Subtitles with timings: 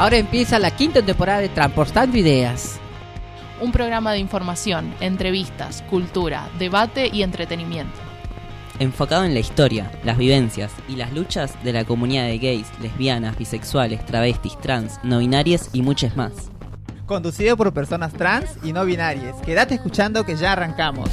[0.00, 2.80] Ahora empieza la quinta temporada de Transportando Ideas.
[3.60, 7.98] Un programa de información, entrevistas, cultura, debate y entretenimiento.
[8.78, 13.36] Enfocado en la historia, las vivencias y las luchas de la comunidad de gays, lesbianas,
[13.36, 16.32] bisexuales, travestis, trans, no binarias y muchas más.
[17.04, 19.36] Conducido por personas trans y no binarias.
[19.42, 21.10] Quédate escuchando que ya arrancamos.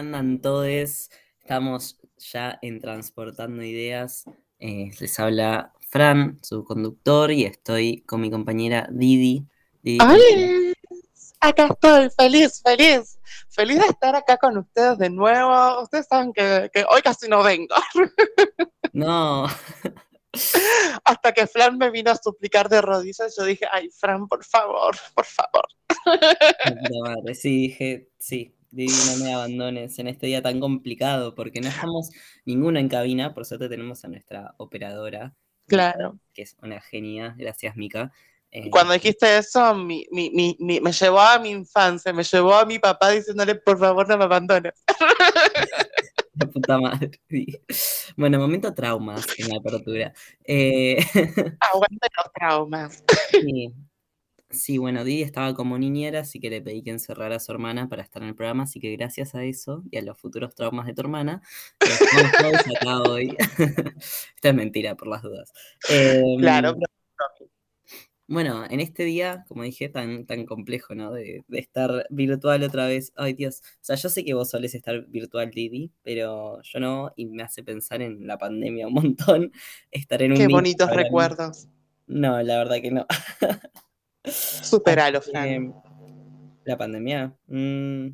[0.00, 1.10] Andan todos?
[1.40, 4.24] Estamos ya en Transportando Ideas.
[4.58, 9.46] Eh, les habla Fran, su conductor, y estoy con mi compañera Didi.
[9.82, 10.72] Didi, ¡Ay!
[11.40, 13.18] Acá estoy, feliz, feliz.
[13.48, 15.82] Feliz de estar acá con ustedes de nuevo.
[15.82, 17.74] Ustedes saben que, que hoy casi no vengo.
[18.92, 19.46] No,
[21.04, 24.96] Hasta que Fran me vino a suplicar de rodillas, yo dije, ay, Fran, por favor,
[25.14, 25.64] por favor.
[26.04, 31.60] puta madre, sí, dije, sí, Didi, no me abandones en este día tan complicado, porque
[31.60, 32.10] no estamos
[32.44, 35.34] ninguno en cabina, por suerte tenemos a nuestra operadora,
[35.66, 36.18] Claro.
[36.34, 38.12] que es una genia, gracias Mica.
[38.52, 42.54] Eh, Cuando dijiste eso, mi, mi, mi, mi- me llevó a mi infancia, me llevó
[42.54, 44.72] a mi papá diciéndole, por favor, no me abandones.
[46.34, 47.10] La puta madre.
[47.28, 47.46] sí.
[48.16, 50.12] Bueno, momento traumas en la apertura.
[50.44, 50.96] Eh,
[51.60, 53.04] Aguante los traumas.
[53.30, 53.72] sí.
[54.50, 57.88] Sí, bueno, Didi estaba como niñera, así que le pedí que encerrara a su hermana
[57.88, 60.86] para estar en el programa, así que gracias a eso y a los futuros traumas
[60.86, 61.40] de tu hermana,
[61.80, 63.36] estamos todos acá hoy.
[64.36, 65.52] Esto es mentira, por las dudas.
[65.88, 67.50] Em, Claro, pero-
[68.26, 71.12] Bueno, en este día, como dije, tan, tan complejo, ¿no?
[71.12, 73.12] De, de estar virtual otra vez.
[73.16, 73.60] Ay, Dios.
[73.74, 77.42] O sea, yo sé que vos solés estar virtual, Didi, pero yo no, y me
[77.42, 79.52] hace pensar en la pandemia un montón.
[79.90, 81.68] Estar en un qué bonitos recuerdos.
[82.06, 83.06] No, la verdad que no.
[84.24, 85.48] Superalo, Fran.
[85.48, 85.72] Eh,
[86.64, 87.34] la pandemia.
[87.46, 88.08] mm,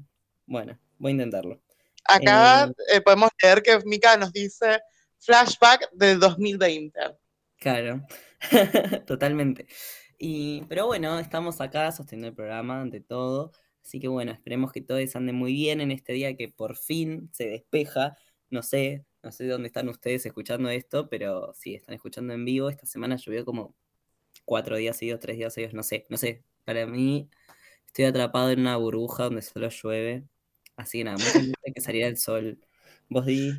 [0.47, 1.61] bueno, voy a intentarlo.
[2.05, 4.81] Acá eh, podemos leer que Mika nos dice
[5.19, 6.99] flashback del 2020.
[7.59, 8.07] Claro,
[9.07, 9.67] totalmente.
[10.19, 13.53] Y, pero bueno, estamos acá sosteniendo el programa ante todo.
[13.83, 17.31] Así que bueno, esperemos que todos anden muy bien en este día que por fin
[17.33, 18.17] se despeja.
[18.51, 22.71] No sé, no sé dónde están ustedes escuchando esto, pero si están escuchando en vivo,
[22.71, 23.75] esta semana llovió como
[24.47, 26.43] cuatro días seguidos, tres días seguidos, no sé, no sé.
[26.65, 27.29] Para mí
[27.87, 30.25] estoy atrapado en una burbuja donde solo llueve.
[30.77, 31.19] Así que nada,
[31.75, 32.59] que saliera el sol.
[33.11, 33.53] ¿Vos di?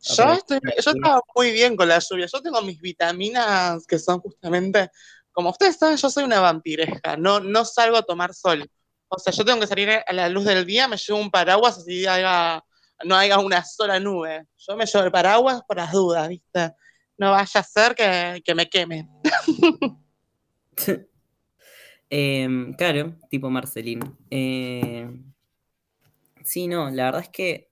[0.00, 2.26] Yo, estoy, yo estaba muy bien con la lluvia.
[2.26, 4.90] Yo tengo mis vitaminas que son justamente,
[5.32, 7.16] como ustedes saben, yo soy una vampiresca.
[7.16, 8.68] No, no salgo a tomar sol.
[9.08, 11.78] O sea, yo tengo que salir a la luz del día, me llevo un paraguas
[11.78, 12.62] así haya,
[13.04, 14.46] no haya una sola nube.
[14.56, 16.72] Yo me llevo el paraguas por las dudas, ¿viste?
[17.16, 19.08] No vaya a ser que, que me queme.
[22.08, 24.00] Em, claro, tipo Marcelín.
[24.30, 25.24] Em,
[26.44, 27.70] sí, no, la verdad es que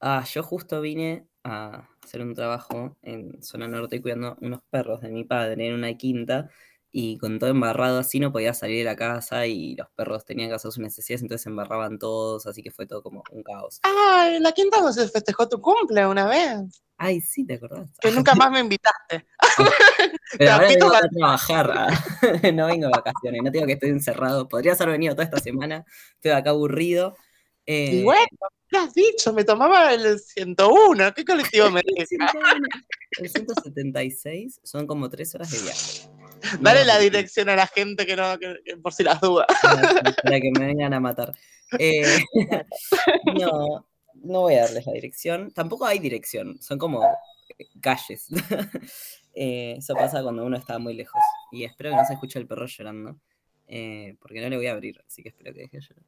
[0.00, 5.10] ah, yo justo vine a hacer un trabajo en zona norte cuidando unos perros de
[5.10, 6.50] mi padre en una quinta
[6.92, 10.48] y con todo embarrado así no podía salir de la casa y los perros tenían
[10.48, 13.80] que hacer sus necesidades, entonces se embarraban todos, así que fue todo como un caos.
[13.84, 17.88] En la quinta no se festejó tu cumple una vez, Ay, sí, ¿te acordás?
[18.00, 19.26] que nunca más me invitaste.
[20.38, 21.88] Pero ahora vengo a trabajar, ah,
[22.52, 24.46] no vengo de vacaciones, no tengo que estoy encerrado.
[24.48, 25.84] Podrías haber venido toda esta semana,
[26.16, 27.16] estoy acá aburrido.
[27.66, 28.26] Y Eh, bueno,
[28.70, 31.14] me has dicho, me tomaba el 101.
[31.14, 32.06] ¿Qué colectivo me el deja?
[32.06, 32.66] 101,
[33.18, 36.19] el 176 son como tres horas de viaje.
[36.60, 39.46] Dale No, la dirección a la gente que no, que- que por si las dudas.
[40.22, 41.32] para, que me vengan a matar.
[41.78, 42.18] Eh,
[43.24, 45.50] no, no voy a darles la dirección.
[45.52, 47.02] Tampoco hay dirección, son como
[47.80, 48.28] calles.
[49.34, 51.20] Eh, eso pasa cuando uno está muy lejos.
[51.52, 53.16] Y espero que no se escuche el perro llorando,
[53.68, 56.04] eh, porque no le voy a abrir, así que espero que deje de llorar.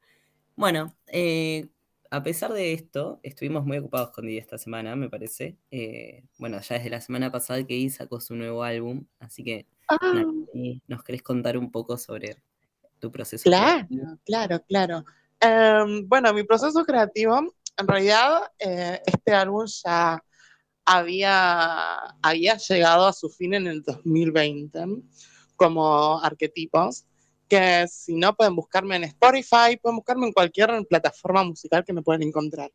[0.57, 1.69] Bueno, eh,
[2.11, 5.57] a pesar de esto, estuvimos muy ocupados con Didi esta semana, me parece.
[5.71, 9.67] Eh, bueno, ya desde la semana pasada que Didi sacó su nuevo álbum, así que
[9.89, 10.25] Ah,
[10.87, 12.43] ¿nos querés contar un poco sobre
[12.99, 13.45] tu proceso?
[13.45, 14.19] claro, creativo?
[14.25, 15.05] claro, claro.
[15.41, 17.41] Em, bueno, mi proceso creativo,
[17.77, 20.23] en realidad, eh, este álbum ya
[20.85, 24.85] había, había llegado a su fin en el 2020
[25.57, 27.05] como arquetipos,
[27.49, 32.03] que si no pueden buscarme en Spotify, pueden buscarme en cualquier plataforma musical que me
[32.03, 32.73] puedan encontrar.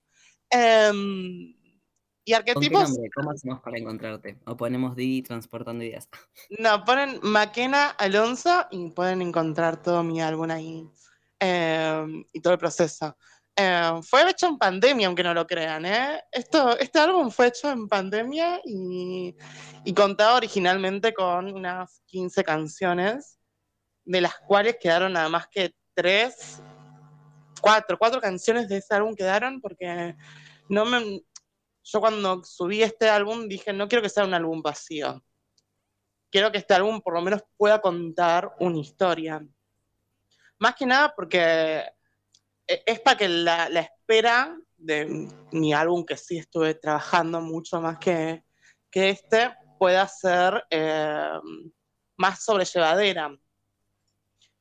[0.49, 1.53] Em,
[2.27, 3.09] y ¿Con qué arquetipos, nombre?
[3.15, 4.37] ¿Cómo hacemos para encontrarte?
[4.45, 6.09] O ponemos Didi transportando ideas.
[6.59, 10.85] no, ponen Maquena Alonso y pueden encontrar todo mi álbum ahí
[11.39, 13.15] em, y todo el proceso.
[13.55, 15.85] Eh, fue hecho en pandemia, aunque no lo crean.
[15.85, 16.21] ¿eh?
[16.29, 19.33] Esto, este álbum fue hecho en pandemia y,
[19.85, 23.39] y contaba originalmente con unas 15 canciones,
[24.03, 26.61] de las cuales quedaron nada más que tres,
[27.61, 30.13] cuatro, cuatro canciones de ese álbum quedaron porque
[30.69, 31.21] no me,
[31.89, 35.23] yo cuando subí este álbum dije, no quiero que sea un álbum vacío.
[36.29, 39.41] Quiero que este álbum por lo menos pueda contar una historia.
[40.59, 41.85] Más que nada porque
[42.67, 47.79] e- es para que la, la espera de mi álbum, que sí estuve trabajando mucho
[47.79, 48.43] más que,
[48.91, 51.39] que este, pueda ser eh,
[52.17, 53.33] más sobrellevadera.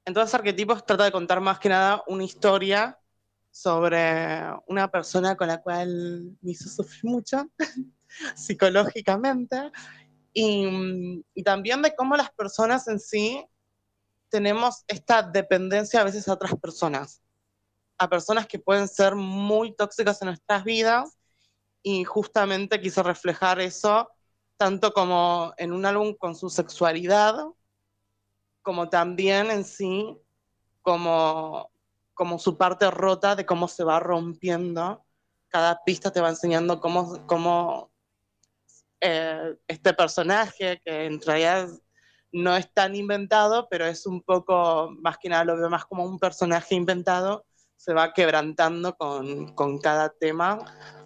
[0.05, 2.97] Entonces, Arquetipos trata de contar más que nada una historia
[3.57, 7.51] sobre una persona con la cual me hizo sufrir mucho
[8.37, 9.73] psicológicamente
[10.35, 13.43] y, y también de cómo las personas en sí
[14.29, 17.23] tenemos esta dependencia a veces a otras personas,
[17.97, 21.17] a personas que pueden ser muy tóxicas en nuestras vidas
[21.83, 24.11] y justamente quise reflejar eso
[24.59, 27.37] tanto como en un álbum con su sexualidad,
[28.61, 30.19] como también en sí,
[30.83, 31.71] como,
[32.17, 35.05] como su parte rota de cómo se va rompiendo.
[35.49, 37.93] Cada pista te va enseñando cómo, cómo
[39.03, 41.69] eh, este personaje, que en realidad
[42.33, 46.05] no es tan inventado, pero es un poco, más que nada lo veo más como
[46.05, 47.45] un personaje inventado,
[47.77, 50.59] se va quebrantando con, con cada tema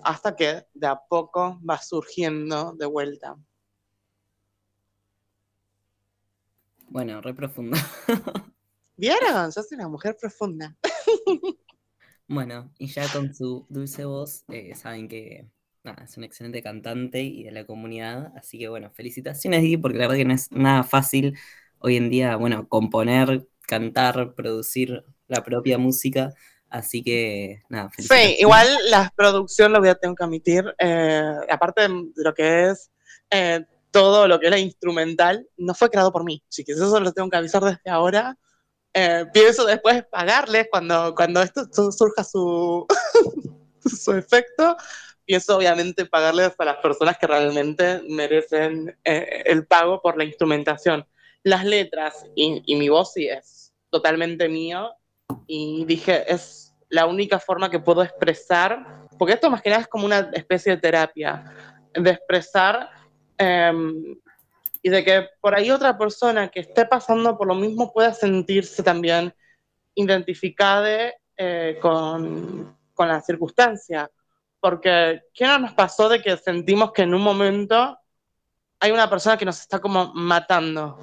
[0.04, 3.36] hasta que de a poco va surgiendo de vuelta.
[6.88, 7.76] Bueno, re profundo.
[8.96, 9.50] ¿Vieron?
[9.50, 10.76] Yo soy una mujer profunda.
[12.29, 15.49] Bueno, y ya con su dulce voz, eh, saben que
[15.82, 18.32] nada, es un excelente cantante y de la comunidad.
[18.37, 21.37] Así que bueno, felicitaciones, Di, porque la verdad que no es nada fácil
[21.79, 26.32] hoy en día, bueno, componer, cantar, producir la propia música.
[26.69, 28.41] Así que nada, Sí, felicitaciones.
[28.41, 32.93] igual la producción lo voy a tener que admitir, eh, aparte de lo que es
[33.31, 37.12] eh, todo lo que es la instrumental, no fue creado por mí, chiquis, eso lo
[37.12, 38.38] tengo que avisar desde ahora.
[38.92, 42.87] Eh, pienso después pagarles cuando, cuando esto su- surja su,
[43.84, 44.76] su efecto,
[45.25, 51.06] pienso obviamente pagarles a las personas que realmente merecen eh, el pago por la instrumentación.
[51.44, 54.93] Las letras y, y mi voz sí es totalmente mío
[55.46, 59.88] y dije, es la única forma que puedo expresar, porque esto más que nada es
[59.88, 61.44] como una especie de terapia,
[61.94, 62.90] de expresar
[63.38, 63.72] eh,
[64.82, 68.82] y de que por ahí otra persona que esté pasando por lo mismo pueda sentirse
[68.82, 69.35] también
[69.94, 74.11] identificada eh, con, con la circunstancia.
[74.61, 77.99] Porque, ¿qué no nos pasó de que sentimos que en un momento
[78.79, 80.99] hay una persona que nos está como matando?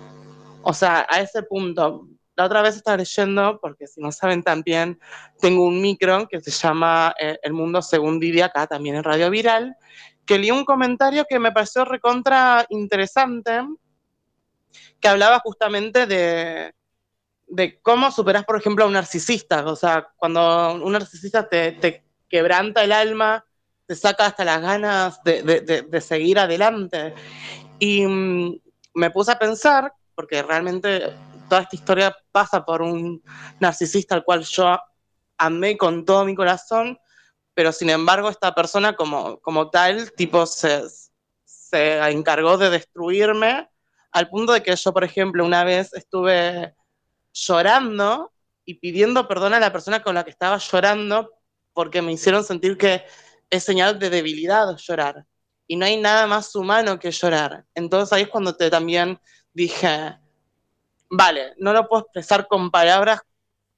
[0.62, 2.08] O sea, a ese punto.
[2.36, 5.00] La otra vez estaba leyendo, porque si no saben también,
[5.42, 9.32] tengo un micro que se llama eh, El Mundo Según Didi, acá también en Radio
[9.32, 9.76] Viral,
[10.28, 13.62] que leí un comentario que me pareció recontra interesante,
[15.00, 16.74] que hablaba justamente de,
[17.48, 19.66] de cómo superás, por ejemplo, a un narcisista.
[19.66, 23.44] O sea, cuando un narcisista te, te quebranta el alma,
[23.86, 27.14] te saca hasta las ganas de, de- de- de seguir adelante.
[27.80, 28.60] Y mm,
[28.96, 31.14] me puse a pensar, porque realmente
[31.48, 33.24] toda esta historia pasa por un
[33.60, 34.78] narcisista al cual yo
[35.38, 36.98] amé con todo mi corazón,
[37.58, 40.84] pero sin embargo esta persona como, como tal, tipo, se,
[41.44, 43.68] se encargó de destruirme
[44.12, 46.76] al punto de que yo, por ejemplo, una vez estuve
[47.34, 48.32] llorando
[48.64, 51.34] y pidiendo perdón a la persona con la que estaba llorando
[51.74, 53.04] porque me hicieron sentir que
[53.50, 55.26] es señal de debilidad llorar.
[55.66, 57.66] Y no hay nada más humano que llorar.
[57.74, 59.20] Entonces ahí es cuando te también
[59.52, 60.16] dije,
[61.10, 63.22] vale, no lo puedo expresar con palabras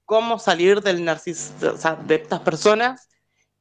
[0.04, 3.08] cómo salir del narcisismo, o sea, de estas personas,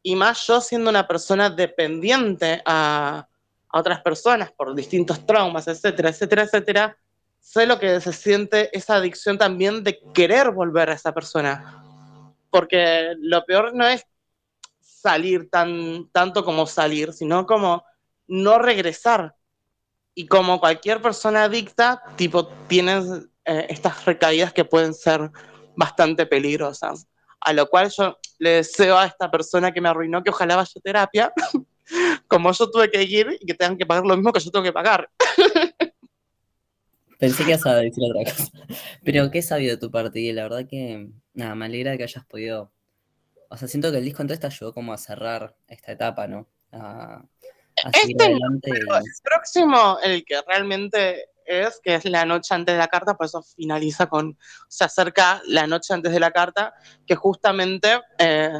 [0.03, 3.29] y más yo siendo una persona dependiente a,
[3.69, 6.99] a otras personas por distintos traumas, etcétera, etcétera, etcétera,
[7.41, 12.35] sé lo que se siente esa adicción también de querer volver a esa persona.
[12.51, 14.07] Porque lo peor no es
[14.81, 17.85] salir tan, tanto como salir, sino como
[18.27, 19.35] no regresar.
[20.15, 23.05] Y como cualquier persona adicta, tipo, tienes
[23.45, 25.31] eh, estas recaídas que pueden ser
[25.77, 27.07] bastante peligrosas.
[27.41, 30.71] A lo cual yo le deseo a esta persona que me arruinó que ojalá vaya
[30.75, 31.33] a terapia,
[32.29, 34.65] como yo tuve que ir y que tengan que pagar lo mismo que yo tengo
[34.65, 35.09] que pagar.
[37.19, 38.51] Pensé que ibas a decir otra cosa.
[39.05, 42.25] Pero qué sabio de tu parte, y la verdad que, nada, me alegra que hayas
[42.25, 42.73] podido.
[43.49, 46.49] O sea, siento que el disco entonces te ayudó como a cerrar esta etapa, ¿no?
[46.71, 47.25] A,
[47.85, 48.71] a Este no, adelante.
[48.71, 48.87] El
[49.23, 53.43] próximo, el que realmente es, que es la noche antes de la carta, por eso
[53.43, 54.39] finaliza con,
[54.69, 56.75] se acerca la noche antes de la carta,
[57.07, 58.51] que justamente eh,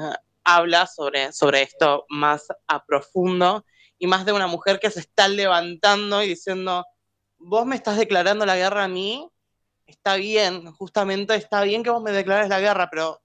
[0.45, 3.65] habla sobre, sobre esto más a profundo
[3.99, 6.87] y más de una mujer que se está levantando y diciendo,
[7.39, 9.29] vos me estás declarando la guerra a mí,
[9.87, 13.21] está bien, justamente está bien que vos me declares la guerra, pero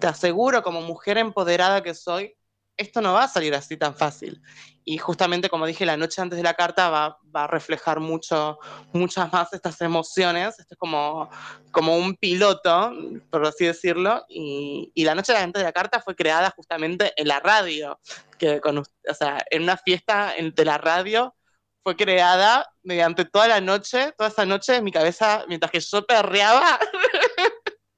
[0.00, 2.34] te aseguro como mujer empoderada que soy,
[2.76, 4.42] esto no va a salir así tan fácil.
[4.86, 8.58] Y justamente, como dije, la noche antes de la carta va, va a reflejar mucho,
[8.92, 10.58] muchas más estas emociones.
[10.58, 11.30] Esto es como,
[11.70, 12.92] como un piloto,
[13.30, 14.24] por así decirlo.
[14.28, 17.98] Y, y la noche antes de la carta fue creada justamente en la radio,
[18.38, 21.34] que con, o sea, en una fiesta de la radio
[21.82, 26.04] fue creada mediante toda la noche, toda esa noche en mi cabeza, mientras que yo
[26.04, 26.78] perreaba,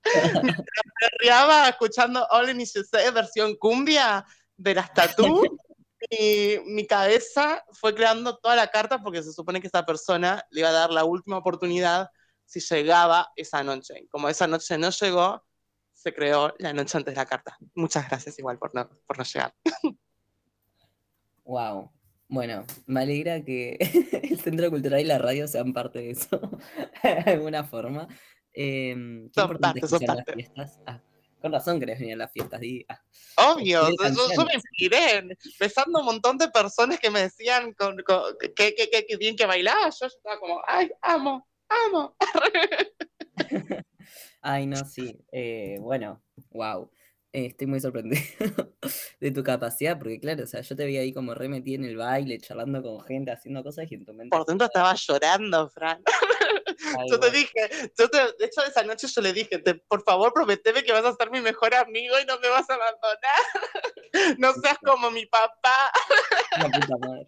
[1.01, 4.25] perreaba escuchando All in Say versión cumbia
[4.57, 5.43] de las tatú
[6.11, 10.61] y mi cabeza fue creando toda la carta porque se supone que esa persona le
[10.61, 12.09] iba a dar la última oportunidad
[12.45, 14.07] si llegaba esa noche.
[14.11, 15.45] Como esa noche no llegó,
[15.93, 17.57] se creó la noche antes de la carta.
[17.75, 19.55] Muchas gracias igual por no, por no llegar.
[21.47, 21.93] Wow.
[22.29, 23.77] Bueno, me alegra que
[24.31, 26.41] el Centro Cultural y la radio sean parte de eso,
[27.05, 28.09] de alguna forma.
[28.53, 30.81] Eh, Son parte, las fiestas.
[30.87, 31.01] Ah,
[31.41, 32.85] con razón querés venir a las fiestas, Di.
[32.89, 33.01] Ah,
[33.53, 38.37] Obvio, yo, yo me inspiré, besando un montón de personas que me decían con, con-
[38.55, 42.17] que, que, que- que bien que bailaba, yo estaba como, ay, amo, amo.
[44.41, 45.19] Ay, no, sí.
[45.33, 46.91] eh, bueno, wow.
[47.33, 48.23] estoy muy sorprendido
[49.21, 51.85] de tu capacidad, porque claro, o sea, yo te vi ahí como re metida en
[51.85, 54.35] el baile, charlando con gente, haciendo cosas y en tu mente.
[54.37, 56.03] Por dentro estaba llorando, Fran.
[56.99, 60.03] Ay, Yo te dije, yo te, de hecho esa noche yo le dije, te- por
[60.05, 63.19] favor prometeme que vas a ser mi mejor amigo y no me vas a abandonar.
[64.39, 65.91] No seas como mi papá.
[66.59, 67.27] La puta madre.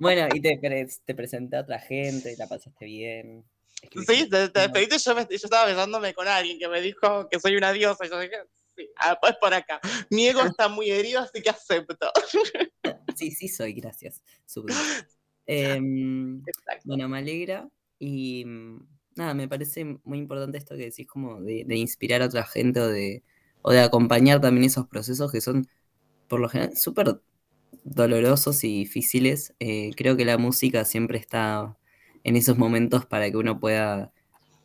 [0.00, 3.44] Bueno, y te, pre- te presenté a otra gente, y la pasaste bien.
[4.06, 7.38] Sí, te, te despediste yo, me- yo estaba besándome con alguien que me dijo que
[7.38, 8.04] soy una diosa.
[8.06, 8.36] Y yo dije,
[8.76, 9.80] sí, ah, pues por acá.
[10.10, 12.10] Mi ego está muy herido, así que acepto.
[13.14, 14.22] Sí, sí soy, gracias.
[16.46, 16.82] Exacto.
[16.84, 17.68] Bueno, me alegra
[17.98, 18.44] y
[19.16, 22.80] nada, me parece muy importante esto que decís como de, de inspirar a otra gente
[22.80, 23.22] o de,
[23.62, 25.66] o de acompañar también esos procesos que son
[26.28, 27.20] por lo general súper
[27.84, 29.54] dolorosos y difíciles.
[29.60, 31.76] Eh, creo que la música siempre está
[32.24, 34.12] en esos momentos para que uno pueda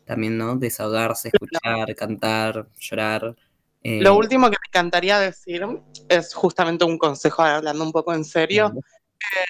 [0.06, 0.56] también, ¿no?
[0.56, 3.36] Desahogarse, escuchar, cantar, llorar.
[3.84, 5.62] eh, Lo último que me encantaría decir
[6.08, 8.78] es justamente un consejo, hablando un poco en serio.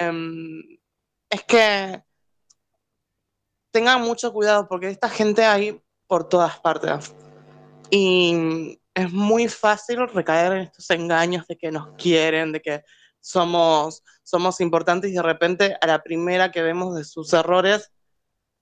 [0.01, 0.63] em,
[1.31, 2.03] es que
[3.71, 7.15] tengan mucho cuidado porque esta gente hay por todas partes.
[7.91, 12.83] Y es muy fácil recaer en estos engaños de que nos quieren, de que
[13.21, 17.93] somos, somos importantes y de repente a la primera que vemos de sus errores,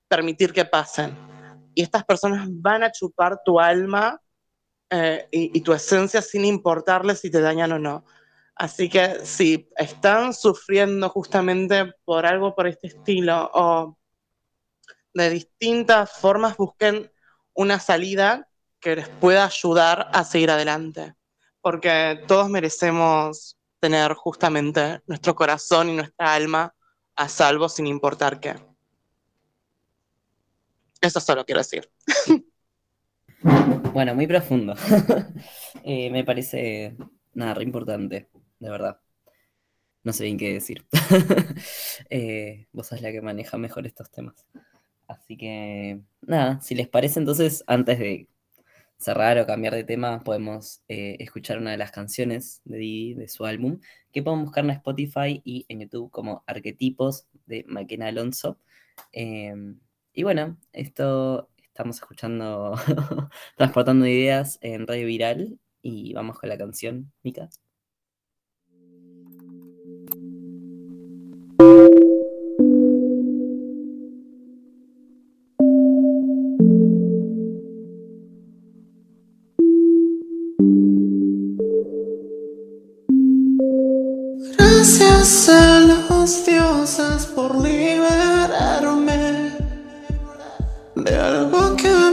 [0.09, 1.17] permitir que pasen.
[1.75, 4.21] Y estas personas van a chupar tu alma
[4.91, 8.05] eh, y, y tu esencia sin importarles si te dañan o no.
[8.57, 13.97] Así que si están sufriendo justamente por algo por este estilo o
[15.15, 17.11] de distintas formas, busquen
[17.55, 18.49] una salida
[18.81, 21.15] que les pueda ayudar a seguir adelante.
[21.61, 26.75] Porque todos merecemos tener justamente nuestro corazón y nuestra alma
[27.17, 28.55] a salvo sin importar qué.
[31.01, 31.91] Eso solo quiero decir.
[33.93, 34.75] Bueno, muy profundo.
[35.85, 36.97] Eh, me parece
[37.35, 39.01] nada, re importante, de verdad.
[40.03, 40.87] No sé bien qué decir.
[42.11, 44.47] Eh, vos sos la que maneja mejor estos temas.
[45.09, 48.29] Así que, nada, si les parece, entonces, antes de
[48.99, 53.29] cerrar o cambiar de tema, podemos eh, escuchar una de las canciones de Didi, de
[53.29, 53.81] su álbum,
[54.13, 58.59] que pueden buscar en Spotify y en YouTube como Arquetipos de Maquena Alonso.
[59.13, 59.81] Em,
[60.13, 62.75] y bueno, esto estamos escuchando
[63.57, 67.49] Transportando Ideas en Radio Viral y vamos con la canción, Mica.
[86.45, 89.53] Dioses por liberarme
[90.95, 92.08] de algo que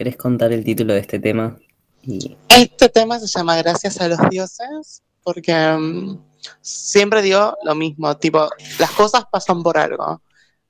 [0.00, 1.58] querés contar el título de este tema?
[2.02, 6.18] Y Este tema se llama Gracias a los dioses porque mm,
[6.62, 10.22] siempre digo lo mismo, tipo, las cosas pasan por algo,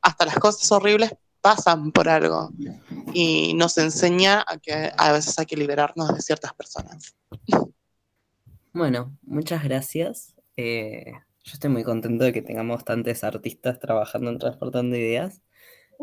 [0.02, 2.50] hasta las cosas horribles pasan por algo
[3.14, 7.14] y nos enseña a que a veces hay que liberarnos de ciertas personas.
[8.72, 10.34] bueno, muchas gracias.
[10.56, 11.12] Eh,
[11.44, 15.40] yo estoy muy contento de que tengamos bastantes artistas trabajando en Transportando Ideas.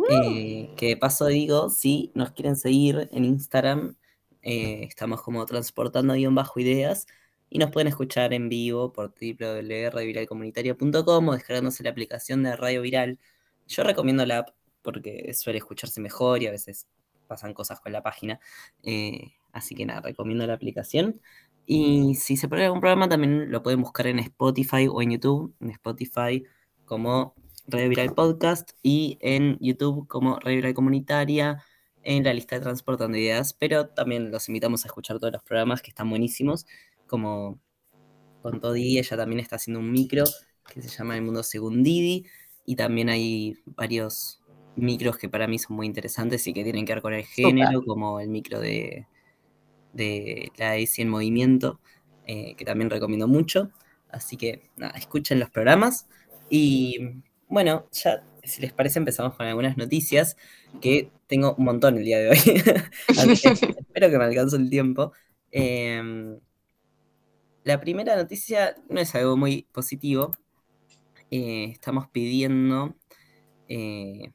[0.10, 3.98] Eh, que de paso digo, si nos quieren seguir en Instagram,
[4.42, 7.08] eh, estamos como transportando-ideas
[7.50, 13.20] y nos pueden escuchar en vivo por www.radioviralcomunitaria.com o descargándose la aplicación de Radio Viral.
[13.68, 14.50] Yo recomiendo la app
[14.82, 16.88] porque suele escucharse mejor y a veces
[17.28, 18.40] pasan cosas con la página.
[18.84, 21.22] Eh, así que nada, recomiendo la aplicación.
[21.66, 25.54] Y si se pone algún programa, también lo pueden buscar en Spotify o en YouTube.
[25.60, 26.44] En Spotify
[26.86, 27.36] como
[27.68, 31.64] Radio Viral Podcast y en YouTube como Radio Viral Comunitaria
[32.02, 35.82] en la lista de Transportando Ideas, pero también los invitamos a escuchar todos los programas
[35.82, 36.66] que están buenísimos,
[37.08, 37.60] como
[38.42, 40.24] con Todi, ella también está haciendo un micro
[40.66, 42.26] que se llama El Mundo Según Didi,
[42.66, 44.42] y también hay varios
[44.78, 47.84] micros que para mí son muy interesantes y que tienen que ver con el género,
[47.84, 49.08] como el micro de,
[49.92, 51.82] de la ESI en movimiento,
[52.26, 53.72] eh, que también recomiendo mucho.
[54.10, 56.08] Así que nada, escuchen los programas.
[56.50, 60.38] Y bueno, ya si les parece empezamos con algunas noticias
[60.82, 62.38] que tengo un montón el día de hoy.
[63.08, 65.12] Espero que me alcance el tiempo.
[65.52, 66.40] Eh,
[67.64, 70.32] la primera noticia no es algo muy positivo.
[71.30, 72.96] Eh, estamos pidiendo...
[73.68, 74.32] eh,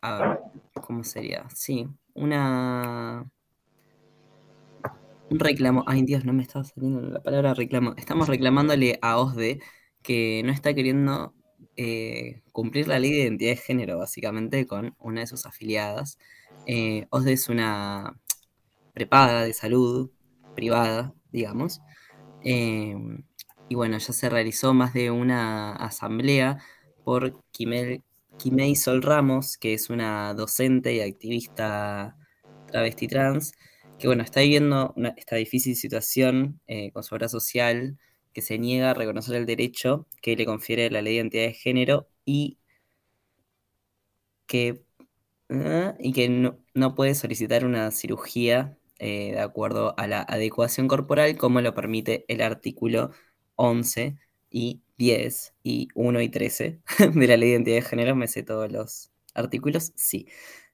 [0.00, 0.38] a ver,
[0.86, 1.48] ¿cómo sería?
[1.52, 3.28] Sí, una...
[5.30, 5.82] Un reclamo.
[5.86, 7.94] Ay, Dios, no me estaba saliendo la palabra reclamo.
[7.96, 9.60] Estamos reclamándole a OSDE
[10.02, 11.34] que no está queriendo
[11.76, 16.18] eh, cumplir la ley de identidad de género, básicamente, con una de sus afiliadas.
[16.66, 18.18] Eh, OSDE es una
[18.92, 20.10] prepaga de salud
[20.54, 21.80] privada, digamos.
[22.42, 22.96] Eh,
[23.68, 26.58] y bueno, ya se realizó más de una asamblea
[27.04, 28.04] por Quimel,
[28.38, 32.16] Quimei Sol Ramos, que es una docente y activista
[32.66, 33.52] travesti trans,
[33.98, 37.98] que bueno, está viviendo esta difícil situación eh, con su obra social,
[38.34, 41.54] que se niega a reconocer el derecho que le confiere la ley de identidad de
[41.54, 42.58] género y
[44.46, 44.82] que,
[45.50, 50.88] ah, y que no, no puede solicitar una cirugía eh, de acuerdo a la adecuación
[50.88, 53.10] corporal como lo permite el artículo
[53.56, 54.16] 11
[54.50, 56.80] y 10 y 1 y 13
[57.14, 58.16] de la ley de identidad de género.
[58.16, 60.28] Me sé todos los artículos, sí.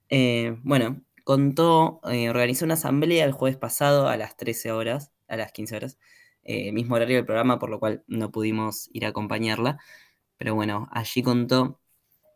[0.09, 5.37] Eh, bueno, contó, eh, organizó una asamblea el jueves pasado a las 13 horas, a
[5.37, 5.97] las 15 horas,
[6.43, 9.79] eh, mismo horario del programa, por lo cual no pudimos ir a acompañarla.
[10.37, 11.79] Pero bueno, allí contó,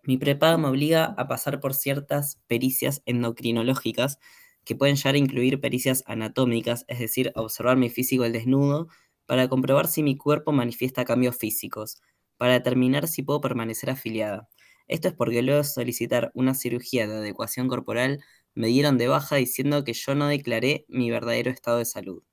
[0.03, 4.19] mi prepaga me obliga a pasar por ciertas pericias endocrinológicas
[4.65, 8.87] que pueden llegar a incluir pericias anatómicas, es decir, observar mi físico al desnudo,
[9.25, 12.01] para comprobar si mi cuerpo manifiesta cambios físicos.
[12.37, 14.49] para determinar si puedo permanecer afiliada.
[14.87, 18.23] Esto es porque luego de solicitar una cirugía de adecuación corporal,
[18.55, 22.23] me dieron de baja diciendo que yo no declaré mi verdadero estado de salud.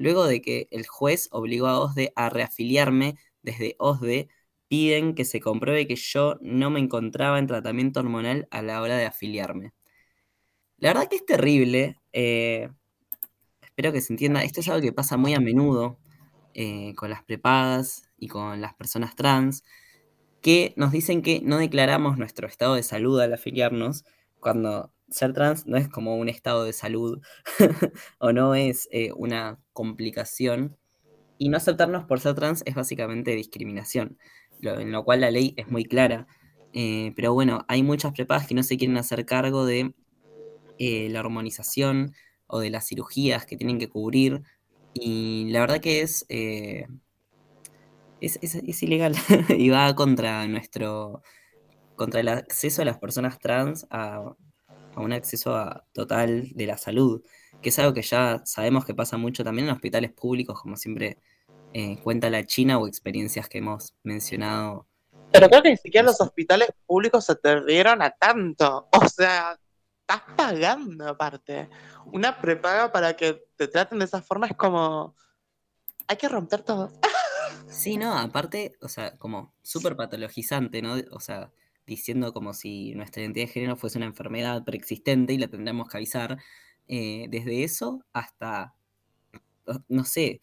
[0.00, 4.30] Luego de que el juez obligó a OSDE a reafiliarme desde OSDE,
[4.66, 8.96] piden que se compruebe que yo no me encontraba en tratamiento hormonal a la hora
[8.96, 9.74] de afiliarme.
[10.78, 12.00] La verdad que es terrible.
[12.14, 12.70] eh,
[13.60, 14.42] espero que se entienda.
[14.42, 15.98] Esto es algo que pasa muy a menudo
[16.54, 19.64] eh, con las prepagas y con las personas trans,
[20.40, 24.06] que nos dicen que no declaramos nuestro estado de salud al afiliarnos,
[24.40, 27.20] cuando ser trans no es como un estado de salud
[28.18, 30.76] o no es eh, una complicación.
[31.38, 34.18] Y no aceptarnos por ser trans es básicamente discriminación,
[34.62, 36.26] en lo cual la ley es muy clara.
[36.72, 39.94] Eh, pero bueno, hay muchas prepagas que no se quieren hacer cargo de
[40.78, 42.14] eh, la hormonización
[42.46, 44.42] o de las cirugías que tienen que cubrir.
[44.94, 46.26] Y la verdad que es,
[48.20, 49.14] es, es- es ilegal
[49.48, 51.22] y va contra nuestro,
[51.96, 54.34] contra el acceso a las personas trans a,
[54.94, 57.22] a un acceso a- total de la salud,
[57.62, 61.18] que es algo que ya sabemos que pasa mucho también en hospitales públicos, como siempre
[61.72, 64.86] eh, cuenta la China o experiencias que hemos mencionado.
[65.32, 68.88] Pero creo que ni siquiera los hospitales públicos se atrevieron a tanto.
[69.04, 69.58] O sea,
[70.00, 71.68] estás pagando aparte.
[72.06, 75.14] Una prepaga para que te traten de esa forma es como.
[76.08, 76.90] Hay que romper todo.
[77.68, 80.96] Sí, no, aparte, o sea, como súper patologizante, ¿no?
[81.12, 81.52] O sea,
[81.90, 85.96] diciendo como si nuestra identidad de género fuese una enfermedad preexistente y la tendríamos que
[85.98, 86.38] avisar.
[86.86, 88.74] Eh, desde eso hasta,
[89.88, 90.40] no sé,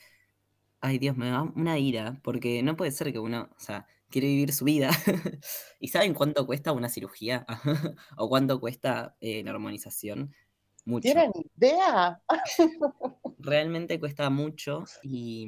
[0.82, 4.28] ay Dios, me da una ira, porque no puede ser que uno, o sea, quiere
[4.28, 4.90] vivir su vida.
[5.80, 7.46] ¿Y saben cuánto cuesta una cirugía?
[8.18, 10.34] ¿O cuánto cuesta eh, la hormonización?
[10.86, 11.04] Mucho.
[11.04, 12.22] ¿Tienen idea?
[13.40, 15.48] realmente cuesta mucho y,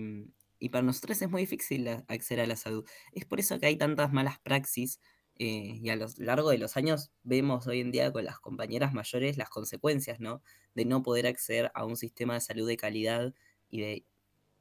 [0.59, 2.85] y para nosotros es muy difícil acceder a la salud.
[3.11, 4.99] Es por eso que hay tantas malas praxis
[5.39, 8.93] eh, y a lo largo de los años vemos hoy en día con las compañeras
[8.93, 10.41] mayores las consecuencias, ¿no?
[10.75, 13.33] De no poder acceder a un sistema de salud de calidad
[13.69, 14.05] y de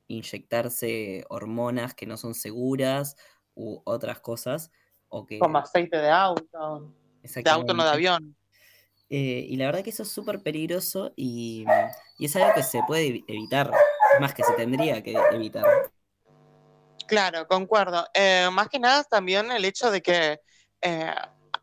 [0.07, 3.17] inyectarse hormonas que no son seguras
[3.55, 4.71] u otras cosas.
[5.09, 6.95] O que, Como aceite de auto.
[7.23, 8.37] De auto, no de avión.
[9.11, 11.65] Eh, y la verdad que eso es súper peligroso y,
[12.19, 13.71] y es algo que se puede evi- evitar,
[14.21, 15.65] más que se tendría que evitar.
[17.07, 18.07] Claro, concuerdo.
[18.13, 20.41] Eh, más que nada también el hecho de que
[20.83, 21.15] eh,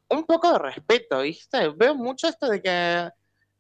[0.10, 1.69] un poco de respeto, ¿viste?
[1.69, 3.10] Veo mucho esto de que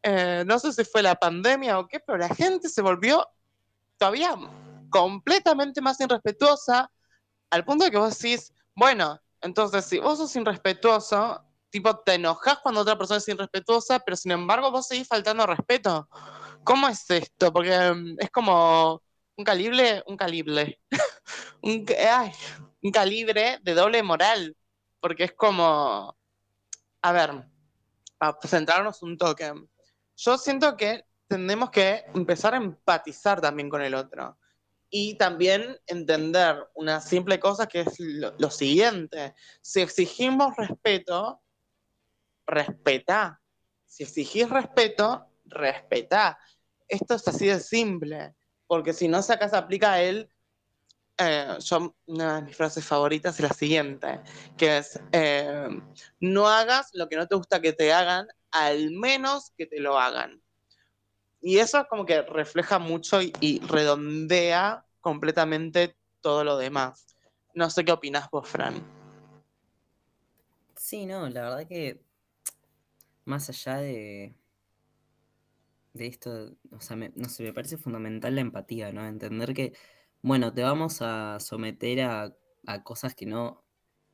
[0.03, 3.27] eh, no sé si fue la pandemia o qué, pero la gente se volvió
[3.97, 4.35] todavía
[4.89, 6.91] completamente más irrespetuosa
[7.49, 12.59] al punto de que vos decís, bueno, entonces si vos sos irrespetuoso, tipo te enojas
[12.59, 16.07] cuando otra persona es irrespetuosa, pero sin embargo vos seguís faltando al respeto.
[16.63, 17.51] ¿Cómo es esto?
[17.53, 19.01] Porque mm, es como
[19.37, 20.79] un calibre, un calibre,
[21.61, 22.31] un, ay,
[22.81, 24.55] un calibre de doble moral,
[25.05, 26.17] porque es como,
[27.03, 27.29] a ver,
[28.19, 29.53] a centrarnos un toque.
[30.17, 34.35] Yo siento que tenemos que empezar a empatizar también con el otro
[34.89, 39.35] y también entender una simple cosa que es lo, lo siguiente.
[39.61, 41.39] Si exigimos respeto,
[42.47, 43.39] respeta.
[43.85, 46.39] Si exigís respeto, respeta.
[46.87, 48.33] Esto es así de simple,
[48.65, 50.31] porque si no, si acá se aplica él,
[51.17, 51.57] eh,
[52.07, 54.19] una de mis frases favoritas es la siguiente,
[54.57, 55.69] que es, eh,
[56.19, 59.97] no hagas lo que no te gusta que te hagan, al menos que te lo
[59.97, 60.41] hagan.
[61.41, 67.05] Y eso es como que refleja mucho y, redondea completamente todo lo demás.
[67.53, 68.73] No sé qué opinas vos, Fran.
[70.75, 72.01] Sí, no, la verdad que
[73.25, 74.35] más allá de,
[75.93, 79.05] de esto, o sea, me, no sé, me parece fundamental la empatía, ¿no?
[79.05, 79.73] Entender que,
[80.25, 82.35] bueno, te vamos a someter a,
[82.65, 83.63] a cosas que no,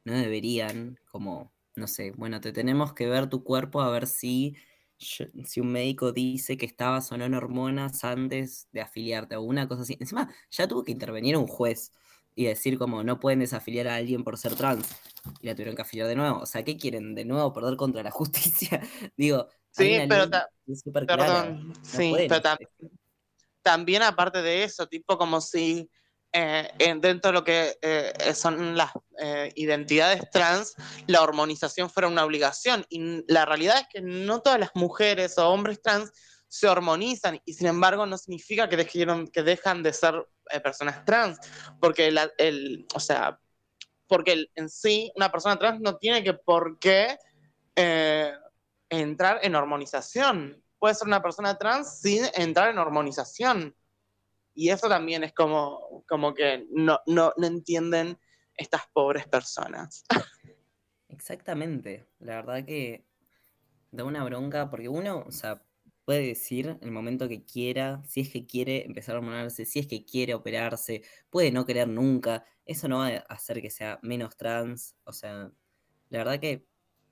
[0.04, 4.58] no deberían, como, no sé, bueno, te tenemos que ver tu cuerpo a ver si,
[4.98, 9.70] si un médico dice que estabas o no en hormonas antes de afiliarte o una
[9.70, 9.96] cosa así.
[10.02, 11.94] Encima, ya tuvo que intervenir un juez
[12.36, 14.90] y decir como no pueden desafiliar a alguien por ser trans
[15.40, 16.40] y la tuvieron que afiliar de nuevo.
[16.40, 17.16] O sea, ¿qué quieren?
[17.16, 18.82] ¿De nuevo perder contra la justicia?
[19.16, 20.50] Digo, Sí, pero ta-.
[21.08, 22.42] Perdón, No sí, pero
[23.62, 25.90] también aparte de eso, tipo como si
[26.34, 30.76] eh, en- dentro de lo que eh, son las eh, identidades trans,
[31.08, 32.86] la hormonización fuera una obligación.
[32.90, 36.12] Y la realidad es que no todas las mujeres o hombres trans
[36.48, 41.06] se hormonizan y sin embargo no significa que, dejaron, que dejan de ser eh, personas
[41.06, 41.40] trans,
[41.80, 42.14] porque
[42.94, 43.40] o sea,
[44.08, 47.18] porque en sí una persona trans no tiene que por qué
[47.76, 48.34] eh,
[48.90, 50.62] entrar en hormonización.
[50.78, 53.74] Puede ser una persona trans sin entrar en hormonización.
[54.54, 58.18] Y eso también es como, como que no, no, no entienden
[58.56, 60.04] estas pobres personas.
[61.10, 62.06] Exactamente.
[62.20, 63.06] La verdad que
[63.92, 65.64] da una bronca porque uno, o sea,
[66.06, 69.88] puede decir el momento que quiera, si es que quiere empezar a hormonarse, si es
[69.88, 72.46] que quiere operarse, puede no querer nunca.
[72.66, 74.96] Eso no va a hacer que sea menos trans.
[75.04, 75.52] O sea,
[76.10, 76.66] la verdad que,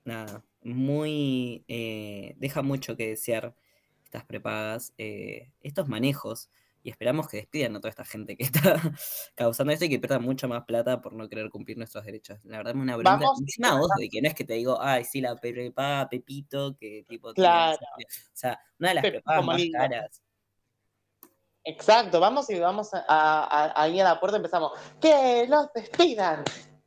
[0.04, 1.64] nada, muy...
[1.68, 3.54] eh, deja mucho que desear
[4.04, 6.50] estas prepagas, eh, estos manejos.
[6.82, 8.44] Y esperamos que despidan a toda esta gente que
[8.80, 8.80] está
[9.34, 12.38] causando esto y que pierdan mucha más plata por no querer cumplir nuestros derechos.
[12.44, 13.26] La verdad es una bronca.
[13.38, 17.04] Encima vos, de que no es que te digo, ay, sí, la prepaga Pepito, que
[17.08, 17.34] tipo...
[17.34, 17.78] tiene Claro.
[17.98, 20.22] O sea, una de las prepagas más caras.
[21.64, 24.72] Exacto, vamos y vamos a- a- a- ahí a la puerta empezamos.
[25.00, 26.42] ¡Que los despidan!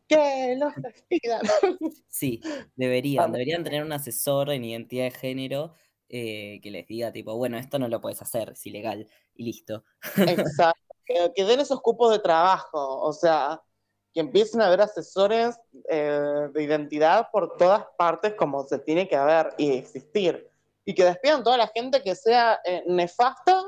[0.08, 1.41] ¡Que los despidan!
[2.08, 2.41] Sí,
[2.75, 5.73] deberían, deberían tener un asesor en identidad de género
[6.15, 9.84] eh, que les diga, tipo, bueno, esto no lo puedes hacer, es ilegal, y listo.
[10.17, 10.80] Exacto.
[11.06, 13.60] Que, que den esos cupos de trabajo, o sea,
[14.13, 19.15] que empiecen a haber asesores eh, de identidad por todas partes como se tiene que
[19.15, 20.52] haber y existir.
[20.86, 23.63] Y que despidan toda la gente que sea eh, nefasta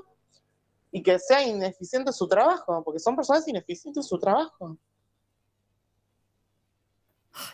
[0.92, 4.78] y que sea ineficiente su trabajo, porque son personas ineficientes en su trabajo.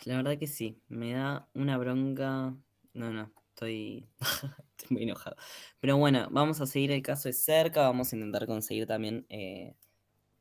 [0.03, 2.53] La verdad que sí, me da una bronca.
[2.93, 4.09] No, no, estoy,
[4.77, 5.35] estoy muy enojado.
[5.79, 9.75] Pero bueno, vamos a seguir el caso de cerca, vamos a intentar conseguir también eh,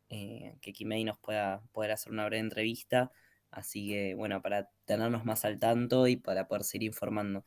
[0.09, 3.13] eh, que Kimei nos pueda poder hacer una breve entrevista.
[3.51, 7.45] Así que bueno, para tenernos más al tanto y para poder seguir informando.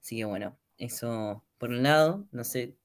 [0.00, 2.76] Así que bueno, eso por un lado, no sé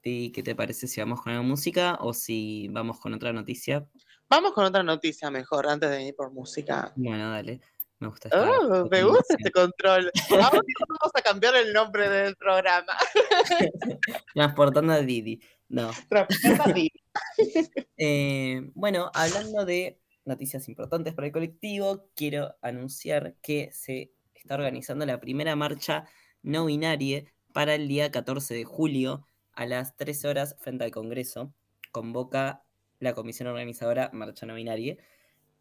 [0.00, 3.88] Ti, qué te parece si vamos con la música o si vamos con otra noticia.
[4.28, 6.92] Vamos con otra noticia mejor antes de ir por música.
[6.96, 7.60] Bueno, dale,
[7.98, 10.10] me gusta esta, Oh, esta me gusta este control.
[10.30, 12.92] Ahora vamos a cambiar el nombre del programa.
[14.34, 15.40] Transportando a Didi.
[15.68, 15.90] No.
[16.08, 16.92] Transporta a Didi.
[17.96, 25.06] Eh, bueno, hablando de noticias importantes para el colectivo, quiero anunciar que se está organizando
[25.06, 26.06] la primera marcha
[26.42, 31.54] no binaria para el día 14 de julio a las 13 horas frente al Congreso.
[31.92, 32.64] Convoca
[32.98, 34.96] la comisión organizadora Marcha No Binaria.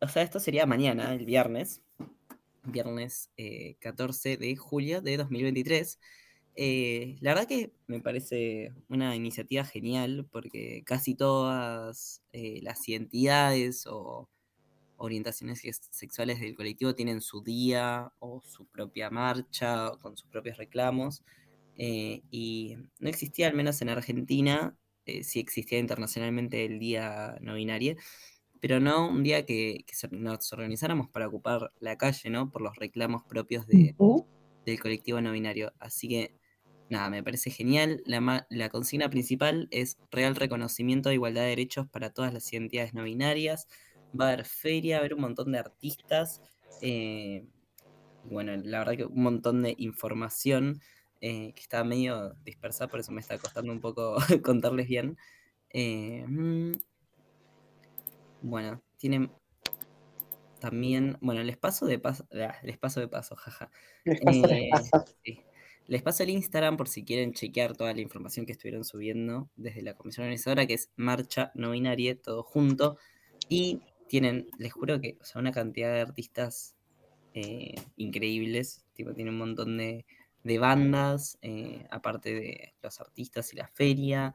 [0.02, 1.82] O sea, esto sería mañana, el viernes.
[2.66, 6.00] Viernes eh, 14 de julio de 2023.
[6.56, 13.86] Eh, la verdad que me parece una iniciativa genial porque casi todas eh, las identidades
[13.88, 14.30] o
[14.98, 20.58] orientaciones sex- sexuales del colectivo tienen su día o su propia marcha con sus propios
[20.58, 21.24] reclamos.
[21.76, 27.56] eh, y no existía, al menos en Argentina, eh, sí existía internacionalmente el día no
[27.56, 27.96] binario,
[28.64, 32.50] pero no un día que, nos organizáramos para ocupar la calle, ¿no?
[32.50, 33.94] Por los reclamos propios de,
[34.66, 35.74] del colectivo no binario.
[35.80, 36.38] Así que,
[36.90, 38.02] nada, me parece genial.
[38.06, 42.94] La, la consigna principal es real reconocimiento de igualdad de derechos para todas las identidades
[42.94, 43.68] no binarias.
[44.18, 46.42] Va a haber feria, va a haber un montón de artistas.
[46.82, 47.46] eh,
[48.24, 50.80] bueno, la verdad que un montón de información
[51.20, 55.18] eh, que está medio dispersada, por eso me está costando un poco contarles bien.
[55.72, 56.72] Eh, mm,
[58.44, 59.32] bueno, tienen
[60.60, 63.70] también, bueno, les paso de paso, ah, les paso de paso, jaja.
[64.06, 65.06] Les paso, les Eh, paso.
[65.24, 65.40] sí.
[65.88, 69.82] Les paso el Instagram por si quieren chequear toda la información que estuvieron subiendo desde
[69.82, 72.98] la comisión organizadora, que es Marcha No Binaria, todo junto.
[73.50, 76.76] Y tienen, les juro que, o sea, una cantidad de artistas
[77.34, 78.86] eh, increíbles.
[78.94, 80.06] Tipo, tiene un montón de,
[80.44, 84.34] de bandas, eh, aparte de los artistas y la feria.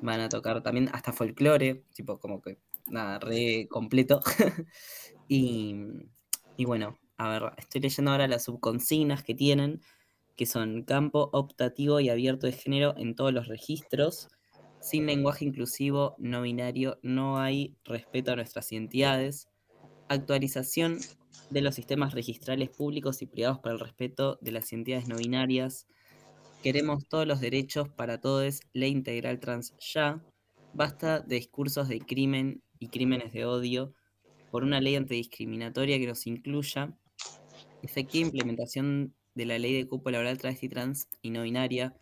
[0.00, 4.20] Van a tocar también hasta folclore, tipo, como que nada, re completo.
[5.28, 5.74] y,
[6.56, 9.82] y bueno, a ver, estoy leyendo ahora las subconsignas que tienen,
[10.36, 14.28] que son campo optativo y abierto de género en todos los registros.
[14.80, 19.48] Sin lenguaje inclusivo, no binario, no hay respeto a nuestras identidades.
[20.08, 21.00] Actualización
[21.50, 25.86] de los sistemas registrales públicos y privados para el respeto de las identidades no binarias.
[26.62, 30.24] Queremos todos los derechos para todos, ley integral trans ya.
[30.72, 33.94] Basta de discursos de crimen y crímenes de odio
[34.50, 36.96] por una ley antidiscriminatoria que nos incluya.
[37.82, 41.94] Efectiva implementación de la ley de cupo laboral travesti trans y no binaria.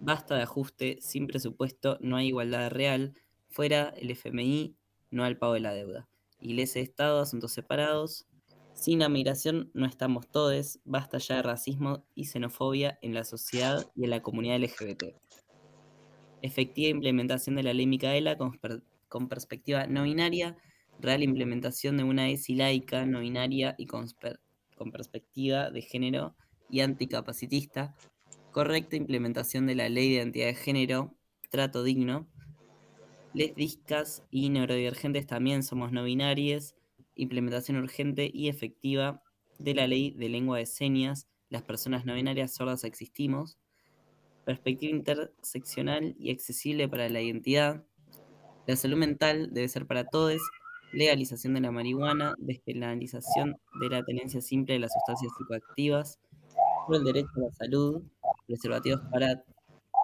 [0.00, 3.14] Basta de ajuste, sin presupuesto, no hay igualdad real.
[3.50, 4.74] Fuera el FMI,
[5.10, 6.08] no al pago de la deuda.
[6.40, 8.26] Iglesia de Estado, asuntos separados.
[8.74, 10.80] Sin la migración no estamos todes.
[10.84, 15.14] Basta ya de racismo y xenofobia en la sociedad y en la comunidad LGBT.
[16.42, 18.58] Efectiva implementación de la ley Micaela con,
[19.14, 20.56] con perspectiva no binaria.
[20.98, 24.40] Real implementación de una ESI laica, no binaria y con, per-
[24.74, 26.34] con perspectiva de género
[26.68, 27.94] y anticapacitista.
[28.50, 31.14] Correcta implementación de la ley de identidad de género.
[31.48, 32.26] Trato digno.
[33.34, 36.74] Lesbiscas y neurodivergentes también somos no binarias.
[37.14, 39.22] implementación urgente y efectiva
[39.60, 43.58] de la ley de lengua de señas, las personas no binarias sordas existimos,
[44.44, 47.86] perspectiva interseccional y accesible para la identidad,
[48.66, 50.40] la salud mental debe ser para todos,
[50.92, 56.18] legalización de la marihuana, despenalización de la tenencia simple de las sustancias psicoactivas,
[56.86, 58.02] por el derecho a la salud,
[58.46, 59.42] preservativos para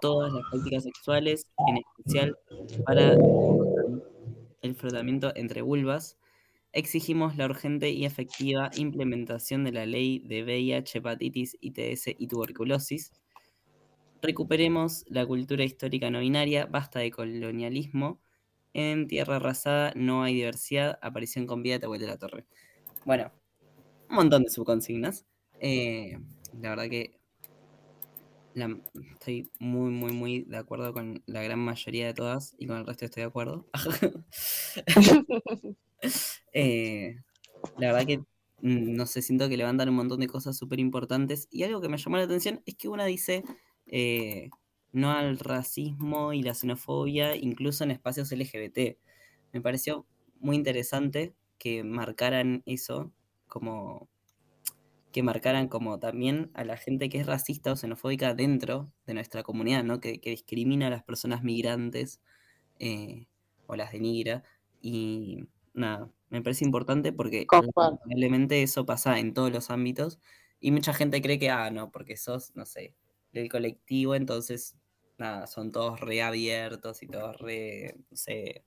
[0.01, 2.37] todas las prácticas sexuales, en especial
[2.85, 3.15] para
[4.63, 6.19] el frotamiento entre vulvas.
[6.73, 13.13] Exigimos la urgente y efectiva implementación de la ley de VIH, hepatitis, ITS y tuberculosis.
[14.23, 18.21] Recuperemos la cultura histórica no binaria, basta de colonialismo.
[18.75, 22.47] En tierra arrasada no hay diversidad, aparición con vida de Tehuel de la Torre.
[23.05, 23.33] Bueno,
[24.11, 25.27] un montón de subconsignas.
[25.61, 26.19] Eh,
[26.53, 27.21] la verdad que
[28.55, 28.77] la-
[29.13, 32.87] estoy muy, muy, muy de acuerdo con la gran mayoría de todas y con el
[32.87, 33.69] resto estoy de acuerdo.
[36.53, 37.17] Eh,
[37.79, 38.19] la verdad que,
[38.63, 41.89] mm, no sé, siento que levantan un montón de cosas súper importantes y algo que
[41.89, 43.45] me llamó la atención es que una dice
[43.87, 44.51] eh,
[44.93, 48.99] no al racismo y la xenofobia, incluso en espacios LGBT.
[49.53, 50.07] Me pareció
[50.39, 53.13] muy interesante que marcaran eso
[53.49, 54.09] como
[55.13, 59.43] que marcaran como también a la gente que es racista o xenofóbica dentro de nuestra
[59.43, 60.01] comunidad, ¿no?
[60.01, 62.21] Que, que discrimina a las personas migrantes
[62.79, 63.27] eh,
[63.67, 64.45] o las denigra.
[64.81, 70.21] Y nada, me parece importante porque lamentablemente eso pasa en todos los ámbitos
[70.61, 72.95] y mucha gente cree que, ah, no, porque sos, no sé,
[73.33, 74.77] del colectivo, entonces,
[75.21, 78.65] nada, son todos reabiertos y todos re, no sé,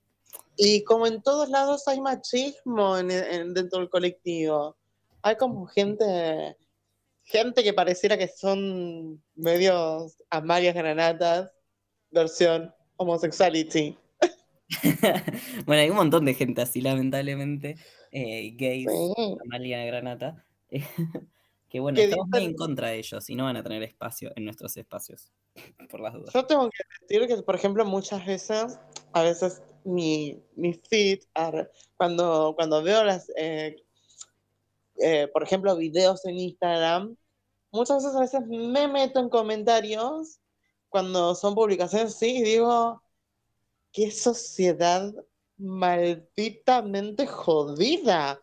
[0.56, 4.76] Y como en todos lados hay machismo en- en- dentro del colectivo.
[5.22, 6.56] Hay como gente,
[7.24, 11.50] gente que pareciera que son medios amarias granatas,
[12.10, 13.96] versión homosexuality.
[15.66, 17.76] bueno, hay un montón de gente así, lamentablemente,
[18.12, 19.36] eh, gays, Sí.
[19.44, 20.44] Amalia Granata,
[21.68, 24.44] que bueno, Que estamos en contra de ellos y no van a tener espacio en
[24.44, 25.30] nuestros espacios,
[25.90, 26.32] por las dudas.
[26.32, 28.78] Yo tengo que decir que, por ejemplo, muchas veces,
[29.12, 31.20] a veces mi, mi feed,
[31.96, 33.76] cuando, cuando veo las, eh,
[35.00, 37.16] eh, por ejemplo, videos en Instagram,
[37.70, 40.38] muchas veces a veces me meto en comentarios
[40.88, 43.02] cuando son publicaciones así y digo,
[43.92, 45.12] qué sociedad
[45.56, 48.40] malditamente jodida,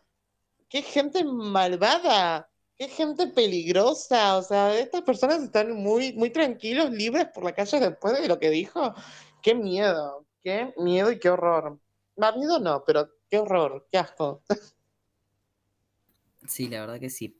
[0.68, 2.50] qué gente malvada,
[2.82, 7.78] qué gente peligrosa, o sea, estas personas están muy, muy tranquilos, libres por la calle
[7.78, 8.92] después de lo que dijo,
[9.40, 11.78] qué miedo, qué miedo y qué horror.
[12.16, 14.42] Más miedo no, pero qué horror, qué asco.
[16.48, 17.36] Sí, la verdad que sí.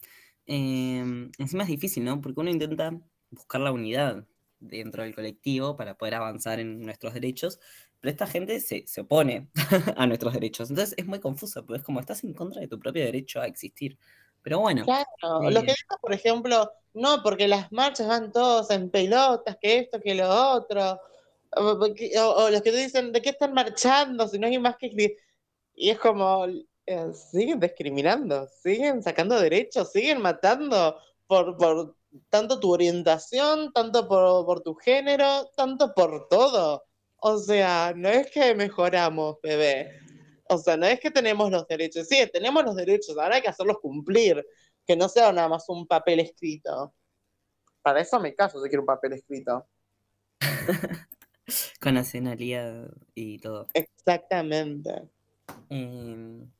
[0.46, 2.20] Em, encima es difícil, ¿no?
[2.20, 2.96] Porque uno intenta
[3.32, 4.24] buscar la unidad
[4.60, 7.58] dentro del colectivo para poder avanzar en nuestros derechos,
[7.98, 9.50] pero esta gente se, se opone
[9.96, 10.70] a nuestros derechos.
[10.70, 13.48] Entonces es muy confuso, porque es como estás en contra de tu propio derecho a
[13.48, 13.98] existir.
[14.42, 15.06] Pero bueno, Claro,
[15.50, 20.00] lo que dijo, por ejemplo, no, porque las marchas van todos en pelotas, que esto,
[20.00, 21.00] que lo otro,
[21.56, 24.26] o, o o- los que te dicen, ¿de qué están marchando?
[24.28, 24.88] Si no hay más que...
[24.88, 25.16] escri-".
[25.74, 26.46] Y es como,
[26.86, 31.96] eh, siguen discriminando, siguen sacando derechos, siguen matando por, por
[32.30, 36.84] tanto tu orientación, tanto por, por tu género, tanto por todo.
[37.18, 40.01] O sea, no es que mejoramos, bebé.
[40.54, 42.06] O sea, no es que tenemos los derechos.
[42.08, 44.44] Sí, tenemos los derechos, ahora hay que hacerlos cumplir.
[44.86, 46.92] Que no sea nada más un papel escrito.
[47.82, 49.66] Para eso me caso si quiero un papel escrito.
[51.80, 53.66] con nacionalidad y todo.
[53.74, 55.08] Exactamente.
[55.68, 56.50] Em,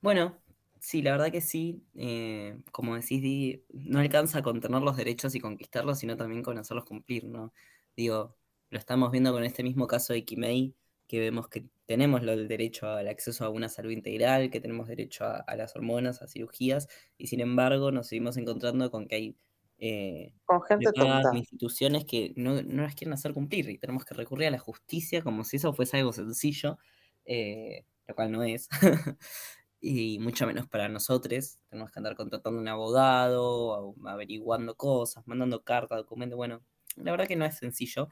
[0.00, 0.38] bueno,
[0.80, 1.82] sí, la verdad que sí.
[1.94, 6.58] eh, como decís, Di, no alcanza con tener los derechos y conquistarlos, sino también con
[6.58, 7.52] hacerlos cumplir, ¿no?
[7.96, 8.36] Digo,
[8.70, 10.74] lo estamos viendo con este mismo caso de Kimei,
[11.06, 14.88] que vemos que tenemos lo- el derecho al acceso a una salud integral, que tenemos
[14.88, 16.88] derecho a, a las hormonas, a cirugías,
[17.18, 19.36] y sin embargo nos seguimos encontrando con que hay
[19.78, 21.32] eh, Con gente tonta.
[21.32, 25.22] instituciones que no, no las quieren hacer cumplir y tenemos que recurrir a la justicia
[25.22, 26.78] como si eso fuese algo sencillo,
[27.24, 28.68] eh, lo cual no es,
[29.80, 31.58] y mucho menos para nosotros.
[31.68, 36.36] Tenemos que andar contratando un abogado, averiguando cosas, mandando cartas, documentos.
[36.36, 36.64] Bueno,
[36.96, 38.08] la verdad que no es sencillo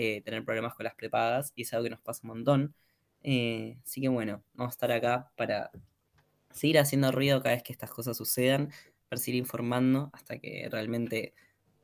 [0.00, 2.74] eh, tener problemas con las prepagas y es algo que nos pasa un montón.
[3.24, 5.72] Eh, así que bueno, vamos a estar acá para
[6.52, 8.70] seguir haciendo ruido cada vez que estas cosas sucedan,
[9.08, 11.34] para seguir informando hasta que realmente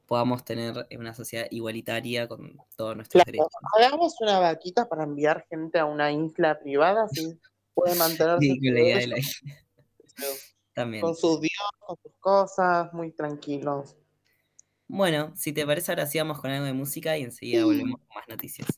[0.06, 3.50] podamos tener una sociedad igualitaria con todos nuestros Claro, derechos.
[3.76, 7.36] hagamos una vaquita para enviar gente a una isla privada, así
[7.74, 9.16] puede mantenerse Sí, la idea de la
[10.72, 11.02] También.
[11.02, 13.96] con su Dios, con sus cosas, muy tranquilos.
[14.88, 18.16] Bueno, si te parece, ahora sí vamos con algo de música y enseguida volvemos con
[18.16, 18.68] más noticias.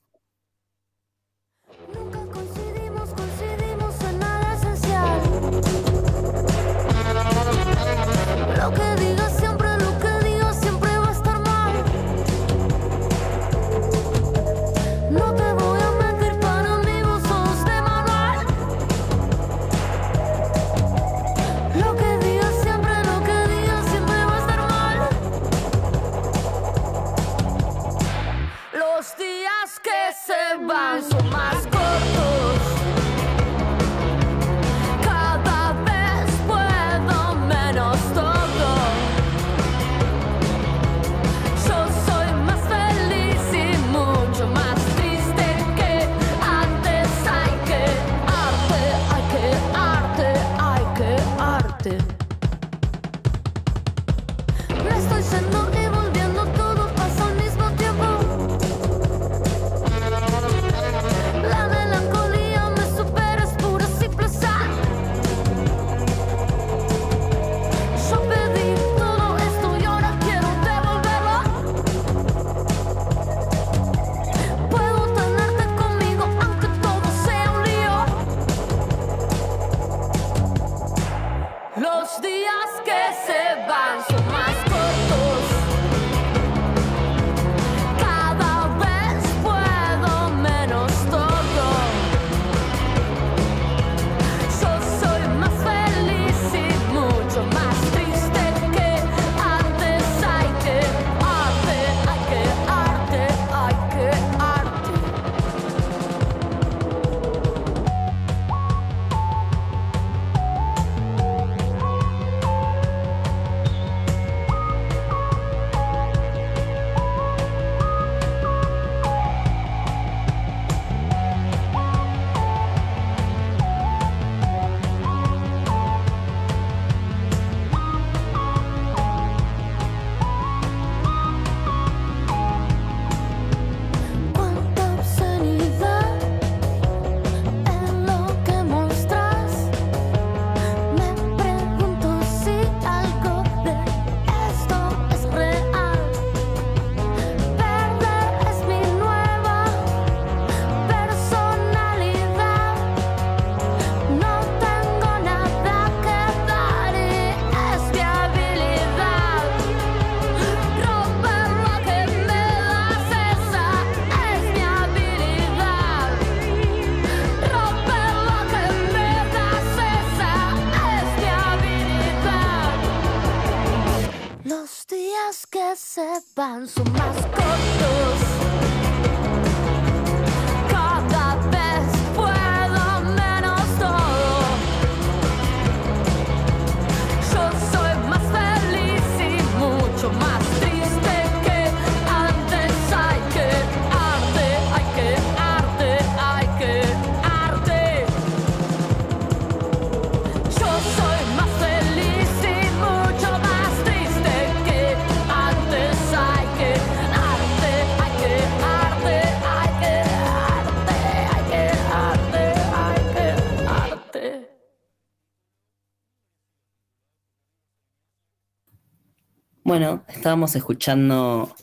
[220.26, 221.54] Estábamos escuchando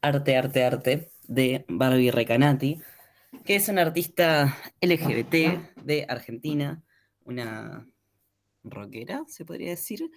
[0.00, 2.80] Arte, Arte, Arte de Barbie Recanati,
[3.44, 6.82] que es una artista LGBT de Argentina,
[7.26, 7.86] una
[8.64, 10.10] rockera, se podría decir,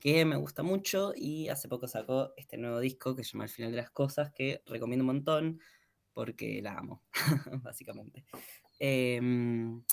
[0.00, 3.50] que me gusta mucho y hace poco sacó este nuevo disco que se llama El
[3.50, 5.60] final de las cosas, que recomiendo un montón
[6.14, 7.04] porque la amo,
[7.62, 8.24] básicamente.
[8.80, 9.84] Em,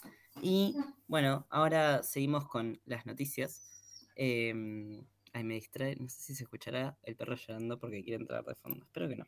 [0.42, 0.76] y
[1.06, 4.10] bueno, ahora seguimos con las noticias.
[4.16, 8.44] Em, ay, me distrae, no sé si se escuchará el perro llorando porque quiere entrar
[8.46, 9.26] de fondo, espero que no.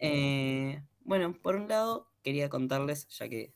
[0.00, 3.54] Eh, bueno, por un lado, quería contarles, ya que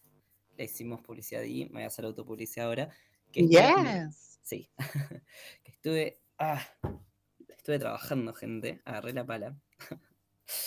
[0.57, 2.91] le hicimos publicidad y me voy a hacer autopublicidad ahora.
[3.33, 4.39] Que estuve- Yes.
[4.43, 4.70] Sí,
[5.64, 6.61] que estuve, ah,
[7.49, 9.57] estuve trabajando, gente, agarré la pala.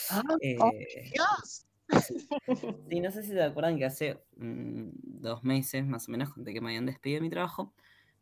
[0.09, 0.71] Ah, Eh, oh,
[1.13, 1.65] Dios.
[2.89, 4.89] Sí, no sé si te acuerdan que hace mm,
[5.21, 7.73] dos meses más o menos conté que me habían despedido de mi trabajo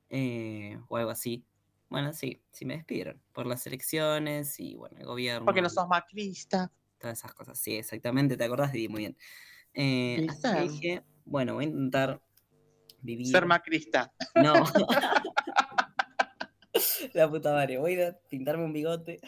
[0.10, 1.46] eh, o algo así.
[1.94, 5.46] Bueno, sí, sí me despidieron por las elecciones y bueno, el gobierno.
[5.46, 6.72] Porque no sos macrista.
[6.98, 7.60] Todas esas cosas.
[7.60, 9.18] Sí, exactamente, te acordás, Didi, muy bien.
[9.76, 12.20] Eh, así que dije, bueno, voy a intentar
[13.04, 13.28] vivir.
[13.28, 14.12] Ser macrista.
[14.34, 14.54] No.
[17.14, 19.20] La puta madre, voy a pintarme un bigote.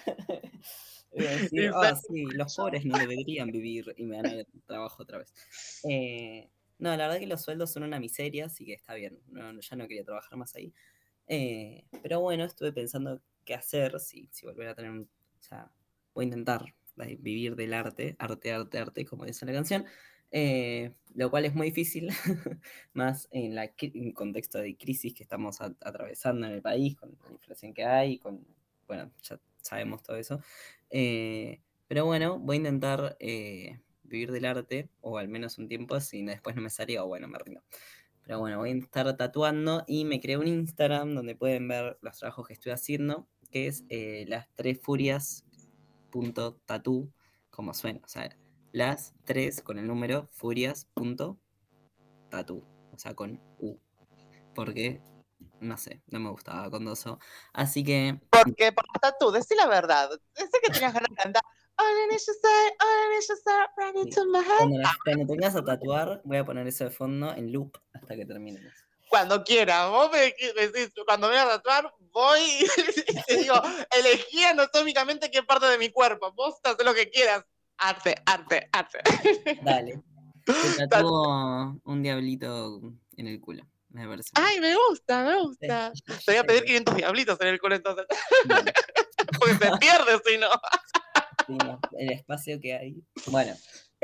[1.11, 4.45] Voy a decir, ah, sí, los pobres no deberían vivir y me van a dar
[4.65, 5.31] trabajo otra vez.
[5.87, 6.49] Eh,
[6.79, 9.21] no, la verdad que los sueldos son una miseria, así que está bien.
[9.27, 10.73] no- ya no quería trabajar más ahí.
[11.27, 15.01] Eh, pero bueno, estuve pensando qué hacer si, si volver a tener un.
[15.39, 15.71] O sea,
[16.13, 19.85] voy a intentar eh, vivir del arte, arte, arte, arte, como dice la canción.
[20.31, 22.09] eh, lo cual es muy difícil,
[22.93, 27.17] más en la en contexto de crisis que estamos a- atravesando en el país, con
[27.23, 28.45] la inflación que hay, con,
[28.87, 30.41] bueno, ya sabemos todo eso.
[30.89, 35.99] Eh, pero bueno, voy a intentar eh, vivir del arte, o al menos un tiempo,
[35.99, 37.61] si después no me sale, o bueno, me rindo.
[38.25, 42.17] Pero bueno, voy a estar tatuando y me creé un Instagram donde pueden ver los
[42.17, 45.43] trabajos que estoy haciendo, que es eh, las tres furias.tatu,
[47.51, 48.35] como suena, o sea,
[48.71, 51.37] las tres con el número furias.tatu,
[52.91, 53.77] o sea, con U.
[54.55, 55.01] Porque
[55.59, 57.19] no sé, no me gustaba Condoso.
[57.53, 58.85] Así que, Porque por
[59.19, 60.09] tú, decí la verdad.
[60.35, 61.43] Decí que tenías ganas de cantar.
[64.57, 68.15] Cuando, la- cuando tengas a tatuar, voy a poner eso de fondo en loop hasta
[68.15, 68.71] que terminemos.
[69.09, 72.39] Cuando quieras, vos me decís, cuando me vas a tatuar, voy
[73.07, 73.55] y te digo,
[73.97, 76.31] elegí anatómicamente qué parte de mi cuerpo.
[76.33, 77.43] Vos haz lo que quieras.
[77.77, 78.99] Arte, arte, arte.
[79.61, 80.01] Dale.
[80.45, 80.53] Te
[81.03, 82.81] un diablito
[83.17, 84.29] en el culo, me parece.
[84.35, 85.91] Ay, me gusta, me gusta.
[86.25, 88.05] Te voy a pedir 500 diablitos en el culo entonces.
[89.39, 90.49] Porque se pierde si no.
[91.47, 92.95] sí, no, el espacio que hay.
[93.27, 93.55] Bueno,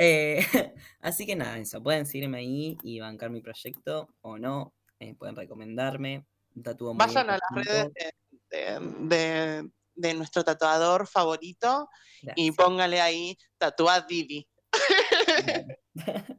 [0.02, 0.38] eh,
[1.00, 1.82] así que nada, eso.
[1.82, 4.74] Pueden seguirme ahí y bancar mi proyecto o no.
[5.00, 6.26] eh, pueden recomendarme.
[6.54, 8.12] Un tatúo muy Vayan a las redes de,
[8.58, 11.88] de- de- de nuestro tatuador favorito
[12.34, 14.46] y póngale ahí tatuá Didi.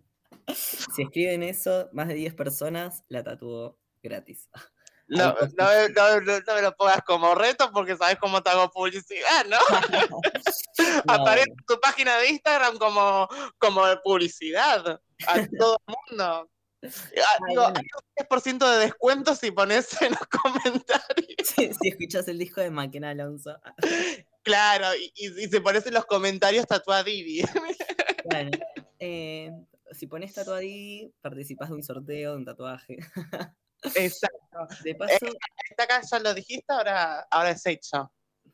[0.56, 4.50] Si escriben eso, más de 10 personas, la tatúo gratis.
[5.08, 8.50] No, no, me- no, no- no me lo pongas como reto porque sabes cómo te
[8.50, 9.58] hago publicidad, ¿no?
[11.08, 13.28] Aparece en tu página de Instagram como,
[13.58, 16.50] como publicidad a todo el mundo.
[16.86, 21.48] Ah, digo, hay un 10% de descuento si pones en los comentarios.
[21.56, 23.56] si, si escuchas el disco de Maquena Alonso.
[24.42, 27.44] Claro, y, y, si pones en los comentarios tatuá Didi.
[28.26, 28.52] Bueno,
[29.00, 29.52] eh,
[29.92, 32.98] si pones tatuadí, participas de un sorteo de un tatuaje.
[33.96, 34.68] Exacto.
[34.84, 35.18] De paso,
[35.70, 38.12] Está acá, ya lo dijiste, ahora, ahora es hecho.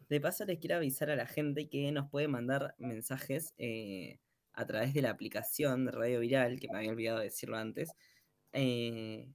[0.10, 4.20] de paso les quiero avisar a la gente que nos puede mandar mensajes eh,
[4.54, 7.92] a través de la aplicación de Radio Viral, que me había olvidado decirlo antes.
[8.54, 9.28] Eh,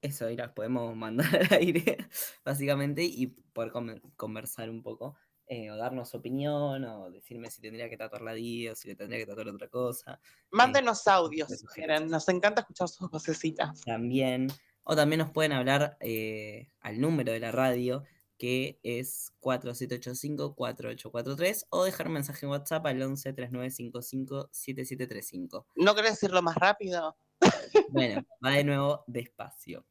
[0.00, 1.98] eso, ahí las podemos mandar al aire,
[2.44, 5.16] básicamente, y poder con- conversar un poco,
[5.46, 8.94] eh, o darnos opinión, o decirme si tendría que tatuar la Di o si le
[8.94, 10.20] tendría que tatuar otra cosa.
[10.50, 12.06] Mándenos audios de si quieren.
[12.08, 13.80] Nos encanta escuchar sus vocecitas.
[13.80, 14.46] También,
[14.90, 18.04] o también nos pueden hablar eh, al número de la radio,
[18.38, 25.66] que es 4785-4843, o dejar un mensaje en WhatsApp al 11 3955 7735.
[25.76, 27.18] ¿No querés decirlo más rápido?
[27.90, 29.84] Bueno, va de nuevo despacio.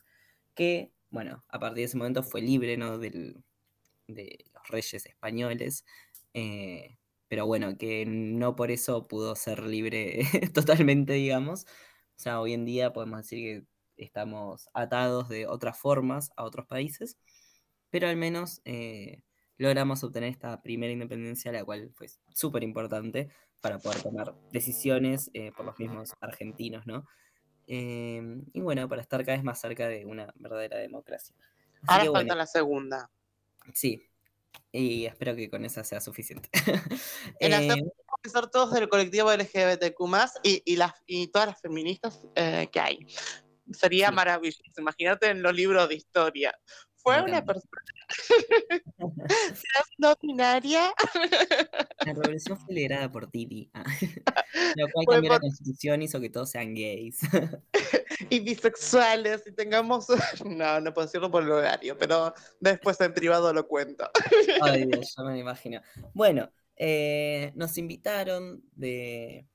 [0.56, 2.98] que, bueno, a partir de ese momento fue libre, ¿no?
[2.98, 3.44] Del,
[4.08, 5.86] de los reyes españoles,
[6.34, 10.22] eh, pero bueno, que no por eso pudo ser libre
[10.54, 11.66] totalmente, digamos.
[12.18, 13.68] O sea, hoy en día podemos decir
[13.98, 17.18] que estamos atados de otras formas a otros países,
[17.90, 19.22] pero al menos eh,
[19.58, 23.30] logramos obtener esta primera independencia, la cual fue súper importante
[23.62, 27.08] para poder tomar decisiones eh, por los mismos argentinos, ¿no?
[27.68, 28.22] Eh,
[28.54, 31.36] y bueno, para estar cada vez más cerca de una verdadera democracia.
[31.82, 33.12] Así Ahora que falta bueno, la segunda.
[33.74, 34.08] sí,
[34.72, 36.50] y espero que con esa sea suficiente.
[37.40, 37.92] En la segunda
[38.30, 40.00] ser todos del colectivo LGBTQ
[40.44, 43.08] y, y, las, y todas las feministas eh, que hay.
[43.72, 44.16] Sería Sí.
[44.16, 44.62] maravilloso.
[44.78, 46.58] Imagínate en los libros de historia.
[47.06, 47.70] Fue una persona
[50.00, 50.92] no binaria.
[52.04, 53.84] La revolución fue liderada por Titi, ah,
[54.76, 57.20] lo cual cambió la constitución y hizo que todos sean gays.
[58.32, 60.08] y bisexuales y tengamos
[60.46, 64.10] no no puedo decirlo por el horario pero después en privado lo cuento
[64.62, 65.82] Ay, Dios, ya me lo imagino.
[66.14, 69.48] Bueno, eh, nos invitaron de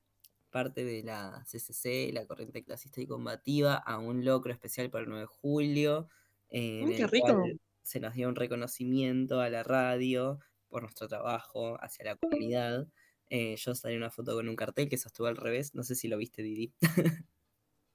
[0.51, 5.09] parte de la CCC, la Corriente Clasista y Combativa, a un locro especial para el
[5.09, 6.07] 9 de julio,
[6.51, 7.51] en Mm, qué el rico.
[7.51, 10.39] cual se nos dio un reconocimiento a la radio
[10.69, 12.87] por nuestro trabajo hacia la comunidad.
[13.29, 16.07] Eh, yo salí una foto con un cartel que sostuvo al revés, no sé si
[16.09, 16.73] lo viste, Didi.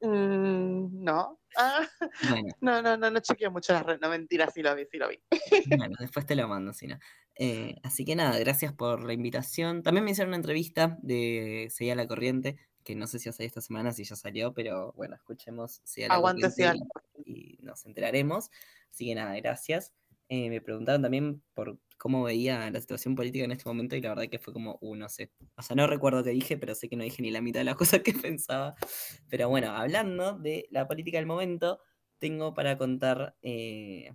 [0.01, 1.87] Mm, no Ah,
[2.19, 4.99] Bueno, no no no no chequeo mucho las redes no mentira sí lo vi sí
[4.99, 5.23] lo vi
[5.65, 6.99] Bueno, después te lo mando, si no.
[7.35, 9.83] Eh, así que nada, gracias por la invitación.
[9.83, 13.33] También me hicieron una entrevista de Seguía la Corriente, que no sé si va a
[13.35, 16.63] salir esta semana, si ya salió, pero bueno, escuchemos la aguante sí
[17.25, 18.51] y, y nos enteraremos.
[18.91, 19.93] Así que nada, gracias.
[20.29, 24.11] Eh, me preguntaron también por cómo veía la situación política en este momento y la
[24.11, 25.33] verdad que fue como, uh, no sé.
[25.57, 27.65] O sea, no recuerdo qué dije, pero sé que no dije ni la mitad de
[27.65, 28.77] las cosas que pensaba.
[29.29, 31.81] Pero bueno, hablando de la política del momento,
[32.19, 34.13] tengo para contar eh,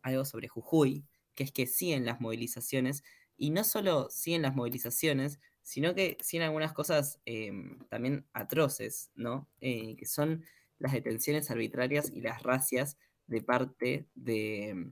[0.00, 1.04] algo sobre Jujuy,
[1.34, 3.04] que es que siguen las movilizaciones,
[3.36, 9.48] y no solo siguen las movilizaciones, sino que siguen algunas cosas em, también atroces, ¿no?
[9.62, 10.44] Eh, que son
[10.80, 12.98] las detenciones arbitrarias y las racias
[13.28, 14.90] de parte de,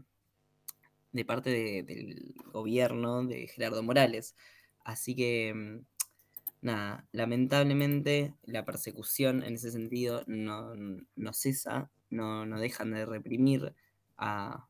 [1.13, 4.35] de parte de- del gobierno de Gerardo Morales.
[4.85, 5.79] Así que, mm,
[6.63, 13.75] nada, lamentablemente la persecución en ese sentido no, no cesa, no, no dejan de reprimir
[14.19, 14.69] a,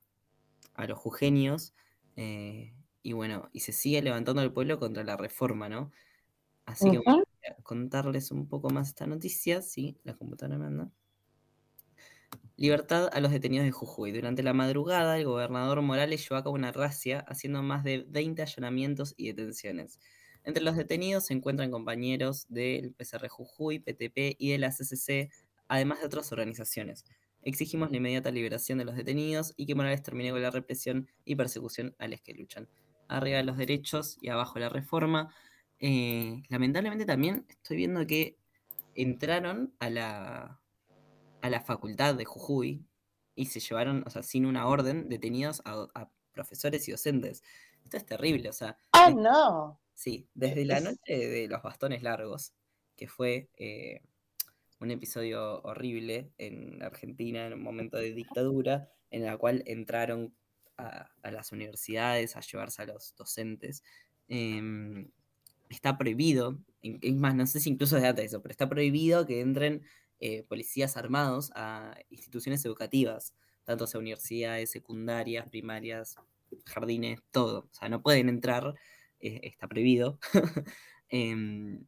[0.75, 1.75] a los jujeños.
[2.17, 5.91] eh, y bueno, y se sigue levantando el pueblo contra la reforma, ¿no?
[6.65, 10.91] Así que voy a contarles un poco más esta noticia, sí, la computadora me anda.
[12.57, 14.13] Libertad a los detenidos de Jujuy.
[14.13, 18.43] Durante la madrugada, el gobernador Morales llevó a cabo una racia, haciendo más de 20
[18.43, 19.99] allanamientos y detenciones.
[20.45, 25.31] Entre los detenidos se encuentran compañeros del PCR Jujuy, PTP y de la CCC,
[25.67, 27.05] además de otras organizaciones.
[27.43, 31.35] Exigimos la inmediata liberación de los detenidos y que Morales termine con la represión y
[31.35, 32.69] persecución a los que luchan.
[33.17, 35.35] Arriba los derechos y abajo la reforma.
[35.79, 38.37] Eh, lamentablemente también estoy viendo que
[38.95, 40.61] entraron a la,
[41.41, 42.85] a la facultad de Jujuy
[43.35, 47.43] y se llevaron, o sea, sin una orden, detenidos a, a profesores y docentes.
[47.85, 49.81] Esto es terrible, o sea, Ah, no.
[49.95, 50.99] sí, desde la noche
[51.29, 52.53] de los bastones largos,
[52.97, 54.03] que fue eh,
[54.81, 60.35] un episodio horrible en Argentina, en un momento de dictadura, en la cual entraron
[60.79, 63.83] a, las universidades a llevarse a los docentes.
[64.29, 65.11] em,
[65.71, 69.41] está prohibido, es más, no sé si incluso antes de eso, pero está prohibido que
[69.41, 69.83] entren
[70.21, 76.17] eh, policías armados a instituciones educativas, tanto sea universidades, secundarias, primarias,
[76.67, 77.69] jardines, todo.
[77.71, 78.75] O sea, no pueden entrar,
[79.21, 80.19] eh, está prohibido.
[81.15, 81.85] Em,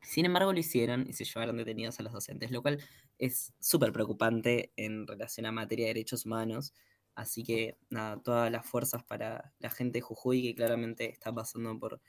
[0.00, 2.82] sin embargo, lo hicieron y se llevaron detenidos a los docentes, lo cual
[3.18, 6.72] es súper preocupante en relación a materia de derechos humanos.
[7.14, 11.78] Así que, nada, todas las fuerzas para la gente de Jujuy, que claramente está pasando
[11.78, 12.00] por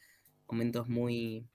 [0.50, 1.48] momentos muy,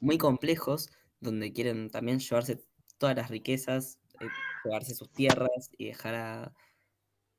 [0.00, 2.64] muy complejos, donde quieren también llevarse
[2.98, 4.28] todas las riquezas, eh,
[4.64, 6.54] llevarse sus tierras y dejar a,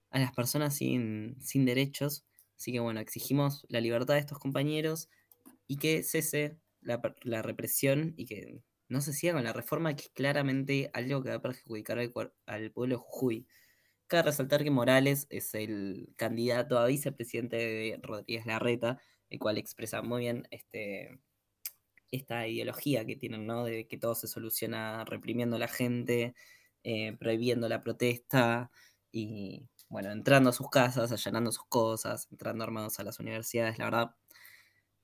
[0.10, 2.26] a las personas sin, sin derechos.
[2.58, 5.10] Así que bueno, exigimos la libertad de estos compañeros
[5.68, 10.04] y que cese la, la represión y que no se siga con la reforma, que
[10.04, 12.14] es claramente algo que va a perjudicar al,
[12.46, 13.48] al pueblo de Jujuy.
[14.08, 19.00] Cabe resaltar que Morales es el candidato a vicepresidente de Rodríguez Larreta,
[19.30, 21.20] el cual expresa muy bien este,
[22.12, 23.66] esta ideología que tienen, ¿no?
[23.66, 26.36] De que todo se soluciona reprimiendo a la gente,
[26.84, 28.72] eh, prohibiendo la protesta
[29.12, 33.78] y, bueno, entrando a sus casas, allanando sus cosas, entrando armados a las universidades.
[33.80, 34.16] La verdad,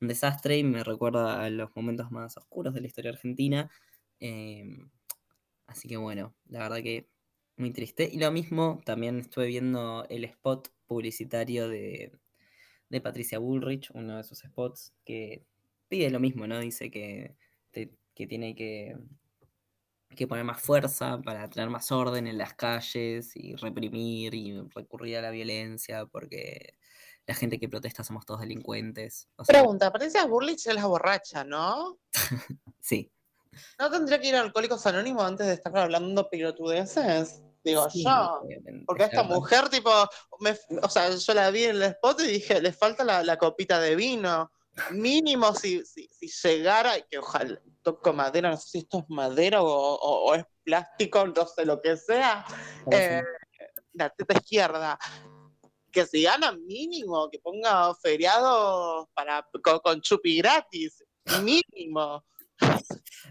[0.02, 3.72] un desastre y me recuerda a los momentos más oscuros de la historia argentina.
[4.20, 4.92] em,
[5.68, 7.10] así que, bueno, la verdad que
[7.58, 8.10] muy triste.
[8.12, 12.12] Y lo mismo, también estuve viendo el spot publicitario de,
[12.90, 15.46] de Patricia Bullrich, uno de sus spots, que
[15.88, 16.60] pide lo mismo, ¿no?
[16.60, 17.36] Dice que,
[17.72, 18.98] te- que tiene que,
[20.16, 25.18] que poner más fuerza para tener más orden en las calles y reprimir y recurrir
[25.18, 26.76] a la violencia porque
[27.26, 29.28] la gente que protesta somos todos delincuentes.
[29.38, 31.98] O sea, Pregunta, Patricia Burlich es la borracha, ¿no?
[32.80, 33.12] sí.
[33.80, 37.42] ¿No tendría que ir a Alcohólicos Anónimos antes de estar hablando pelotudeces?
[37.64, 38.42] Digo sí, yo.
[38.86, 39.36] Porque esta claro.
[39.36, 39.90] mujer, tipo,
[40.40, 43.38] me- o sea, yo la vi en el spot y dije, le falta la, la
[43.38, 44.52] copita de vino.
[44.92, 49.06] Mínimo si, si, si llegara, y que ojalá toco madera, no sé si esto es
[49.08, 52.44] madera o, o- o es plástico, no sé lo que sea,
[52.92, 53.22] eh,
[53.94, 54.98] la teta izquierda.
[55.92, 61.04] Que si gana mínimo, que ponga feriados para, con, con chupi gratis.
[61.44, 62.26] Mínimo.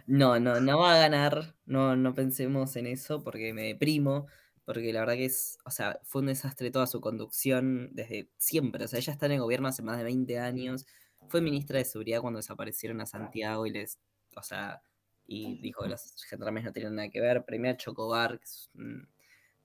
[0.07, 1.55] No, no, no va a ganar.
[1.65, 4.27] No, no pensemos en eso porque me deprimo.
[4.65, 8.85] Porque la verdad que es, o sea, fue un desastre toda su conducción desde siempre.
[8.85, 10.87] O sea, ella está en el gobierno hace más de 20 años.
[11.29, 13.99] Fue ministra de Seguridad cuando desaparecieron a Santiago y les,
[14.37, 14.83] o sea,
[15.27, 17.45] y dijo que los gendarmes no tenían nada que ver.
[17.45, 19.09] Premio a Chocobar, que es un,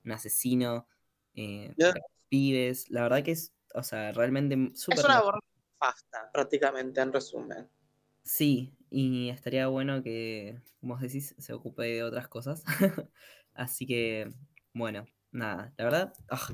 [0.04, 0.88] un asesino
[1.36, 1.74] eh,
[2.30, 2.90] pibes.
[2.90, 5.48] La verdad que es, o sea, realmente súper Es una borracha
[5.78, 7.70] pasta, prácticamente, en resumen.
[8.24, 12.64] Sí, y estaría bueno que, como decís, se ocupe de otras cosas.
[13.54, 14.30] Así que,
[14.74, 16.48] bueno, nada, la verdad, ah,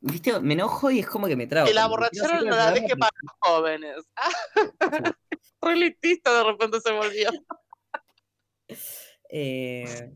[0.00, 1.66] viste, me enojo y es como que me trago.
[1.66, 3.96] Que la borrachera no la deje para los jóvenes.
[5.62, 7.30] Re elitista de repente se volvió.
[9.30, 10.12] eh,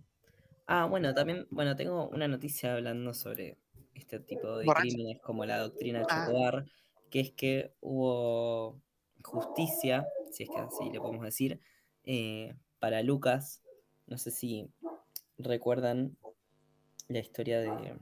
[0.67, 3.59] ah, bueno, también, bueno, tengo una noticia hablando sobre
[3.95, 4.89] este tipo de Borracha.
[4.89, 6.27] crímenes como la doctrina Ah.
[6.27, 6.65] Chocobar,
[7.11, 8.81] que es que hubo
[9.23, 11.61] justicia, si es que así le podemos decir,
[12.05, 13.63] eh, para Lucas.
[14.07, 14.69] No sé si
[15.39, 16.17] recuerdan
[17.09, 17.97] la historia de,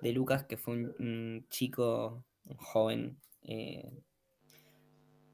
[0.00, 3.92] de Lucas, que fue un, chico, un joven eh,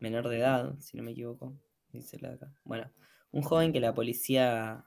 [0.01, 1.55] menor de edad, si no me equivoco.
[1.93, 2.53] Dice la acá.
[2.65, 2.91] Bueno,
[3.31, 4.85] un joven que la policía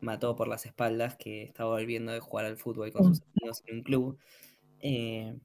[0.00, 3.76] mató por las espaldas, que estaba volviendo de jugar al fútbol con sus amigos en
[3.76, 4.18] un club.
[4.80, 5.36] Eh,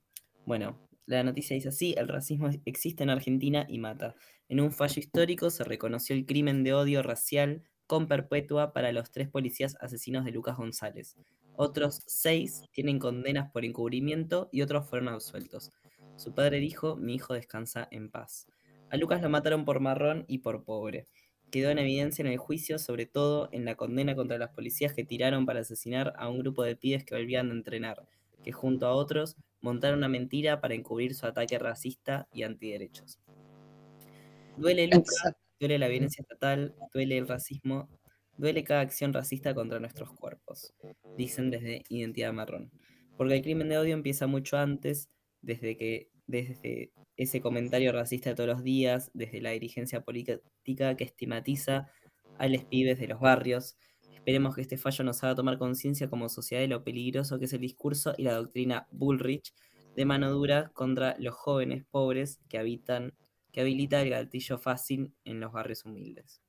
[0.45, 4.15] bueno, la noticia dice así, el racismo existe en Argentina y mata.
[4.49, 9.11] En un fallo histórico se reconoció el crimen de odio racial con perpetua para los
[9.11, 11.15] tres policías asesinos de Lucas González.
[11.55, 15.71] Otros seis tienen condenas por encubrimiento y otros fueron absueltos.
[16.15, 18.47] Su padre dijo, mi hijo descansa en paz.
[18.89, 21.07] A Lucas lo mataron por marrón y por pobre.
[21.51, 25.03] Quedó en evidencia en el juicio, sobre todo en la condena contra los policías que
[25.03, 28.07] tiraron para asesinar a un grupo de pibes que volvían de entrenar,
[28.43, 33.19] que junto a otros montaron una mentira para encubrir su ataque racista y antiderechos.
[34.57, 35.39] Duele Exacto.
[35.59, 37.89] duele la violencia estatal, duele el racismo,
[38.37, 40.73] duele cada acción racista contra nuestros cuerpos,
[41.17, 42.71] dicen desde Identidad Marrón.
[43.17, 45.09] Porque el crimen de odio empieza mucho antes,
[45.41, 51.03] desde que desde ese comentario racista de todos los días, desde la dirigencia política que
[51.03, 51.89] estigmatiza
[52.37, 53.75] a los pibes de los barrios.
[54.13, 57.53] Esperemos que este fallo nos haga tomar conciencia como sociedad de lo peligroso que es
[57.53, 59.53] el discurso y la doctrina Bullrich
[59.95, 63.13] de mano dura contra los jóvenes pobres que habitan,
[63.53, 66.41] que habilita el gatillo fácil en los barrios humildes.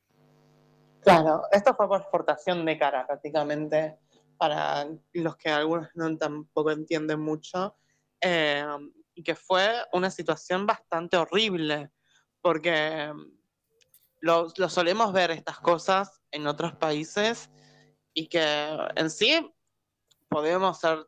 [1.02, 3.98] Claro, esto fue por exportación de cara prácticamente,
[4.38, 7.76] para los que algunos no tampoco entienden mucho,
[8.22, 8.64] eh,
[9.14, 11.90] y que fue una situación bastante horrible,
[12.40, 13.12] porque
[14.20, 17.50] lo, lo solemos ver estas cosas en otros países
[18.14, 18.42] y que
[18.96, 19.54] en sí
[20.28, 21.06] podemos ser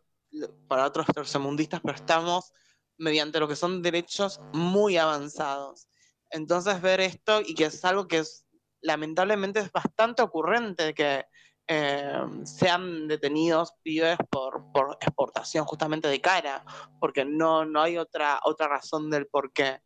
[0.68, 2.52] para otros tercermundistas, pero estamos
[2.98, 5.88] mediante lo que son derechos muy avanzados.
[6.30, 8.46] Entonces ver esto y que es algo que es
[8.82, 11.24] lamentablemente es bastante ocurrente que
[11.68, 16.64] eh, sean detenidos pibes por, por exportación justamente de cara,
[17.00, 19.80] porque no, no hay otra, otra razón del por qué.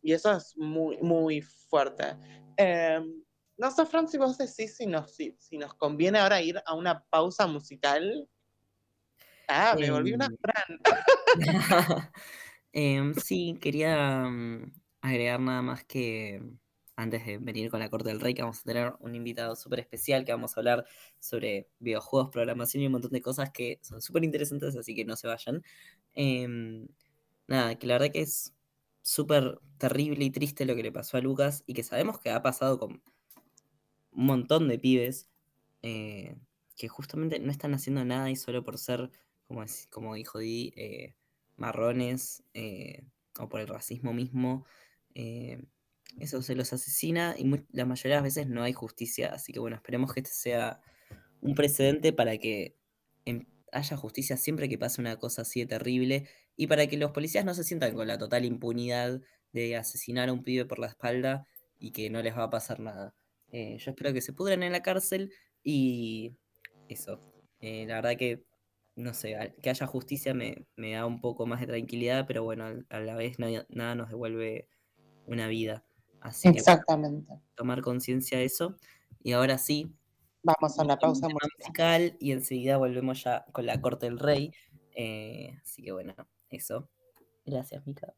[0.00, 2.16] Y eso es muy, muy fuerte.
[2.56, 3.00] Eh,
[3.56, 6.74] no sé, Fran, si vos decís si nos, si, si nos conviene ahora ir a
[6.74, 8.28] una pausa musical.
[9.54, 10.80] Ah, me volví una Em, Fran.
[12.74, 14.72] Em, sí, quería mm,
[15.02, 16.42] agregar nada más que
[16.96, 19.80] antes de venir con la Corte del Rey, que vamos a tener un invitado súper
[19.80, 20.86] especial, que vamos a hablar
[21.18, 25.16] sobre videojuegos, programación y un montón de cosas que son súper interesantes, así que no
[25.16, 25.62] se vayan.
[26.14, 26.88] Em,
[27.46, 28.54] nada, que la verdad que es
[29.02, 32.42] súper terrible y triste lo que le pasó a Lucas y que sabemos que ha
[32.42, 33.02] pasado con
[34.12, 35.28] un montón de pibes
[35.82, 36.36] eh,
[36.76, 39.10] que justamente no están haciendo nada y solo por ser,
[39.90, 41.14] como, dijo Di, eh,
[41.56, 43.04] marrones eh,
[43.38, 44.66] o por el racismo mismo,
[45.14, 45.62] eh,
[46.18, 49.32] eso se los asesina y la mayoría de las veces no hay justicia.
[49.32, 50.80] Así que bueno, esperemos que este sea
[51.40, 52.76] un precedente para que
[53.24, 57.12] em- haya justicia siempre que pase una cosa así de terrible y para que los
[57.12, 59.22] policías no se sientan con la total impunidad
[59.52, 61.46] de asesinar a un pibe por la espalda
[61.78, 63.14] y que no les va a pasar nada.
[63.50, 65.32] Yo espero que se pudran en la cárcel
[65.62, 66.32] y
[66.88, 67.20] eso.
[67.60, 68.44] La verdad que,
[68.96, 72.64] no sé, que haya justicia me, me da un poco más de tranquilidad, pero bueno,
[72.88, 74.68] a la vez nada, nada nos devuelve
[75.26, 75.84] una vida.
[76.20, 77.40] Así que bueno, Exactamente.
[77.54, 78.76] tomar conciencia de eso.
[79.22, 79.94] Y ahora sí,
[80.44, 84.52] Vamos a la pausa musical y enseguida volvemos ya con la corte del rey.
[84.90, 86.14] Eh, así que bueno,
[86.50, 86.90] eso.
[87.44, 88.12] Gracias, Mica.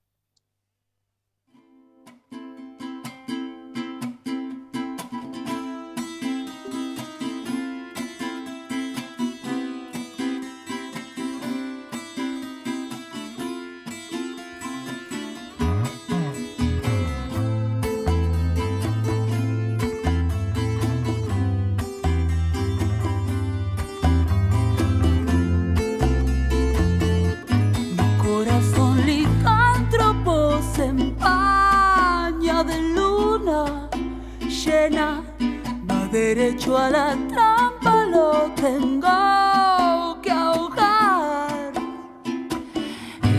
[36.35, 41.73] Derecho a la trampa, lo tengo que ahogar.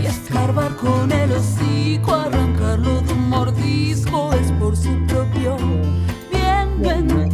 [0.02, 5.58] Y escarbar con el hocico, arrancarlo de un mordisco, es por su propio
[6.32, 7.25] bien, no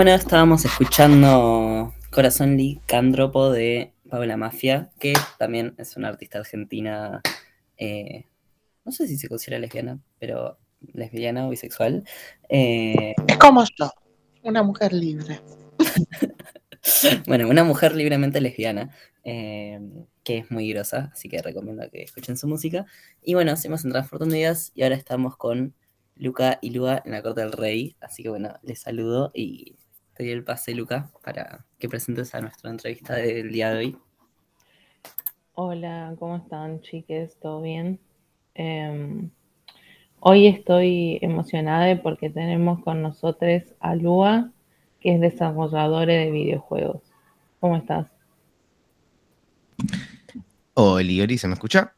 [0.00, 7.20] Bueno, estábamos escuchando Corazón Licántropo de Paula Mafia, que también es una artista argentina,
[7.76, 8.24] eh,
[8.86, 10.58] no sé si se considera lesbiana, pero
[10.94, 12.04] lesbiana o bisexual.
[12.48, 13.92] Eh, Es como yo,
[14.42, 15.42] una mujer libre.
[17.26, 19.80] bueno, una mujer libremente lesbiana, eh,
[20.24, 22.86] que es muy grosa, así que recomiendo que escuchen su música.
[23.20, 25.74] Y bueno, seguimos en Transfortunidades y ahora estamos con
[26.16, 29.76] Luca y Lua en la Corte del Rey, así que bueno, les saludo y
[30.20, 33.96] te doy el pase, Luca, para que presentes a nuestra entrevista del día de hoy.
[35.54, 37.38] Hola, ¿cómo están, chiques?
[37.40, 37.98] ¿Todo bien?
[38.52, 39.30] Em,
[40.18, 44.50] hoy estoy emocionada porque tenemos con nosotros a Lua,
[45.00, 47.00] que es desarrolladora de videojuegos.
[47.58, 48.12] ¿Cómo estás?
[50.74, 51.94] Oli, Oli, ¿se me escucha?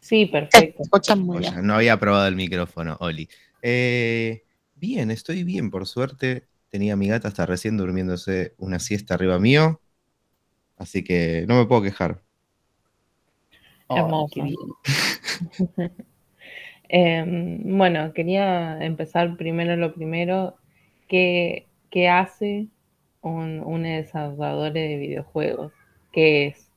[0.00, 0.84] Sí, perfecto.
[0.84, 1.66] Escuchan muy Oye, bien.
[1.66, 3.28] no había probado el micrófono, Oli.
[3.60, 4.42] Eh,
[4.74, 6.48] bien, estoy bien, por suerte.
[6.76, 9.80] Tenía a mi gata hasta recién durmiéndose una siesta arriba mío.
[10.76, 12.24] Así que no me puedo quejar.
[13.88, 14.26] Oh, Hermoso.
[14.30, 14.58] qué.
[16.88, 20.56] Em, bueno, quería empezar primero lo primero.
[21.08, 22.68] ¿Qué, qué hace
[23.22, 25.72] un, un desarrollador de videojuegos?
[26.12, 26.70] ¿Qué es?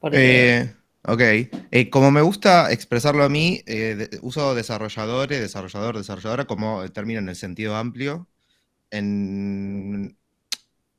[0.00, 0.74] Porque Eh,
[1.04, 1.20] ok.
[1.70, 7.20] Eh, como me gusta expresarlo a mí, eh, de- uso desarrolladores, desarrollador, desarrolladora como término
[7.20, 8.28] en el sentido amplio.
[8.90, 10.16] En-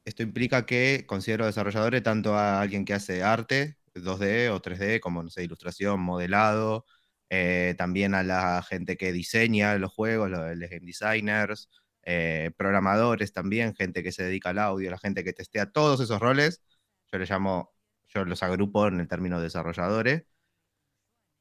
[0.06, 5.24] Esto implica que considero desarrolladores tanto a alguien que hace arte, 2D o 3D, como
[5.24, 6.86] no sé, ilustración, modelado,
[7.30, 11.70] eh, también a la gente que diseña los juegos, los, los game designers,
[12.04, 16.20] eh, programadores también, gente que se dedica al audio, la gente que testea todos esos
[16.22, 16.64] roles.
[17.12, 17.74] Yo les llamo,
[18.10, 20.24] yo los agrupo en el término desarrolladores.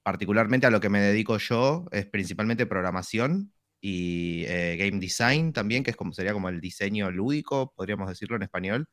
[0.02, 5.82] Particularmente a lo que me dedico yo es principalmente programación y eh, game design también,
[5.84, 8.88] que es como, sería como el diseño lúdico, podríamos decirlo en español,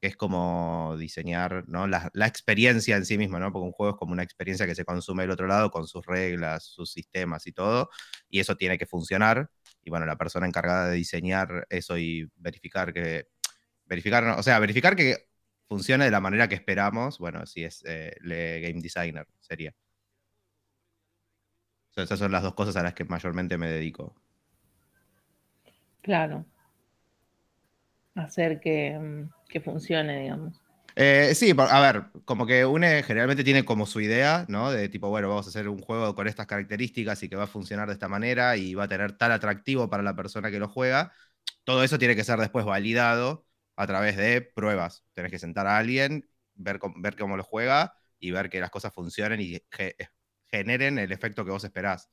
[0.00, 1.86] que es como diseñar ¿no?
[1.88, 3.52] la, la experiencia en sí misma, ¿no?
[3.52, 6.06] porque un juego es como una experiencia que se consume del otro lado con sus
[6.06, 7.90] reglas, sus sistemas y todo,
[8.28, 9.50] y eso tiene que funcionar.
[9.82, 13.28] Y bueno, la persona encargada de diseñar eso y verificar que,
[13.86, 15.28] verificar, no, o sea, verificar que
[15.68, 19.74] funcione de la manera que esperamos, bueno, si es eh, le game designer, sería.
[21.90, 24.14] O sea, esas son las dos cosas a las que mayormente me dedico.
[26.02, 26.44] Claro.
[28.14, 30.60] Hacer que, mm, que funcione, digamos.
[30.96, 34.70] Eh, sí, a ver, como que UNE generalmente tiene como su idea, ¿no?
[34.72, 37.46] De tipo, bueno, vamos a hacer un juego con estas características y que va a
[37.46, 40.68] funcionar de esta manera y va a tener tal atractivo para la persona que lo
[40.68, 41.12] juega.
[41.64, 43.46] Todo eso tiene que ser después validado
[43.76, 45.04] a través de pruebas.
[45.14, 48.70] Tenés que sentar a alguien, ver, cómo- ver cómo lo juega y ver que las
[48.70, 49.96] cosas funcionen y ge-
[50.50, 52.10] generen el efecto que vos esperás.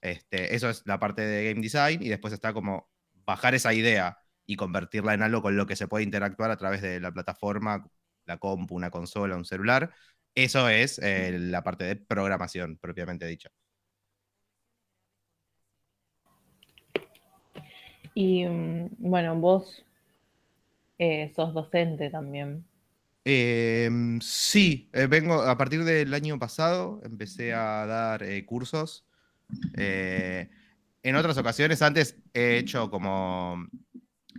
[0.00, 2.90] Este, eso es la parte de game design y después está como
[3.28, 4.16] bajar esa idea
[4.46, 7.86] y convertirla en algo con lo que se puede interactuar a través de la plataforma,
[8.24, 9.92] la compu, una consola, un celular.
[10.34, 13.50] Eso es eh, la parte de programación propiamente dicha.
[18.14, 19.84] Y mm, bueno, vos
[20.98, 22.64] eh, sos docente también.
[23.26, 29.04] Em, sí, eh, vengo a partir del año pasado, empecé a dar cursos.
[29.76, 30.48] Eh,
[31.02, 33.66] en otras ocasiones, antes he hecho como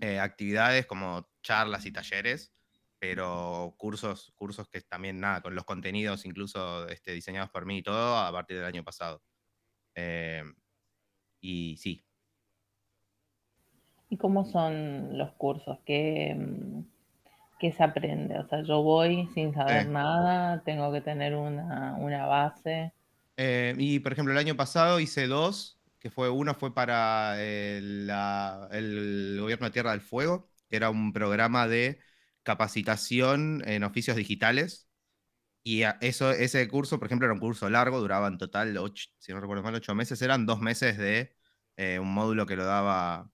[0.02, 2.54] eh, actividades como charlas y talleres,
[3.00, 7.84] pero cursos, cursos que también nada, con los contenidos incluso este, diseñados por mí y
[7.84, 9.22] todo a partir del año pasado.
[9.96, 10.54] Em,
[11.42, 12.06] y sí,
[14.12, 15.78] ¿Y cómo son los cursos?
[15.86, 16.36] ¿Qué,
[17.60, 18.40] qué se aprende?
[18.40, 19.90] O sea, yo voy sin saber Eh.
[19.90, 22.92] nada, tengo que tener una, una base.
[23.38, 28.08] Eh, y por ejemplo, el año pasado hice dos, que fue uno fue para el,
[28.08, 32.00] la- el gobierno de Tierra del Fuego, que era un programa de
[32.44, 34.88] capacitación en oficios digitales.
[35.64, 39.34] Y eso, ese curso, por ejemplo, era un curso largo, duraba en total, ocho- si
[39.34, 40.22] no recuerdo mal, ocho meses.
[40.22, 41.36] Eran dos meses de
[41.78, 43.30] eh, un módulo que lo daba,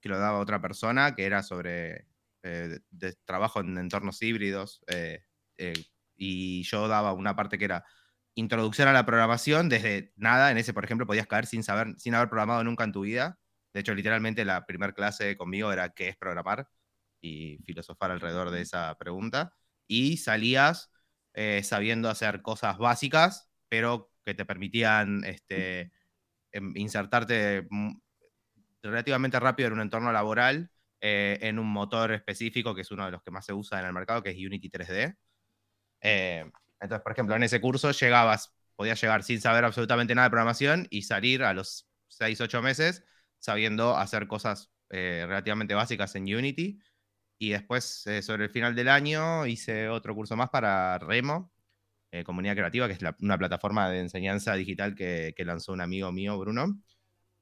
[0.00, 2.08] que lo daba otra persona, que era sobre
[2.42, 4.82] eh, de trabajo en entornos híbridos.
[4.88, 5.24] eh,
[5.58, 5.74] eh,
[6.16, 7.84] y yo daba una parte que era
[8.38, 10.50] introducción a la programación desde nada.
[10.50, 13.38] En ese, por ejemplo, podías caer sin saber, sin haber programado nunca en tu vida.
[13.74, 16.68] De hecho, literalmente la primera clase conmigo era qué es programar
[17.20, 19.54] y filosofar alrededor de esa pregunta.
[19.88, 20.92] Y salías
[21.34, 25.92] eh, sabiendo hacer cosas básicas, pero que te permitían este,
[26.52, 27.66] em, insertarte
[28.82, 30.70] relativamente rápido en un entorno laboral,
[31.00, 33.86] eh, en un motor específico, que es uno de los que más se usa en
[33.86, 35.16] el mercado, que es Unity 3D.
[36.00, 36.50] Eh,
[36.80, 40.86] entonces, por ejemplo, en ese curso llegabas, podías llegar sin saber absolutamente nada de programación
[40.90, 43.04] y salir a los 6, 8 meses
[43.38, 46.80] sabiendo hacer cosas eh, relativamente básicas en Unity.
[47.38, 51.52] Y después, eh, sobre el final del año, hice otro curso más para Remo,
[52.12, 55.80] eh, Comunidad Creativa, que es la- una plataforma de enseñanza digital que, que lanzó un
[55.82, 56.80] amigo mío, Bruno.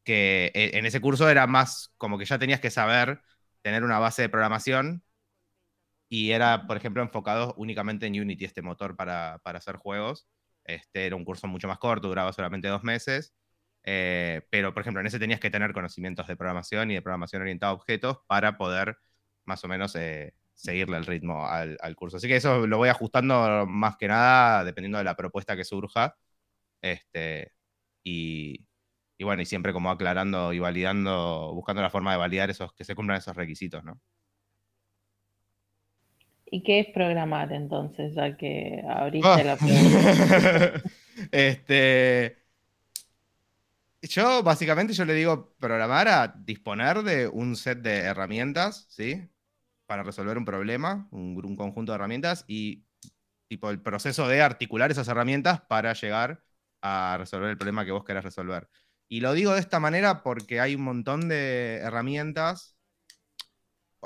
[0.04, 3.20] Que eh, en ese curso era más como que ya tenías que saber
[3.62, 5.02] tener una base de programación
[6.08, 10.28] y era, por ejemplo, enfocado únicamente en Unity, este motor para, para hacer juegos.
[10.64, 13.34] Este era un curso mucho más corto, duraba solamente dos meses.
[13.84, 17.42] eh, pero, por ejemplo, en ese tenías que tener conocimientos de programación y de programación
[17.42, 18.98] orientada a objetos para poder
[19.44, 22.16] más o menos eh, seguirle el ritmo al, al curso.
[22.16, 26.16] Así que eso lo voy ajustando más que nada dependiendo de la propuesta que surja.
[26.82, 27.52] Este,
[28.04, 28.66] y,
[29.18, 32.84] y bueno, y siempre como aclarando y validando, buscando la forma de validar esos, que
[32.84, 34.00] se cumplan esos requisitos, ¿no?
[36.56, 39.44] ¿Y qué es programar entonces, ya que abriste Ah.
[39.44, 40.16] la pregunta?
[41.32, 42.38] este.
[44.02, 49.28] Yo, básicamente, yo le digo programar a disponer de un set de herramientas, ¿sí?
[49.86, 52.84] Para resolver un problema, un, un conjunto de herramientas y
[53.48, 56.42] tipo el proceso de articular esas herramientas para llegar
[56.82, 58.68] a resolver el problema que vos querés resolver.
[59.08, 62.75] Y lo digo de esta manera porque hay un montón de herramientas.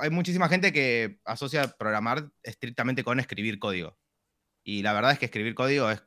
[0.01, 3.99] Hay muchísima gente que asocia programar estrictamente con escribir código.
[4.65, 6.03] Y la verdad es que escribir código es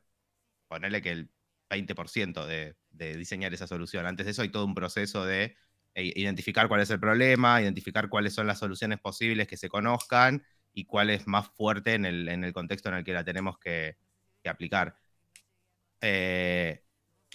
[0.68, 1.30] ponerle que el
[1.70, 4.06] 20% de, de diseñar esa solución.
[4.06, 5.56] Antes de eso hay todo un proceso de
[5.94, 10.44] eh, identificar cuál es el problema, identificar cuáles son las soluciones posibles que se conozcan
[10.72, 13.96] y cuál es más fuerte en el, contexto en el que la tenemos que,
[14.42, 14.96] que aplicar.
[16.00, 16.83] Eh,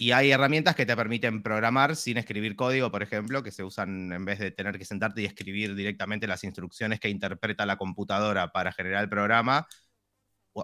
[0.00, 4.10] y hay herramientas que te permiten programar sin escribir código, por ejemplo, que se usan
[4.14, 8.50] en vez de tener que sentarte y escribir directamente las instrucciones que interpreta la computadora
[8.50, 9.68] para generar el programa,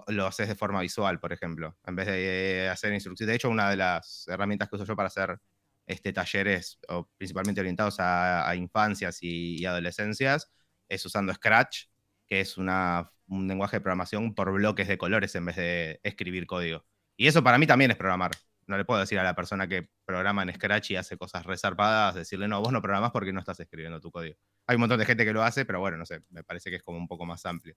[0.07, 3.29] lo haces de forma visual, por ejemplo, en vez de hacer instrucciones.
[3.29, 5.37] De hecho, una de las herramientas que uso yo para hacer
[5.85, 10.51] este, talleres, o principalmente orientados a, infancias y, adolescencias,
[10.89, 11.89] es usando Scratch,
[12.25, 13.07] que es un
[13.47, 16.85] lenguaje de programación por bloques de colores en vez de escribir código.
[17.15, 18.31] Y eso para mí también es programar.
[18.67, 22.15] No le puedo decir a la persona que programa en Scratch y hace cosas resarpadas,
[22.15, 24.35] decirle, no, vos no programás porque no estás escribiendo tu código.
[24.67, 26.75] Hay un montón de gente que lo hace, pero bueno, no sé, me parece que
[26.75, 27.75] es como un poco más amplio.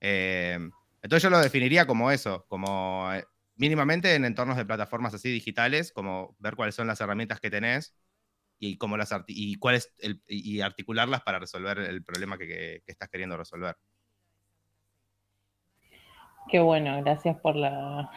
[0.00, 0.58] Eh,
[1.02, 3.24] entonces yo lo definiría como eso, como eh,
[3.56, 7.94] mínimamente en entornos de plataformas así digitales, como ver cuáles son las herramientas que tenés
[8.58, 9.80] y cómo las y cuál
[10.26, 13.76] y articularlas para resolver el problema que- que estás queriendo resolver.
[16.48, 18.10] Qué bueno, gracias por la,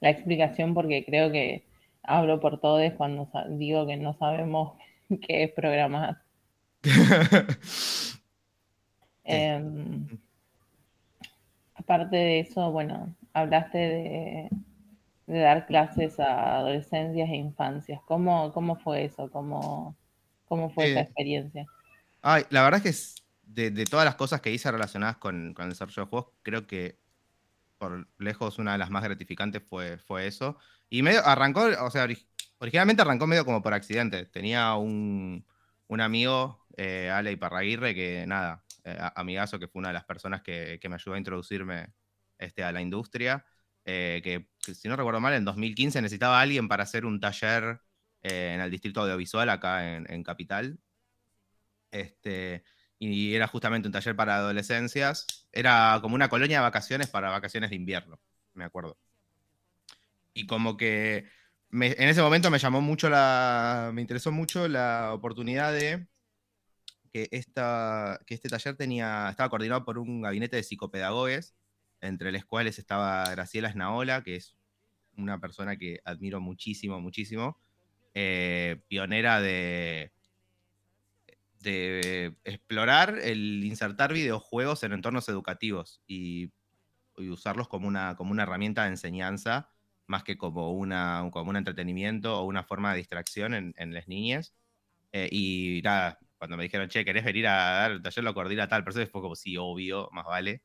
[0.00, 1.66] la explicación porque creo que
[2.02, 4.74] hablo por todos cuando digo que no sabemos
[5.22, 6.22] qué es programar.
[9.24, 10.08] Em,
[11.74, 14.50] aparte de eso, bueno, hablaste de,
[15.26, 18.02] de dar clases a adolescencias e infancias.
[18.06, 19.30] ¿Cómo, cómo fue eso?
[19.30, 19.96] ¿Cómo,
[20.46, 21.68] cómo fue esa Eh, experiencia?
[22.22, 25.52] Ay, la verdad es que es de, de todas las cosas que hice relacionadas con,
[25.54, 27.00] con el desarrollo de juegos, creo que
[27.88, 30.58] por lejos una de las más gratificantes fue, fue eso.
[30.90, 32.26] Y medio arrancó, o sea, ori-
[32.58, 34.26] originalmente arrancó medio como por accidente.
[34.26, 35.46] Tenía un,
[35.88, 40.42] un amigo, eh, Ale Iparraguirre, que nada, eh, amigazo, que fue una de las personas
[40.42, 41.92] que, que me ayudó a introducirme
[42.38, 43.44] este, a la industria.
[43.84, 47.20] eh, que, que si no recuerdo mal, en 2015 necesitaba a alguien para hacer un
[47.20, 47.80] taller
[48.22, 50.78] eh, en el distrito audiovisual acá en, en Capital.
[51.90, 52.64] Este,
[52.98, 55.26] y era justamente un taller para adolescencias.
[55.52, 58.20] Era como una colonia de vacaciones para vacaciones de invierno,
[58.54, 58.98] me acuerdo.
[60.32, 61.26] Y como que
[61.70, 63.90] me- en ese momento me llamó mucho la.
[63.94, 66.06] Me interesó mucho la oportunidad de
[67.12, 71.54] que, esta, que este taller tenía, estaba coordinado por un gabinete de psicopedagogues,
[72.00, 74.56] entre los cuales estaba Graciela Snaola, que es
[75.16, 77.58] una persona que admiro muchísimo, muchísimo,
[78.14, 80.12] eh, pionera de,
[81.64, 86.52] de explorar el insertar videojuegos en entornos educativos y,
[87.16, 89.70] usarlos como una, como una herramienta de enseñanza
[90.06, 94.08] más que como, una, como un entretenimiento o una forma de distracción en, en las
[94.08, 94.54] niñas.
[95.12, 98.24] Eh, y nada, cuando me dijeron, che, ¿querés venir a dar el taller?
[98.24, 100.62] Lo coordina tal persona, fue como, sí, obvio, más vale.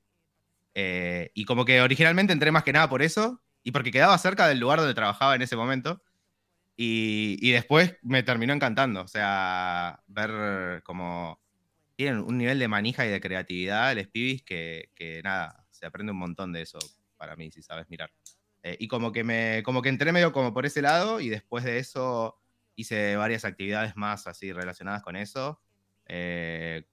[0.74, 4.48] Eh, y como que originalmente entré más que nada por eso y porque quedaba cerca
[4.48, 6.02] del lugar donde trabajaba en ese momento.
[6.82, 9.02] Y, y después me terminó encantando.
[9.02, 11.42] O sea, ver como
[11.98, 16.14] tienen un nivel de manija y de creatividad les pibis que, que nada, se aprende
[16.14, 16.80] un montón de eso
[17.18, 18.14] para mí, si sabes mirar.
[18.64, 21.66] Eh, y como que me, como que entré medio como por ese lado y después
[21.66, 22.40] de eso
[22.76, 25.62] hice varias actividades más así relacionadas con eso.
[26.06, 26.86] Eh,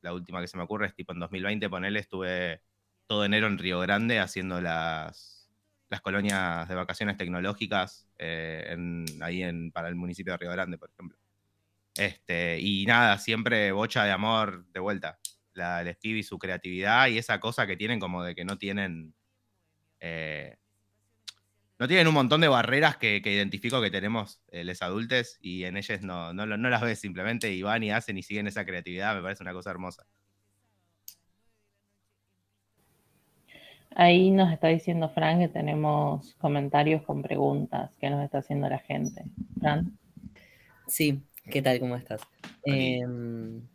[0.00, 2.62] la última que se me ocurre es tipo en 2020, ponele, estuve
[3.06, 5.37] todo enero en Río Grande haciendo las,
[5.88, 8.76] las colonias de vacaciones tecnológicas eh,
[9.20, 11.18] ahí en, para el municipio de Río Grande, por ejemplo.
[11.96, 15.18] Este, y nada, siempre bocha de amor de vuelta.
[15.54, 19.14] La, el Stevie, su creatividad y esa cosa que tienen como de que no tienen...
[20.00, 20.56] eh,
[21.78, 25.64] no tienen un montón de barreras que, que identifico que tenemos eh, los adultos y
[25.64, 28.64] en ellas no, no, no las ves simplemente y van y hacen y siguen esa
[28.64, 30.04] creatividad, me parece una cosa hermosa.
[33.98, 38.78] Ahí nos está diciendo Fran que tenemos comentarios con preguntas que nos está haciendo la
[38.78, 39.26] gente.
[39.60, 39.98] Fran.
[40.86, 41.80] Sí, ¿qué tal?
[41.80, 42.22] ¿Cómo estás?
[42.64, 43.68] Em,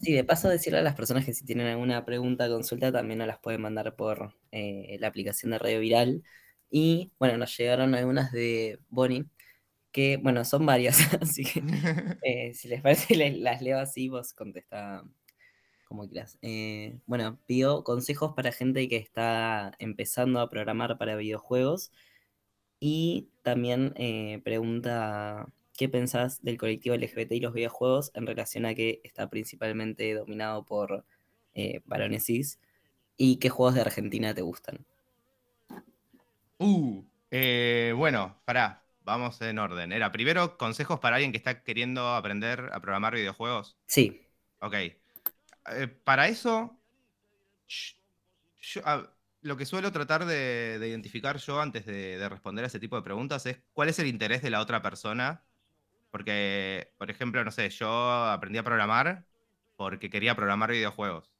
[0.00, 3.26] sí, de paso decirle a las personas que si tienen alguna pregunta, consulta, también nos
[3.28, 6.22] las pueden mandar por eh, la aplicación de Radio Viral.
[6.70, 9.26] Y bueno, nos llegaron algunas de Bonnie,
[9.92, 11.62] que bueno, son varias, así que
[12.22, 15.04] eh, si les parece les- las leo así, vos contesta
[15.92, 16.38] como quieras.
[16.40, 21.92] Eh, bueno, pidió consejos para gente que está empezando a programar para videojuegos
[22.80, 28.74] y también eh, pregunta qué pensás del colectivo LGBT y los videojuegos en relación a
[28.74, 31.04] que está principalmente dominado por
[31.54, 32.58] eh, varones cis
[33.18, 34.86] y qué juegos de Argentina te gustan.
[36.56, 39.92] Uh, eh, bueno, pará, vamos en orden.
[39.92, 43.76] Era primero consejos para alguien que está queriendo aprender a programar videojuegos.
[43.86, 44.26] Sí.
[44.60, 45.01] Ok.
[45.66, 46.78] Eh, para eso,
[49.42, 52.96] lo que suelo tratar de, de identificar yo antes de, de responder a ese tipo
[52.96, 55.44] de preguntas es cuál es el interés de la otra persona.
[56.10, 57.88] Porque, por ejemplo, no sé, yo
[58.24, 59.26] aprendí a programar
[59.76, 61.32] porque quería programar videojuegos.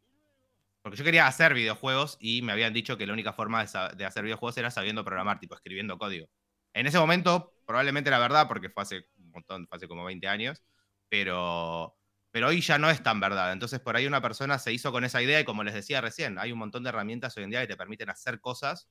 [0.82, 4.04] Porque yo quería hacer videojuegos y me habían dicho que la única forma de, de
[4.06, 6.28] hacer videojuegos era sabiendo programar, tipo escribiendo código.
[6.74, 10.28] En ese momento probablemente era verdad porque fue hace un montón, fue hace como 20
[10.28, 10.62] años,
[11.08, 11.96] pero,
[12.32, 13.52] pero hoy ya no es tan verdad.
[13.52, 16.38] Entonces por ahí una persona se hizo con esa idea y como les decía recién,
[16.38, 18.88] hay un montón de herramientas hoy en día que te permiten hacer cosas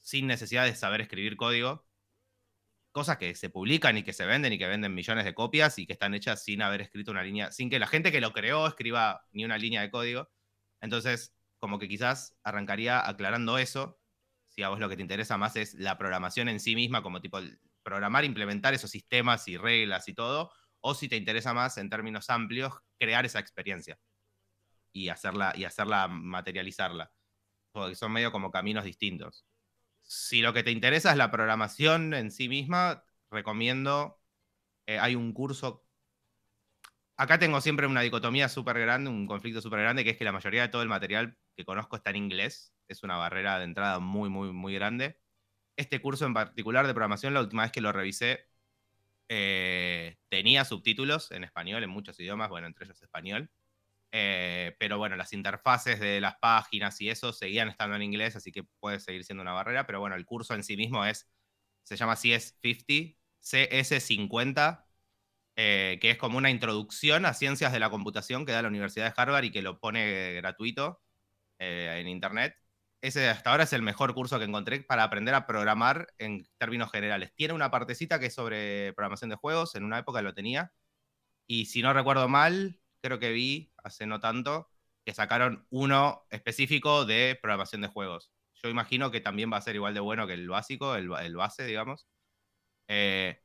[0.00, 1.86] sin necesidad de saber escribir código.
[2.90, 5.86] Cosas que se publican y que se venden y que venden millones de copias y
[5.86, 8.66] que están hechas sin haber escrito una línea, sin que la gente que lo creó
[8.66, 10.30] escriba ni una línea de código.
[10.80, 14.00] Entonces, como que quizás arrancaría aclarando eso.
[14.48, 17.20] Si a vos lo que te interesa más es la programación en sí misma, como
[17.20, 17.38] tipo
[17.82, 20.50] programar, implementar esos sistemas y reglas y todo,
[20.80, 23.98] o si te interesa más en términos amplios, crear esa experiencia
[24.92, 27.12] y hacerla, y hacerla materializarla.
[27.72, 29.46] Porque son medio como caminos distintos.
[30.02, 34.20] Si lo que te interesa es la programación en sí misma, recomiendo,
[34.86, 35.88] eh, hay un curso
[37.18, 40.32] acá tengo siempre una dicotomía súper grande, un conflicto súper grande, que es que la
[40.32, 42.72] mayoría de todo el material que conozco está en inglés.
[42.88, 45.20] Es una barrera de entrada muy, muy, muy grande.
[45.76, 48.48] Este curso en particular de programación, la última vez que lo revisé,
[49.28, 53.50] eh, tenía subtítulos en español, en muchos idiomas, bueno, entre ellos español.
[54.10, 58.52] Eh, pero bueno, las interfaces de las páginas y eso seguían estando en inglés, así
[58.52, 59.86] que puede seguir siendo una barrera.
[59.86, 61.28] Pero bueno, el curso en sí mismo es,
[61.84, 64.86] se llama CS50, CS50,
[65.56, 69.06] eh, que es como una introducción a ciencias de la computación que da la Universidad
[69.06, 71.02] de Harvard y que lo pone gratuito
[71.58, 72.56] eh, en internet.
[73.00, 76.90] Ese hasta ahora es el mejor curso que encontré para aprender a programar en términos
[76.90, 77.32] generales.
[77.34, 80.72] Tiene una partecita que es sobre programación de juegos, en una época lo tenía.
[81.46, 84.70] Y si no recuerdo mal, creo que vi hace no tanto
[85.04, 88.32] que sacaron uno específico de programación de juegos.
[88.62, 91.24] Yo imagino que también va a ser igual de bueno que el básico, el, ba-
[91.24, 92.08] el base, digamos.
[92.88, 93.40] Eh,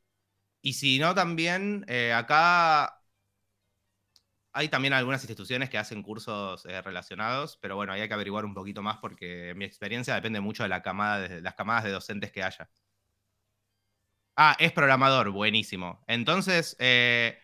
[0.62, 3.03] y si no, también eh, acá
[4.54, 8.46] hay también algunas instituciones que hacen cursos eh, relacionados, pero bueno, ahí hay que averiguar
[8.46, 11.92] un poquito más porque mi experiencia depende mucho de, la camada de las camadas de
[11.92, 12.70] docentes que haya.
[14.36, 16.04] Ah, es programador, buenísimo.
[16.08, 17.38] Entonces, eh,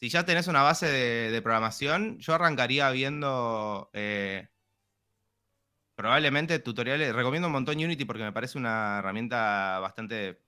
[0.00, 4.48] si ya tenés una base de, programación, yo arrancaría viendo eh,
[5.94, 7.14] probablemente tutoriales.
[7.14, 10.40] Recomiendo un montón Unity porque me parece una herramienta bastante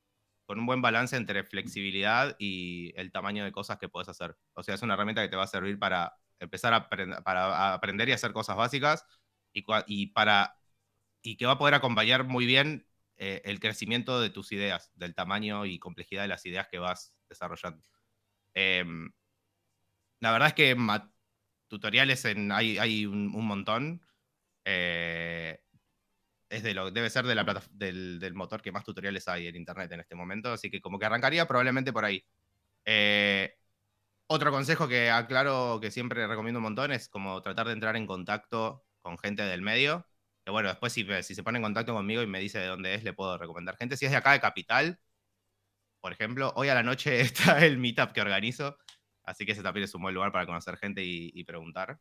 [0.52, 4.36] con un buen balance entre flexibilidad y el tamaño de cosas que podés hacer.
[4.52, 7.46] O sea, es una herramienta que te va a servir para empezar a, aprend- para
[7.46, 9.06] a aprender y hacer cosas básicas
[9.54, 10.54] y, y para
[11.22, 15.14] y que va a poder acompañar muy bien eh, el crecimiento de tus ideas, del
[15.14, 17.82] tamaño y complejidad de las ideas que vas desarrollando.
[18.54, 19.10] Em,
[20.20, 20.76] la verdad es que
[21.68, 24.02] tutoriales en, hay, hay un, un montón.
[24.64, 25.60] Eh,
[26.60, 29.90] de lo, debe ser de la plata- del, motor que más tutoriales hay en internet
[29.92, 32.24] en este momento, así que como que arrancaría probablemente por ahí.
[32.84, 33.54] Eh,
[34.28, 38.06] otro consejo que aclaro que siempre recomiendo un montón es como tratar de entrar en
[38.06, 40.06] contacto con gente del medio.
[40.44, 42.94] Que bueno, después si, si se pone en contacto conmigo y me dice de dónde
[42.94, 43.96] es, le puedo recomendar gente.
[43.96, 45.00] Si es de acá de Capital,
[46.00, 48.76] por ejemplo, hoy a la noche está el meetup que organizo,
[49.24, 51.98] así que ese también es un buen lugar para conocer gente y, y preguntar.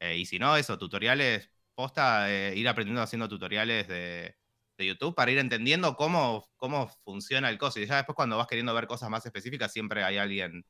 [0.00, 4.34] Eh, y si no, eso, tutoriales, posta, eh, ir aprendiendo haciendo tutoriales de,
[4.78, 7.78] YouTube para ir entendiendo cómo, cómo funciona el coso.
[7.78, 10.64] Y ya después cuando vas queriendo ver cosas más específicas, siempre hay alguien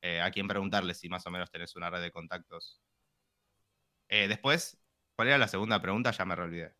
[0.00, 2.80] eh, a quien preguntarle si más o menos tenés una red de contactos.
[4.08, 4.78] Eh, después,
[5.14, 6.10] ¿cuál era la segunda pregunta?
[6.10, 6.74] Ya me olvidé.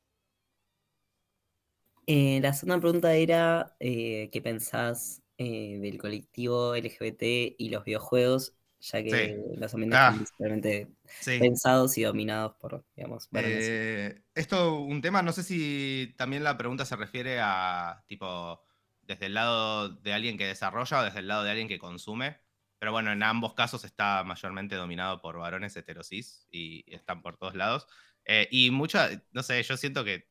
[2.07, 8.55] La segunda pregunta era, ¿qué pensás del colectivo LGBT y los videojuegos?
[8.93, 9.59] Ya que Sí.
[9.59, 10.05] los ambientes Ah.
[10.07, 10.89] están principalmente
[11.21, 11.39] Sí.
[11.39, 13.29] pensados y dominados por, digamos.
[13.35, 18.63] Eh, esto, un tema, no sé si también la pregunta se refiere a, tipo,
[19.03, 22.39] desde el lado de alguien que desarrolla o desde el lado de alguien que consume.
[22.79, 27.37] Pero bueno, en ambos casos está mayormente dominado por varones heterosis y, y están por
[27.39, 27.87] todos lados.
[28.25, 30.29] Eh, y mucha, no sé, yo siento que,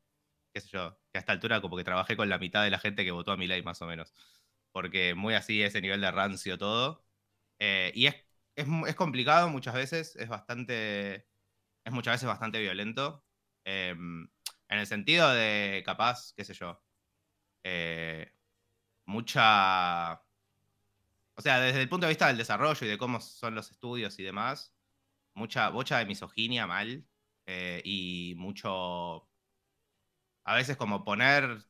[0.54, 2.80] qué sé yo, que a esta altura como que trabajé con la mitad de la
[2.80, 4.14] gente que votó a mi ley más o menos.
[4.72, 7.06] Porque muy así ese nivel de rancio todo.
[7.60, 8.16] Eh, y es,
[8.56, 11.28] es, es complicado muchas veces, es bastante,
[11.84, 13.24] es muchas veces bastante violento.
[13.66, 14.30] em,
[14.70, 16.82] en el sentido de, capaz, qué sé yo,
[17.64, 18.32] eh,
[19.06, 20.24] mucha...
[21.38, 24.18] O sea, desde el punto de vista del desarrollo y de cómo son los estudios
[24.20, 24.74] y demás,
[25.34, 27.06] mucha bocha de misoginia mal
[27.48, 29.30] eh, y mucho...
[30.46, 31.66] A veces como poner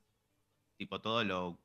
[0.77, 1.64] tipo todo lo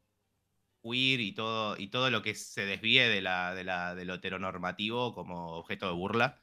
[0.82, 4.14] queer y todo, y todo lo que se desvíe de, la, de, la, de lo
[4.14, 6.42] heteronormativo como objeto de burla,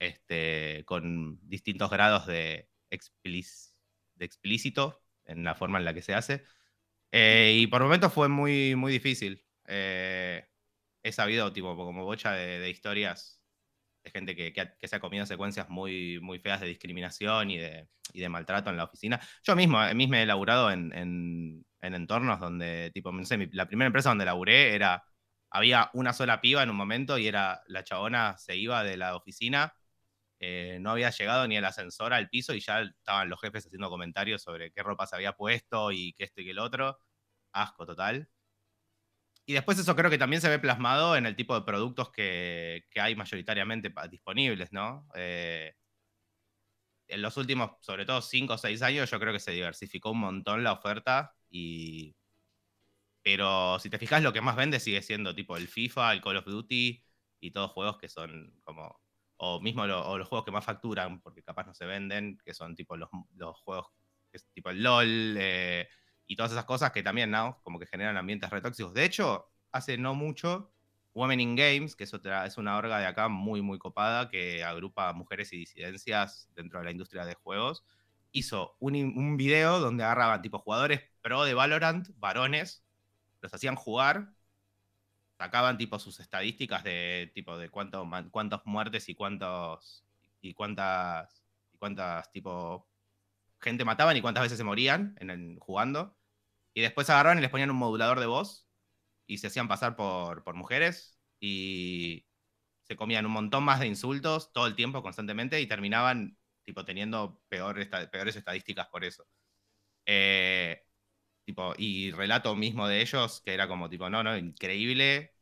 [0.00, 3.72] este, con distintos grados de, explic-
[4.16, 6.44] de explícito en la forma en la que se hace.
[7.12, 9.44] Eh, y por momentos fue muy, muy difícil.
[9.66, 10.46] Eh,
[11.04, 13.41] he sabido, tipo, como bocha de, de historias
[14.04, 17.58] de gente que, que que se ha comido secuencias muy, muy feas de discriminación y
[17.58, 19.20] de, y de maltrato en la oficina.
[19.44, 23.48] Yo mismo, eh, mismo he laburado en, en- en entornos donde, tipo, no sé, mi-
[23.52, 25.02] la primera empresa donde laburé era,
[25.50, 29.16] había una sola piba en un momento y era, la chabona se iba de la
[29.16, 29.74] oficina,
[30.40, 33.90] eh, no había llegado ni el ascensor al piso y ya estaban los jefes haciendo
[33.90, 36.98] comentarios sobre qué ropa se había puesto y que esto y que el otro.
[37.52, 38.28] Asco total.
[39.44, 42.84] Y después eso creo que también se ve plasmado en el tipo de productos que,
[42.90, 45.08] que hay mayoritariamente disponibles, ¿no?
[45.14, 45.74] Eh,
[47.08, 50.20] en los últimos, sobre todo 5 o 6 años, yo creo que se diversificó un
[50.20, 52.16] montón la oferta y...
[53.22, 56.38] Pero si te fijas, lo que más vende sigue siendo tipo el FIFA, el Call
[56.38, 57.04] of Duty
[57.40, 59.00] y todos juegos que son como...
[59.36, 62.96] O mismo los juegos que más facturan, porque capaz no se venden, que son tipo
[62.96, 63.88] los, los juegos
[64.54, 65.88] tipo el LOL, eh,
[66.32, 67.30] y todas esas cosas que también.
[67.62, 68.94] Como que generan ambientes retóxicos.
[68.94, 70.72] De hecho, hace no mucho,
[71.14, 74.64] Women in Games, que es, otra, es una orga de acá muy, muy copada, que
[74.64, 77.84] agrupa mujeres y disidencias dentro de la industria de juegos,
[78.32, 82.82] hizo un, video donde agarraban tipo jugadores pro de Valorant, varones,
[83.42, 84.32] los hacían jugar,
[85.36, 90.02] sacaban tipo sus estadísticas de tipo de cuánto, cuántas muertes y cuántos
[90.40, 91.42] y cuántas,
[91.74, 92.88] y cuántas tipo
[93.60, 96.16] gente mataban y cuántas veces se morían en el- jugando.
[96.74, 98.68] Y después agarraron y les ponían un modulador de voz
[99.26, 102.26] y se hacían pasar por, por mujeres y
[102.84, 107.40] se comían un montón más de insultos todo el tiempo, constantemente, y terminaban tipo teniendo
[107.48, 109.26] peor esta- peores estadísticas por eso.
[110.06, 110.82] Eh,
[111.44, 115.34] tipo, y relato mismo de ellos, que era como tipo, no, no, increíble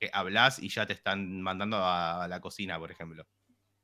[0.00, 3.26] que hablas y ya te están mandando a, a la cocina, por ejemplo.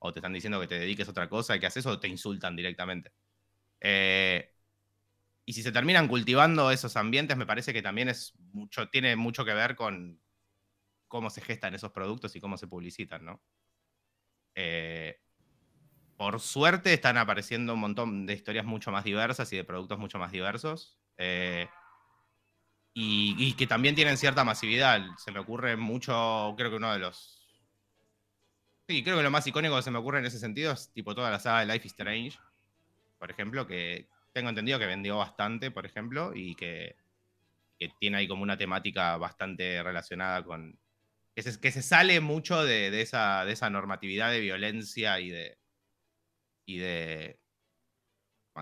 [0.00, 2.08] O te están diciendo que te dediques a otra cosa y que haces o te
[2.08, 3.12] insultan directamente.
[3.80, 4.51] Eh,
[5.44, 9.44] y si se terminan cultivando esos ambientes, me parece que también es mucho, tiene mucho
[9.44, 10.20] que ver con
[11.08, 13.42] cómo se gestan esos productos y cómo se publicitan, ¿no?
[14.54, 15.18] Eh,
[16.16, 20.18] por suerte están apareciendo un montón de historias mucho más diversas y de productos mucho
[20.18, 20.98] más diversos.
[21.18, 21.68] eh,
[22.94, 25.00] y, y que también tienen cierta masividad.
[25.16, 27.38] Se me ocurre mucho, creo que uno de los...
[28.88, 31.14] Sí, creo que lo más icónico que se me ocurre en ese sentido es tipo
[31.14, 32.38] toda la saga de Life is Strange,
[33.18, 36.96] por ejemplo, que tengo entendido que vendió bastante, por ejemplo, y que,
[37.98, 40.78] tiene ahí como una temática bastante relacionada con...
[41.34, 45.58] Que se, que se sale mucho de, esa, normatividad de violencia y de...
[46.64, 47.40] y de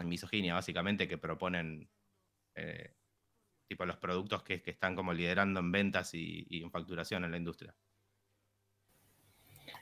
[0.05, 1.91] misoginia, básicamente, que proponen
[2.55, 2.95] eh,
[3.69, 7.75] tipo los productos que, están como liderando en ventas y en facturación en la industria.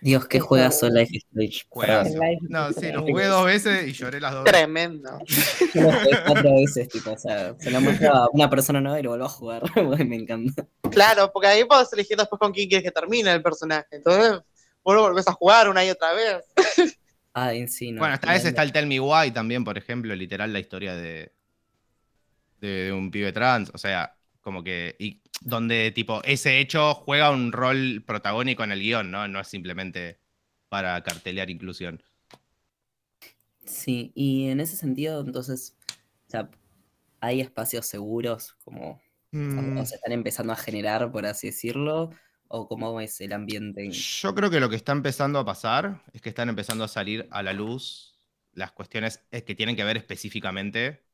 [0.01, 1.67] Dios, qué juegazo Life is Strange.
[1.69, 2.13] Juegazo.
[2.13, 2.39] Perdón.
[2.49, 4.45] No, sí, lo jugué dos veces y lloré las dos.
[4.45, 5.19] Tremendo.
[5.75, 9.01] Yo lo jugué cuatro veces, tipo, o sea, se lo muestro a una persona nueva
[9.01, 9.63] y lo vuelvo a jugar.
[10.07, 10.67] me encanta.
[10.91, 13.89] Claro, porque ahí podés elegir después con quién quieres que termine el personaje.
[13.91, 14.41] Entonces,
[14.85, 16.45] vos lo volvés a jugar una y otra vez.
[17.35, 18.01] Ah, en sí, no.
[18.01, 21.31] Bueno, esta vez está el Tell Me Why también, por ejemplo, literal la historia de,
[22.61, 23.71] de, de un pibe trans.
[23.73, 24.18] O sea,
[24.49, 24.97] como que.
[24.99, 29.29] Y donde, tipo, ese hecho juega un rol protagónico en el guion, ¿no?
[29.29, 30.19] No es simplemente
[30.71, 32.03] para cartelear inclusión.
[33.67, 35.77] Sí, y en ese sentido, entonces,
[36.29, 36.51] o sea,
[37.21, 39.01] hay espacios seguros, como,
[39.33, 39.77] Mm.
[39.77, 42.11] o se están empezando a generar, por así decirlo,
[42.49, 43.85] o cómo es el ambiente.
[43.85, 46.89] en- Yo creo que lo que está empezando a pasar es que están empezando a
[46.89, 48.19] salir a la luz
[48.55, 51.05] las cuestiones eh, que tienen que ver específicamente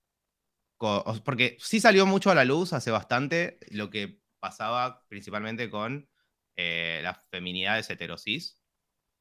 [1.25, 6.09] porque sí salió mucho a la luz hace bastante lo que pasaba principalmente con
[6.57, 8.61] eh, las feminidades heterosis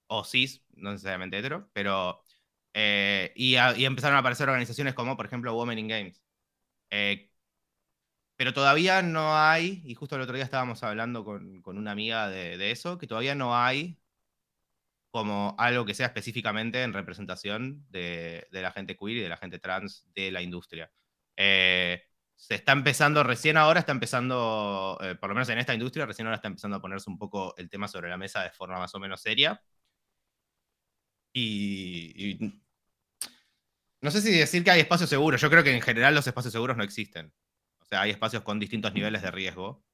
[0.07, 2.25] o cis, no necesariamente hetero, pero
[2.73, 6.23] eh, y, a- y empezaron a aparecer organizaciones como por ejemplo Women in Games.
[6.91, 7.31] Eh,
[8.35, 12.29] pero todavía no hay, y justo el otro día estábamos hablando con, con una amiga
[12.29, 13.99] de, de eso, que todavía no hay
[15.11, 19.37] como algo que sea específicamente en representación de, de la gente queer y de la
[19.37, 20.91] gente trans de la industria.
[21.37, 22.03] Eh,
[22.35, 26.27] se está empezando, recién ahora está empezando, eh, por lo menos en esta industria, recién
[26.27, 28.93] ahora está empezando a ponerse un poco el tema sobre la mesa de forma más
[28.95, 29.61] o menos seria.
[31.33, 32.63] Y, y
[34.01, 36.51] no sé si decir que hay espacios seguros, yo creo que en general los espacios
[36.51, 37.33] seguros no existen.
[37.79, 39.85] O sea, hay espacios con distintos niveles de riesgo,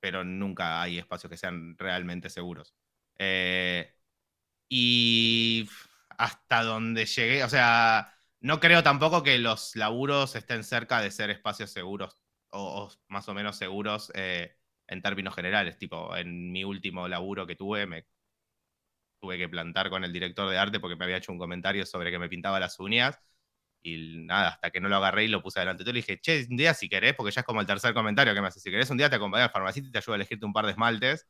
[0.00, 2.74] pero nunca hay espacios que sean realmente seguros.
[3.18, 3.92] Eh,
[4.68, 5.68] y
[6.10, 11.30] hasta donde llegué, o sea, no creo tampoco que los laburos estén cerca de ser
[11.30, 14.56] espacios seguros o, o más o menos seguros eh,
[14.88, 15.78] en términos generales.
[15.78, 18.04] Tipo, en mi último laburo que tuve, me
[19.20, 22.10] tuve que plantar con el director de arte porque me había hecho un comentario sobre
[22.10, 23.18] que me pintaba las uñas.
[23.82, 26.20] Y nada, hasta que no lo agarré y lo puse delante de todo, le dije,
[26.20, 28.60] che, un día si querés, porque ya es como el tercer comentario que me hace,
[28.60, 30.66] si querés un día te acompaño al farmacista y te ayudo a elegirte un par
[30.66, 31.28] de esmaltes.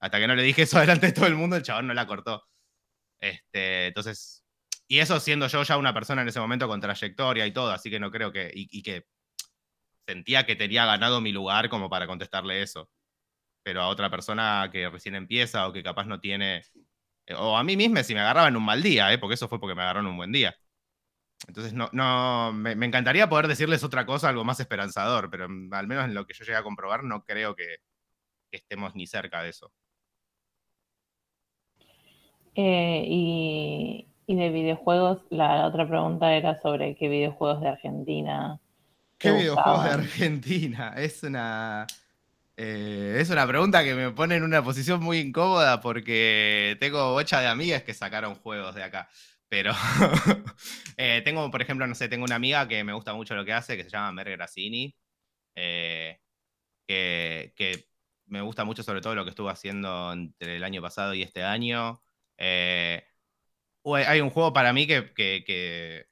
[0.00, 2.06] Hasta que no le dije eso delante de todo el mundo, el chabón no la
[2.06, 2.44] cortó.
[3.20, 4.45] Este, entonces,
[4.88, 7.90] y eso siendo yo ya una persona en ese momento con trayectoria y todo, así
[7.90, 9.06] que no creo que, y, que
[10.06, 12.88] sentía que tenía ganado mi lugar como para contestarle eso.
[13.64, 16.64] Pero a otra persona que recién empieza o que capaz no tiene,
[17.26, 19.48] eh, o a mí misma si me agarraba en un mal día, eh, porque eso
[19.48, 20.56] fue porque me agarró en un buen día.
[21.48, 26.04] Entonces, no, no me, encantaría poder decirles otra cosa, algo más esperanzador, pero al menos
[26.06, 27.78] en lo que yo llegué a comprobar, no creo que,
[28.50, 29.72] que estemos ni cerca de eso.
[32.56, 38.60] Eh, y, y de videojuegos, la otra pregunta era sobre qué videojuegos de Argentina.
[39.18, 39.90] ¿Qué videojuegos de.
[39.90, 40.94] Argentina?
[40.96, 41.86] Es una.
[42.56, 47.40] eh, es una pregunta que me pone en una posición muy incómoda porque tengo bocha
[47.40, 49.08] de amigas que sacaron juegos de acá.
[49.48, 49.72] Pero
[50.98, 53.52] eh, tengo, por ejemplo, no sé, tengo una amiga que me gusta mucho lo que
[53.52, 54.96] hace, que se llama Mer Grassini,
[55.56, 56.20] eh,
[56.86, 57.88] que, que
[58.26, 61.44] me gusta mucho sobre todo lo que estuvo haciendo entre el año pasado y este
[61.44, 62.02] año.
[62.38, 63.04] Eh,
[63.94, 66.06] hay- un juego para mí que, que- que-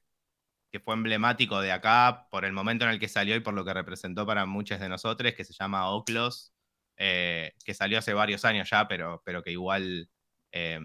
[0.83, 3.73] fue emblemático de acá por el momento en el que salió y por lo que
[3.73, 6.53] representó para muchos de nosotros, que se llama Oclos,
[6.97, 10.09] eh, que salió hace varios años ya, pero, pero que igual
[10.51, 10.79] eh,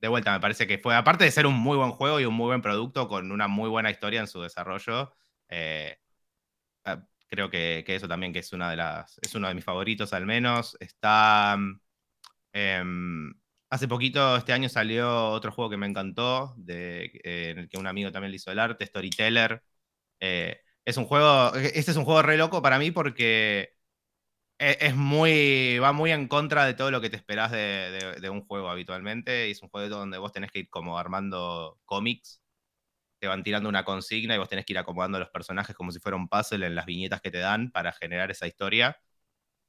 [0.00, 2.34] de vuelta, me parece que fue, aparte de ser un muy buen juego y un
[2.34, 5.14] muy buen producto con una muy buena historia en su desarrollo,
[5.48, 5.98] eh,
[6.84, 9.64] ah, creo que, que eso también que es una de las, es uno de mis
[9.64, 10.76] favoritos al menos.
[10.80, 11.80] Está, mm,
[12.52, 13.34] em,
[13.76, 17.78] hace poquito, este año salió otro juego que me encantó, de, eh, en el que
[17.78, 19.62] un amigo también le hizo el arte, Storyteller.
[20.20, 23.74] Eh, es un juego, este es un juego re loco para mí porque
[24.58, 28.46] e- es muy, va muy en contra de todo lo que te esperás de, un
[28.46, 29.50] juego habitualmente.
[29.50, 32.42] Es un juego donde vos tenés que ir como armando cómics.
[33.18, 36.00] Te van tirando una consigna y vos tenés que ir acomodando los personajes como si
[36.00, 38.98] fuera un puzzle en las viñetas que te dan para generar esa historia.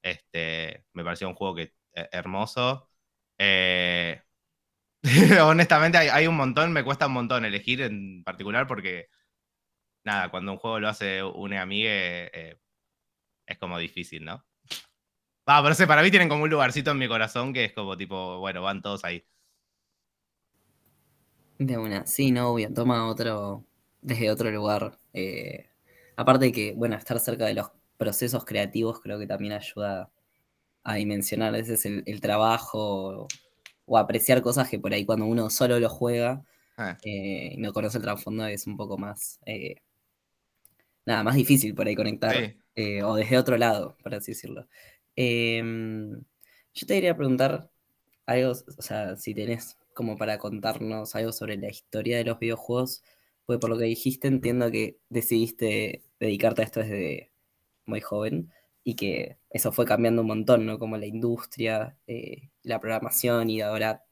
[0.02, 2.87] Este, me pareció un juego que, eh, hermoso.
[3.38, 4.22] Eh,
[5.44, 9.10] honestamente, hay, un montón, me cuesta un montón elegir en particular porque,
[10.04, 12.58] nada, cuando un juego lo hace un amigue, eh,
[13.46, 14.44] es como difícil, ¿no?
[15.50, 17.96] Va, pero sé, para mí tienen como un lugarcito en mi corazón que es como
[17.96, 19.26] tipo, bueno, van todos ahí.
[21.58, 23.64] De una, sí, no, obvio, toma otro,
[24.02, 24.98] desde otro lugar.
[25.14, 25.70] eh,
[26.18, 30.12] aparte de que, bueno, estar cerca de los procesos creativos creo que también ayuda
[30.88, 33.28] a dimensionar a veces el, el trabajo
[33.86, 36.44] o apreciar cosas que por ahí cuando uno solo lo juega
[36.78, 36.98] Ah.
[37.04, 39.76] eh, y no conoce el trasfondo es un poco más, eh,
[41.06, 42.58] nada, más difícil por ahí conectar, Sí.
[42.76, 44.68] eh, o desde otro lado, por así decirlo.
[45.16, 46.12] Em,
[46.74, 47.70] yo te quería preguntar
[48.28, 53.04] algo, o sea, si tenés como para contarnos algo sobre la historia de los videojuegos,
[53.46, 57.32] porque por lo que dijiste entiendo que decidiste dedicarte a esto desde
[57.86, 58.52] muy joven
[58.88, 60.80] y que eso fue cambiando un montón, ¿no?
[60.80, 64.06] Como la industria, eh, la programación y ahora,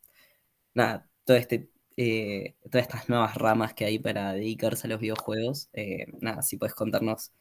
[0.75, 5.69] nada, todo este, eh, todas estas nuevas ramas que hay para dedicarse a los videojuegos.
[5.73, 7.33] eh, nada, si puedes contarnos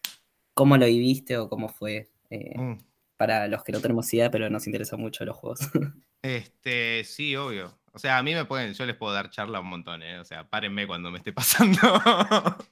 [0.55, 2.11] cómo lo viviste o cómo fue
[2.57, 2.79] Mm.
[3.17, 5.61] para los que no tenemos idea, pero nos interesan mucho los juegos.
[6.23, 7.79] Este, sí, obvio.
[7.93, 10.19] O sea, a mí me pueden, yo les puedo dar charla un montón, ¿eh?
[10.19, 11.79] O sea, párenme cuando me esté pasando.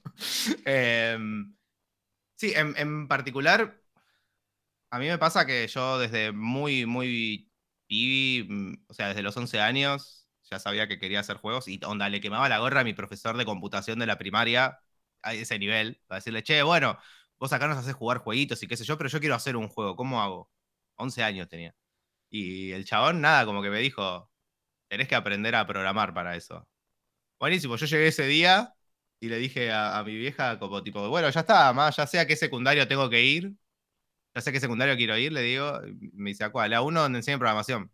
[0.65, 1.55] Em,
[2.37, 3.82] sí, en, en particular,
[4.93, 7.51] a mí me pasa que yo desde muy, muy
[7.87, 11.79] pibi, mm, o sea, desde los 11 años, ya sabía que quería hacer juegos y
[11.83, 14.79] onda, le quemaba la gorra a mi profesor de computación de la primaria
[15.23, 16.99] a ese nivel, para decirle, che, bueno,
[17.39, 19.67] vos acá nos haces jugar jueguitos y qué sé yo, pero yo quiero hacer un
[19.67, 20.51] juego, ¿cómo hago?
[20.95, 21.75] 11 años tenía.
[22.29, 24.31] Y el chabón, nada, como que me dijo,
[24.89, 26.67] tenés que aprender a programar para eso.
[27.39, 28.73] Buenísimo, yo llegué ese día
[29.19, 32.27] y le dije a, mi vieja como tipo, bueno, ya está, más, ya sé a
[32.27, 33.53] qué secundario tengo que ir,
[34.35, 35.79] ya sé qué secundario quiero ir, le digo,
[36.13, 36.73] me dice, ¿a cuál?
[36.73, 37.91] A uno donde enseñen programación.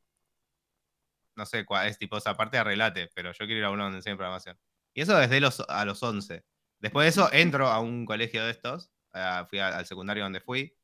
[1.36, 3.98] No sé cuál es, tipo, esa parte arreglate, pero yo quiero ir a uno donde
[3.99, 4.57] enseñen programación.
[4.94, 6.44] Y eso desde los, a los 11.
[6.80, 10.41] Después de eso, entro a un colegio de estos, ah, fui a- al secundario donde
[10.41, 10.76] fui,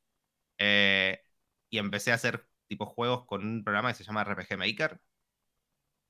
[0.60, 1.24] eh,
[1.70, 5.02] y empecé a hacer tipo juegos con un programa que se llama RPG Maker.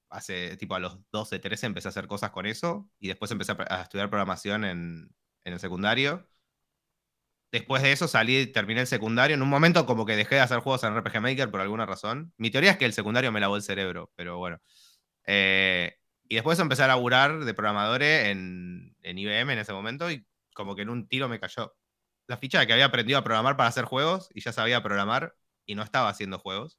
[0.09, 3.51] Hace tipo a los 12, 13 empecé a hacer cosas con eso y después empecé
[3.53, 5.09] a, a estudiar programación en,
[5.43, 6.27] en el secundario.
[7.55, 9.33] Después de eso salí, terminé el secundario.
[9.33, 12.33] En un momento como que dejé de hacer juegos en RPG Maker por alguna razón.
[12.35, 14.59] Mi teoría es que el secundario me lavó el cerebro, pero bueno.
[15.25, 15.95] Eh,
[16.27, 20.75] y después empecé a laburar de programadores en, en IBM en ese momento y como
[20.75, 21.73] que en un tiro me cayó
[22.27, 25.33] la ficha de que había aprendido a programar para hacer juegos y ya sabía programar
[25.65, 26.77] y no estaba haciendo juegos.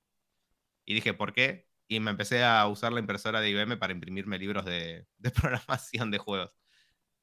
[0.84, 1.66] Y dije, ¿por qué?
[1.88, 6.10] Y me empecé a usar la impresora de IBM para imprimirme libros de, de programación
[6.10, 6.52] de juegos.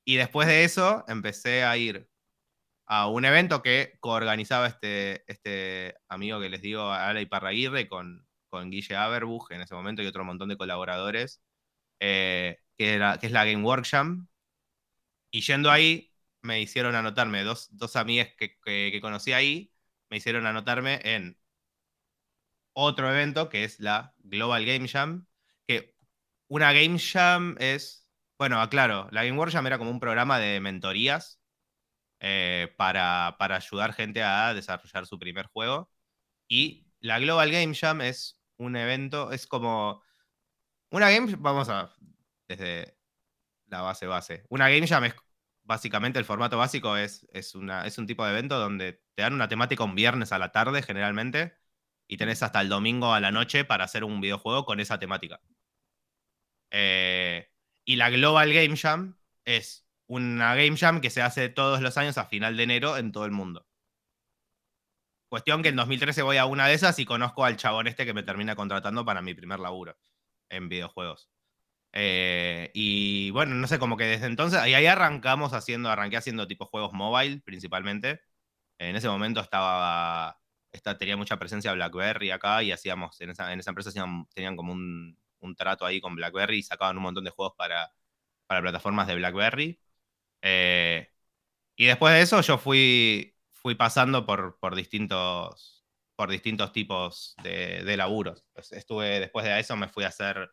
[0.05, 2.09] Y después de eso empecé a ir
[2.85, 8.69] a un evento que coorganizaba este, este amigo que les digo, Ale Iparraguirre, con, con
[8.72, 11.41] Guille Aberbuch en ese momento y otro montón de colaboradores,
[11.99, 14.27] eh, que, era, que es la Game Workshop.
[15.31, 19.73] Y yendo ahí, me hicieron anotarme, dos, dos amigas que, que, que conocí ahí,
[20.10, 21.38] me hicieron anotarme en
[22.73, 25.27] otro evento que es la Global Game Jam,
[25.68, 25.95] que
[26.47, 31.43] una Game Jam es, bueno, aclaro, la Game Workshop era como un programa de mentorías
[32.26, 35.91] eh, para, para ayudar gente a desarrollar su primer juego.
[36.48, 40.02] Y la Global Game Jam es un evento, es como
[40.91, 41.94] una Game, vamos a,
[42.48, 42.98] desde
[43.68, 45.16] la base base, una Game Jam es
[45.64, 49.34] básicamente el formato básico es, es, una, es un tipo de evento donde te dan
[49.34, 51.56] una temática un viernes a la tarde generalmente
[52.08, 55.41] y tenés hasta el domingo a la noche para hacer un videojuego con esa temática.
[56.72, 57.50] Eh,
[57.86, 59.82] y la Global Game Jam es
[60.14, 63.26] una Game Jam que se hace todos los años a final de enero en todo
[63.26, 63.65] el mundo.
[65.30, 68.14] Cuestión que en 2013 voy a una de esas y conozco al chabón este que
[68.14, 69.98] me termina contratando para mi primer laburo
[70.49, 71.30] en videojuegos.
[71.94, 76.48] Eh, y bueno, no sé, como que desde entonces, y ahí arrancamos haciendo, arranqué haciendo
[76.48, 78.22] tipo juegos mobile principalmente.
[78.80, 80.40] En ese momento estaba,
[80.72, 83.91] esta, tenía mucha presencia BlackBerry acá y hacíamos, en esa, en esa empresa
[84.35, 87.91] tenían como un, un trato ahí con BlackBerry y sacaban un montón de juegos para,
[88.48, 89.80] para plataformas de BlackBerry.
[90.44, 91.10] Eh,
[91.76, 97.84] y después de eso yo fui, fui pasando por, por, distintos, por distintos tipos de,
[97.84, 98.45] de laburos.
[98.53, 100.52] Pues estuve, después de eso me fui a hacer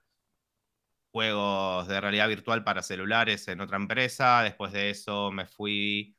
[1.13, 4.43] juegos de realidad virtual para celulares en otra empresa.
[4.43, 6.17] Después de eso me fui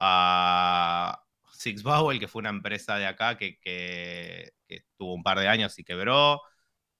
[0.00, 1.22] a
[1.52, 4.52] Six Bowel, que fue una empresa de acá que, que,
[4.98, 6.42] tuvo un par de años y quebró.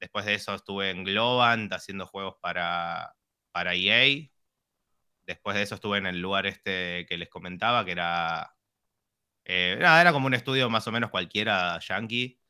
[0.01, 3.15] Después de eso estuve en Globant haciendo juegos para,
[3.53, 4.29] para EA.
[5.27, 8.57] Después de eso estuve en el lugar este que les comentaba, que era.
[9.45, 12.41] eh, era como un estudio más o menos cualquiera yankee.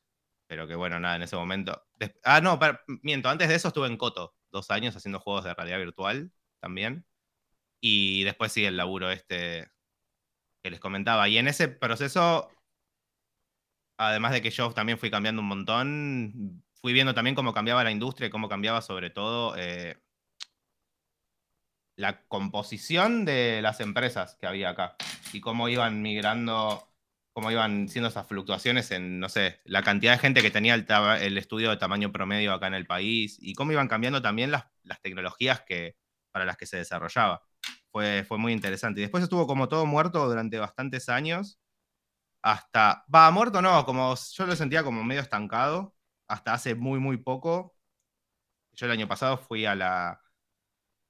[0.48, 1.86] Pero que bueno, nada, en ese momento.
[2.24, 2.58] ah, no,
[3.02, 3.28] miento.
[3.28, 7.06] Antes de eso estuve en Coto, dos años haciendo juegos de realidad virtual también.
[7.80, 9.70] Y después sí, el laburo este
[10.62, 11.28] que les comentaba.
[11.28, 12.50] Y en ese proceso,
[13.98, 17.90] además de que yo también fui cambiando un montón, fui viendo también cómo cambiaba la
[17.90, 19.96] industria y cómo cambiaba sobre todo eh,
[21.96, 24.96] la composición de las empresas que había acá
[25.32, 26.88] y cómo iban migrando,
[27.32, 31.38] cómo iban siendo esas fluctuaciones en, no sé, la cantidad de gente que tenía el,
[31.38, 35.00] estudio de tamaño promedio acá en el país y cómo iban cambiando también las, las
[35.00, 35.96] tecnologías que,
[36.30, 37.42] para las que se desarrollaba.
[37.90, 39.00] Fue, fue muy interesante.
[39.00, 41.58] Y después estuvo como todo muerto durante bastantes años
[42.42, 45.94] hasta, va, muerto no, como yo lo sentía como medio estancado,
[46.28, 47.74] hasta hace muy, muy poco.
[48.72, 50.20] Yo el año pasado fui a la,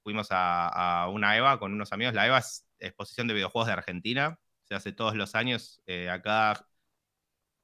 [0.07, 2.15] fuimos a, a una EVA con unos amigos.
[2.15, 5.83] La EVA es exposición de videojuegos de Argentina, se hace todos los años.
[5.87, 6.67] eh, acá,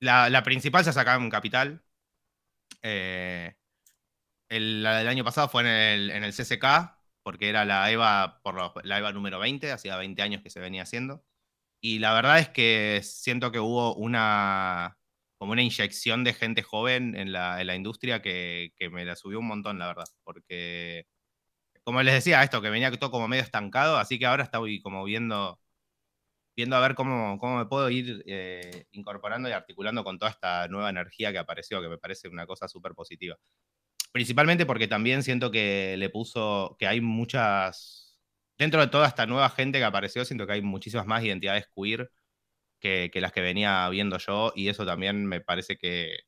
[0.00, 1.82] la, la principal se hace acá en Capital.
[2.82, 3.54] Eh,
[4.48, 8.40] el, la del año pasado fue en el, en el CCK, porque era la EVA,
[8.42, 11.24] por la EVA número 20, hacía 20 años que se venía haciendo.
[11.80, 14.98] Y la verdad es que siento que hubo una,
[15.38, 19.16] como una inyección de gente joven en la, en la industria que, que me la
[19.16, 20.06] subió un montón, la verdad.
[20.24, 21.06] Porque,
[21.84, 25.04] como les decía, esto que venía todo como medio estancado, así que ahora estoy como
[25.04, 25.60] viendo,
[26.56, 30.68] viendo a ver cómo, cómo me puedo ir eh, incorporando y articulando con toda esta
[30.68, 33.36] nueva energía que apareció, que me parece una cosa súper positiva.
[34.12, 38.20] Principalmente porque también siento que le puso, que hay muchas,
[38.58, 42.10] dentro de toda esta nueva gente que apareció, siento que hay muchísimas más identidades queer
[42.80, 46.18] que, que las que venía viendo yo y eso también me parece que...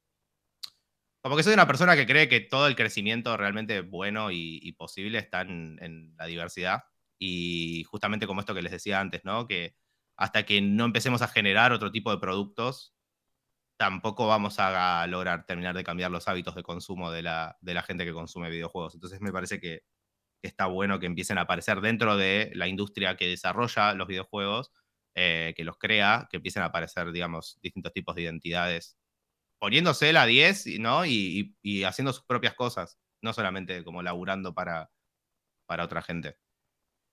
[1.24, 4.72] Como que soy una persona que cree que todo el crecimiento realmente bueno y, y
[4.72, 6.82] posible está en, en la diversidad
[7.18, 9.46] y justamente como esto que les decía antes, ¿no?
[9.46, 9.74] Que
[10.18, 12.94] hasta que no empecemos a generar otro tipo de productos,
[13.78, 17.82] tampoco vamos a lograr terminar de cambiar los hábitos de consumo de la, de la
[17.82, 18.94] gente que consume videojuegos.
[18.94, 19.80] Entonces me parece que,
[20.42, 24.72] está bueno que empiecen a aparecer dentro de la industria que desarrolla los videojuegos,
[25.14, 28.98] eh, que los crea, que empiecen a aparecer, digamos, distintos tipos de identidades,
[29.64, 31.06] poniéndose la 10 y- ¿no?
[31.06, 34.90] y, y- y haciendo sus propias cosas, no solamente como laburando para,
[35.64, 36.36] para otra gente.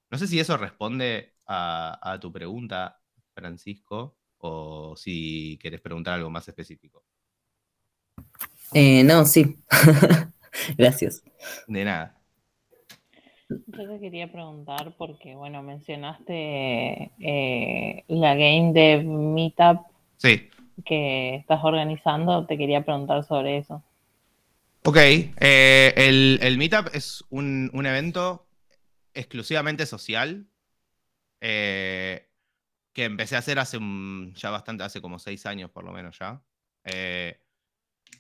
[0.10, 3.00] No sé si eso responde a, a tu pregunta,
[3.34, 7.06] Francisco, o si querés preguntar algo más específico.
[8.74, 9.56] Eh, no, sí.
[10.78, 11.24] Gracias.
[11.68, 12.22] De nada.
[13.48, 19.86] Yo te quería preguntar porque, bueno, mencionaste eh, la Game Dev Meetup
[20.18, 20.50] Sí.
[20.84, 22.46] Que estás organizando.
[22.46, 23.84] Te quería preguntar sobre eso.
[24.84, 28.48] Ok, eh, el, el Meetup es un, un evento
[29.14, 30.48] exclusivamente social
[31.40, 32.28] eh,
[32.94, 36.18] que empecé a hacer hace un- ya bastante, hace como seis años por lo menos
[36.20, 36.42] ya.
[36.86, 37.40] Eh,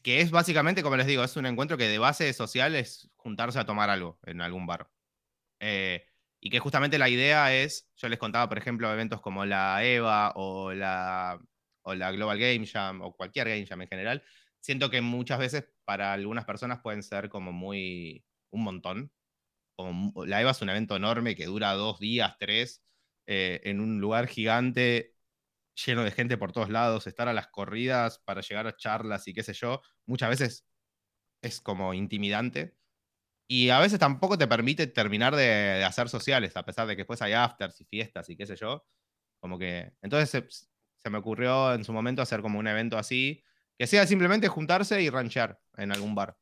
[0.03, 3.59] que es básicamente, como les digo, es un encuentro que de base social es juntarse
[3.59, 4.89] a tomar algo en algún bar.
[6.39, 10.33] Y que justamente la idea es, yo les contaba, por ejemplo, eventos como la EVA
[10.35, 11.39] o la,
[11.83, 14.23] o la Global Game Jam o cualquier Game Jam en general,
[14.59, 19.11] siento que muchas veces para algunas personas pueden ser como muy, un montón.
[19.75, 22.83] Como la EVA es un evento enorme que dura dos días, tres,
[23.27, 25.15] eh, en un lugar gigante,
[25.85, 29.33] lleno de gente por todos lados, estar a las corridas para llegar a charlas y
[29.33, 30.65] qué sé yo, muchas veces
[31.41, 32.75] es como intimidante.
[33.47, 37.01] Y a veces tampoco te permite terminar de, de hacer sociales, a pesar de que
[37.01, 38.85] después hay afters y fiestas y qué sé yo.
[39.41, 39.93] Como que.
[40.01, 40.70] Entonces
[41.03, 43.43] se, me ocurrió en su momento hacer como un evento así,
[43.77, 46.37] que sea simplemente juntarse y ranchear en algún bar.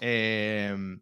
[0.00, 1.00] Em,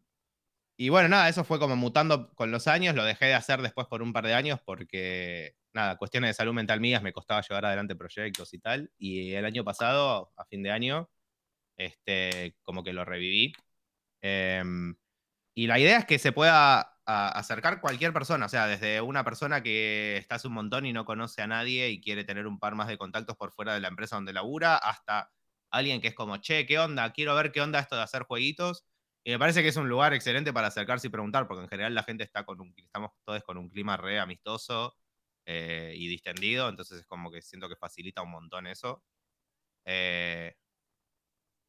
[0.77, 3.87] y bueno, nada, eso fue como mutando con los años, lo dejé de hacer después
[3.87, 7.67] por un par de años porque, nada, cuestiones de salud mental mías me costaba llevar
[7.67, 8.91] adelante proyectos y tal.
[8.99, 11.11] Y el año pasado, a fin de año,
[11.77, 13.53] este, como que lo reviví.
[14.23, 14.97] Em,
[15.55, 19.63] y la idea es que se pueda acercar cualquier persona, o sea, desde una persona
[19.63, 22.75] que está hace un montón y no conoce a nadie y quiere tener un par
[22.75, 25.33] más de contactos por fuera de la empresa donde labura, hasta
[25.71, 27.13] alguien que es como, che, ¿qué onda?
[27.13, 28.85] Quiero ver qué onda esto de hacer jueguitos.
[29.25, 31.95] Y me parece que es un lugar excelente para acercarse y preguntar, porque en general
[31.95, 34.97] la gente está con un, estamos todos con un clima re amistoso
[35.47, 39.05] eh, y distendido, entonces es como que siento que facilita un montón eso.
[39.85, 40.55] Eh,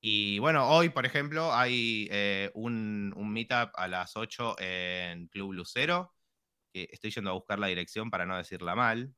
[0.06, 6.14] y bueno, hoy, por ejemplo, hay eh, un, meetup a las 8 en Club Lucero,
[6.74, 9.16] que estoy yendo a buscar la dirección para no decirla mal.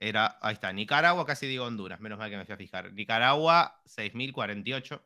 [0.00, 2.92] Era, ahí está, Nicaragua, casi digo Honduras, menos mal que me fui a fijar.
[2.92, 5.04] Nicaragua, 6048.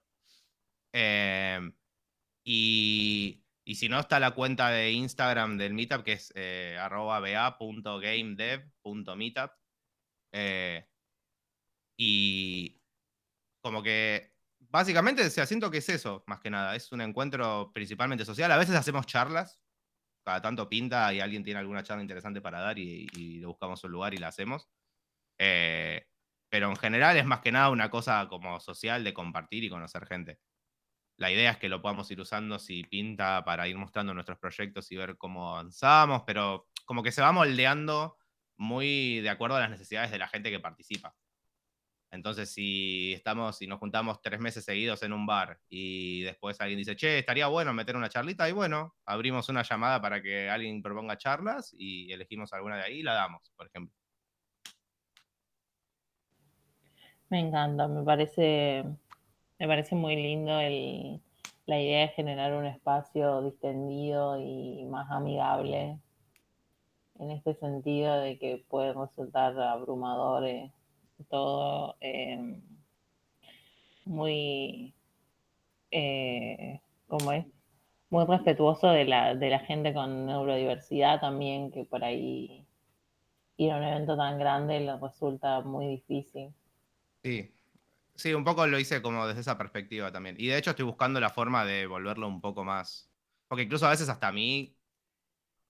[0.92, 1.72] Eh,
[2.44, 7.20] y, y si no, está la cuenta de Instagram del Meetup, que es eh, arroba
[7.20, 9.50] ba.gamedev.meetup.
[10.32, 10.86] Eh,
[11.96, 12.81] y
[13.62, 16.76] como que básicamente, o sea, siento que es eso, más que nada.
[16.76, 18.52] Es un encuentro principalmente social.
[18.52, 19.60] A veces hacemos charlas,
[20.24, 23.82] cada tanto pinta y alguien tiene alguna charla interesante para dar y, y le buscamos
[23.84, 24.68] un lugar y la hacemos.
[25.38, 26.06] Eh,
[26.50, 30.06] pero en general es más que nada una cosa como social de compartir y conocer
[30.06, 30.38] gente.
[31.18, 34.90] La idea es que lo podamos ir usando si pinta para ir mostrando nuestros proyectos
[34.92, 38.18] y ver cómo avanzamos, pero como que se va moldeando
[38.56, 41.14] muy de acuerdo a las necesidades de la gente que participa.
[42.12, 46.78] Entonces, si estamos, si nos juntamos tres meses seguidos en un bar y después alguien
[46.78, 50.82] dice, che, estaría bueno meter una charlita, y bueno, abrimos una llamada para que alguien
[50.82, 53.96] proponga charlas y elegimos alguna de ahí y la damos, por ejemplo.
[57.30, 58.84] Me encanta, me parece,
[59.58, 61.18] me parece muy lindo el,
[61.64, 65.98] la idea de generar un espacio distendido y más amigable
[67.18, 70.72] en este sentido de que puede resultar abrumador eh,
[71.24, 72.60] todo eh,
[74.04, 74.94] muy
[75.90, 77.46] eh, ¿cómo es?
[78.12, 82.66] muy respetuoso de la, de la gente con neurodiversidad también, que por ahí
[83.56, 86.52] ir a un evento tan grande les resulta muy difícil.
[87.22, 87.50] Sí.
[88.14, 90.36] Sí, un poco lo hice como desde esa perspectiva también.
[90.38, 93.10] Y de hecho estoy buscando la forma de volverlo un poco más.
[93.48, 94.76] Porque incluso a veces hasta a mí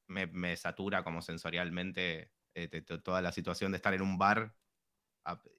[0.09, 4.53] me, me satura como sensorialmente eh, toda la situación de estar en un bar,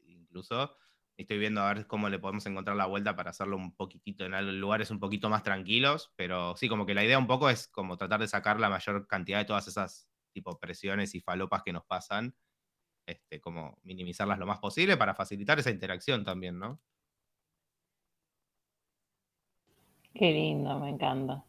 [0.08, 0.76] incluso.
[1.16, 4.60] Estoy viendo a ver cómo le podemos encontrar la vuelta para hacerlo un poquitito en
[4.60, 6.12] lugares un poquito más tranquilos.
[6.16, 9.08] Pero sí, como que la idea un poco es como tratar de sacar la mayor
[9.08, 12.36] cantidad de todas esas tipo presiones y falopas que nos pasan
[13.06, 16.80] este, como minimizarlas lo más posible para facilitar esa interacción también, ¿no?
[20.14, 21.44] Qué lindo, me encanta.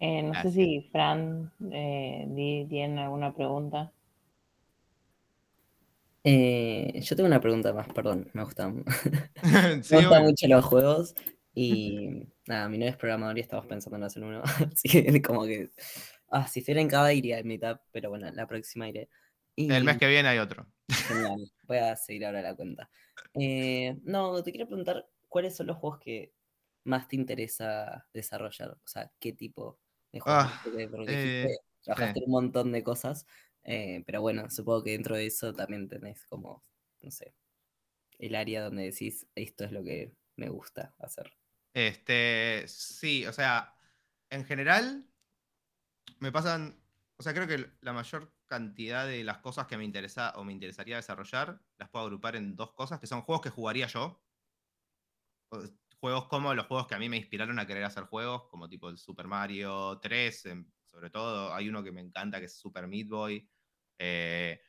[0.00, 3.92] Eh, no sé si Fran eh, tiene alguna pregunta.
[6.30, 8.84] Eh, yo tengo una pregunta más, perdón, me gustan.
[9.82, 11.14] Sí, me gustan mucho los juegos
[11.54, 14.42] y nada, mi novia es programador y estamos pensando en hacer uno.
[14.72, 15.70] Así que como que,
[16.28, 19.08] ah, si estuviera en Cava iría al meetup, pero bueno, la próxima iré.
[19.68, 20.66] El mes Y que viene hay otro.
[21.06, 22.90] genial, voy a seguir ahora la cuenta.
[23.34, 26.34] Eh, no, te quiero preguntar, ¿cuáles son los juegos que
[26.84, 28.70] más te interesa desarrollar?
[28.72, 29.80] O sea, ¿qué tipo
[30.12, 30.50] de juegos?
[30.50, 33.26] Ah, Porque, eh, trabajaste en un montón de cosas,
[33.70, 36.64] eh, pero bueno, supongo que dentro de eso también tenés como,
[37.02, 37.34] no sé,
[38.18, 41.30] el área donde decís, esto es lo que me gusta hacer.
[41.74, 43.74] Este, sí, o sea,
[44.30, 45.06] en general
[46.18, 46.82] me pasan,
[47.18, 50.54] o sea, creo que la mayor cantidad de las cosas que me interesa o me
[50.54, 54.24] interesaría desarrollar las puedo agrupar en dos cosas, que son juegos que jugaría yo.
[56.00, 58.88] Juegos como los juegos que a mí me inspiraron a querer hacer juegos, como tipo
[58.88, 61.52] el Super Mario 3, em, sobre todo.
[61.52, 63.46] Hay uno que me encanta que es Super Meat Boy.
[63.98, 64.60] Eh,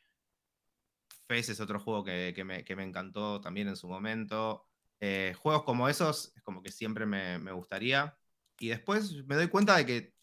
[1.28, 4.66] es otro juego que, que me, que me encantó también en su momento.
[5.00, 8.16] Eh, juegos como esos es como que siempre me, me gustaría.
[8.58, 10.14] Y después me doy cuenta de que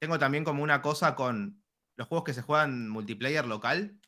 [0.00, 1.62] tengo también como una cosa con
[1.96, 4.00] los juegos que se juegan multiplayer local.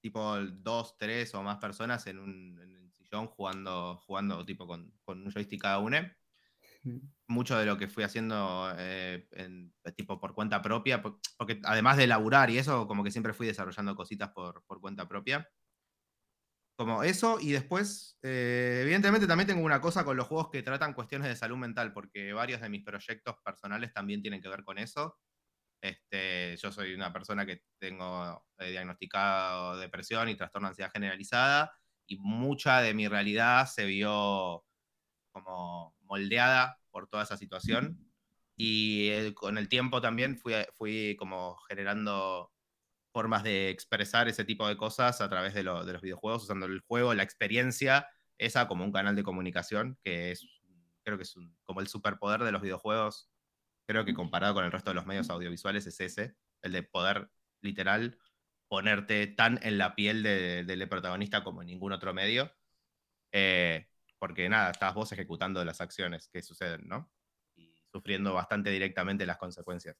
[0.00, 4.90] Tipo dos, tres o más personas en un, en un sillón jugando, jugando tipo con,
[5.04, 5.98] con un joystick cada uno
[7.28, 11.96] mucho de lo que fui haciendo eh, en- tipo por cuenta propia, por- porque además
[11.96, 15.48] de laburar y eso, como que siempre fui desarrollando cositas por, por cuenta propia.
[16.76, 20.94] Como eso, y después, eh, evidentemente también tengo una cosa con los juegos que tratan
[20.94, 24.78] cuestiones de salud mental, porque varios de mis proyectos personales también tienen que ver con
[24.78, 25.18] eso.
[25.82, 31.72] Este, yo soy una persona que tengo eh, diagnosticado depresión y trastorno de ansiedad generalizada,
[32.06, 34.64] y mucha de mi realidad se vio
[35.32, 37.98] como moldeada por toda esa situación.
[38.56, 42.52] Y eh, con el tiempo también fui, fui como generando
[43.12, 46.66] formas de expresar ese tipo de cosas a través de, lo- de los videojuegos, usando
[46.66, 50.46] el juego, la experiencia, esa como un canal de comunicación, que es,
[51.04, 51.34] creo que es
[51.64, 53.28] como el superpoder de los videojuegos,
[53.86, 57.30] creo que comparado con el resto de los medios audiovisuales es ese, el de poder
[57.60, 58.18] literal
[58.68, 62.52] ponerte tan en la piel de- del protagonista como en ningún otro medio.
[63.32, 63.88] Eh,
[64.22, 67.10] porque nada, estás vos ejecutando las acciones que suceden, ¿no?
[67.56, 69.96] Y sufriendo bastante directamente las consecuencias.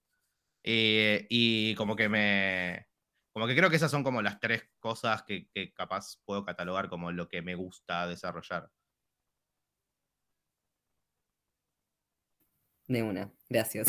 [0.62, 2.86] Eh, y como que me.
[3.32, 6.88] Como que creo que esas son como las tres cosas que, que capaz puedo catalogar
[6.88, 8.70] como lo que me gusta desarrollar.
[12.86, 13.88] De una, gracias.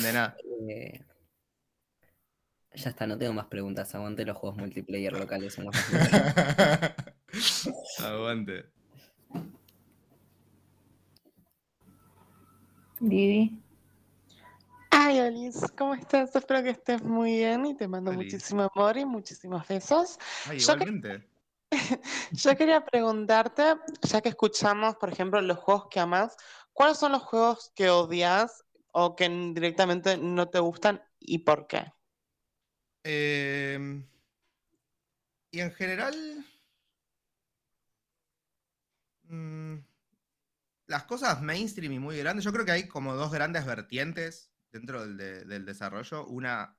[0.00, 0.36] De nada.
[0.68, 1.04] Eh,
[2.72, 3.92] ya está, no tengo más preguntas.
[3.96, 5.58] Aguante los juegos multiplayer locales.
[5.58, 5.74] Los.
[8.00, 8.75] Aguante.
[13.00, 13.62] Didi.
[14.90, 16.34] Ay, Alice, ¿cómo estás?
[16.34, 20.18] Espero que estés muy bien y te mando muchísimo amor y muchísimos besos.
[20.48, 21.28] Ay, Yo que- igualmente.
[22.32, 23.62] Yo quería preguntarte,
[24.02, 26.36] ya que escuchamos, por ejemplo, los juegos que amas,
[26.72, 31.92] ¿cuáles son los juegos que odias o que directamente no te gustan y por qué?
[33.04, 34.04] Em,
[35.50, 36.44] y en general.
[39.28, 39.76] mm,
[40.86, 45.02] las cosas mainstream y muy grandes, yo creo que hay como dos grandes vertientes dentro
[45.02, 46.26] del, de- del desarrollo.
[46.26, 46.78] Una.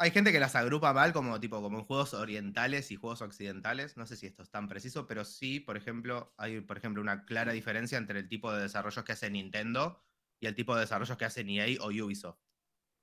[0.00, 3.96] Hay gente que las agrupa mal como tipo como en juegos orientales y juegos occidentales.
[3.96, 7.24] No sé si esto es tan preciso, pero sí, por ejemplo, hay por ejemplo una
[7.24, 10.00] clara diferencia entre el tipo de desarrollos que hace Nintendo
[10.40, 12.38] y el tipo de desarrollos que hace EA o Ubisoft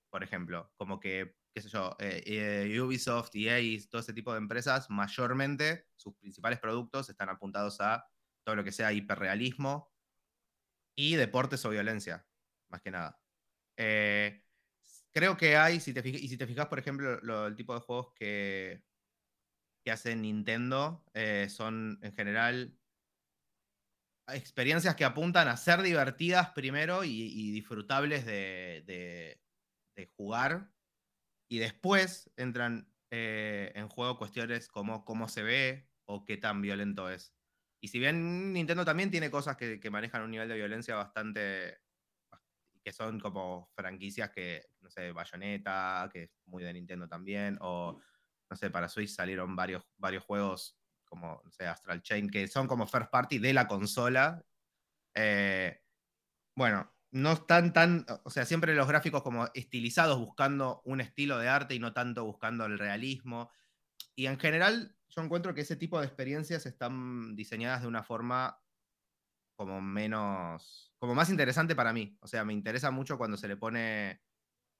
[0.10, 0.72] por ejemplo.
[0.78, 5.88] Como que, qué sé yo, eh, eh, Ubisoft, EA todo ese tipo de empresas, mayormente
[5.96, 8.08] sus principales productos están apuntados a
[8.46, 9.92] todo lo que sea hiperrealismo
[10.96, 12.26] y deportes o violencia,
[12.70, 13.20] más que nada.
[13.78, 14.44] Eh,
[15.14, 17.82] creo que hay, si te y si te fijas, por ejemplo, lo- el tipo de
[17.82, 18.84] juegos que,
[19.84, 22.78] que hace Nintendo eh, son en general
[24.28, 29.40] experiencias que apuntan a ser divertidas primero y, disfrutables de
[30.18, 30.70] jugar.
[31.50, 37.10] Y después entran eh, en juego cuestiones como cómo se ve o qué tan violento
[37.10, 37.34] es.
[37.82, 41.80] Y si bien Nintendo también tiene cosas que, que manejan un nivel de violencia bastante.
[42.84, 48.00] que son como franquicias que, no sé, Bayonetta, que es muy de Nintendo también, o
[48.50, 52.68] no sé, para Switch salieron varios, varios juegos como, no sé, Astral Chain, que son
[52.68, 54.44] como first party de la consola.
[55.16, 55.82] Eh,
[56.56, 61.48] bueno, no están tan, o sea, siempre los gráficos como estilizados buscando un estilo de
[61.48, 63.50] arte y no tanto buscando el realismo.
[64.16, 68.60] Y en general yo encuentro que ese tipo de experiencias están diseñadas de una forma
[69.56, 72.18] como menos, como más interesante para mí.
[72.22, 74.22] O sea, me interesa mucho cuando se le pone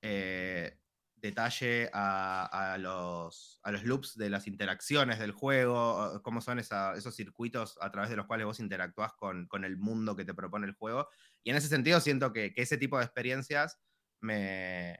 [0.02, 0.78] eh,
[1.16, 7.78] detalle a, los, a los loops de las interacciones del juego, cómo son esos circuitos
[7.82, 10.74] a través de los cuales vos interactúas con, con el mundo que te propone el
[10.74, 11.08] juego.
[11.44, 13.80] Y en ese sentido siento que, ese tipo de experiencias
[14.22, 15.00] me,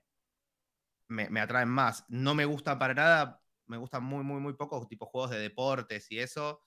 [1.08, 2.06] me, atraen más.
[2.08, 6.12] No me gustan para nada, me gustan muy, muy, muy pocos tipos juegos de deportes
[6.12, 6.62] y eso.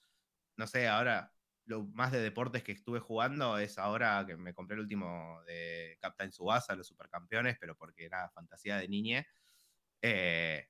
[0.57, 1.33] No sé, ahora
[1.67, 5.99] lo más de deportes que estuve jugando es ahora que me compré el último de
[6.01, 9.27] Captain Subasa, los supercampeones, pero porque era fantasía de niñe.
[10.03, 10.67] Eh,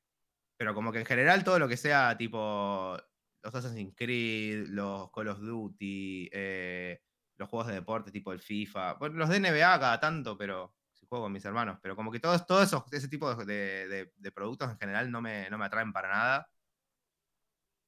[0.57, 2.97] pero como que en general todo lo que sea tipo
[3.43, 7.01] los Assassin's Creed, los Call of Duty, eh,
[7.37, 10.75] los juegos de deporte tipo el FIFA, bueno, los de NBA cada tanto, pero
[11.09, 14.13] juego con mis hermanos, pero como que todos todo esos, ese tipo de, de- de-
[14.17, 16.49] de productos en general no me, no me atraen para nada.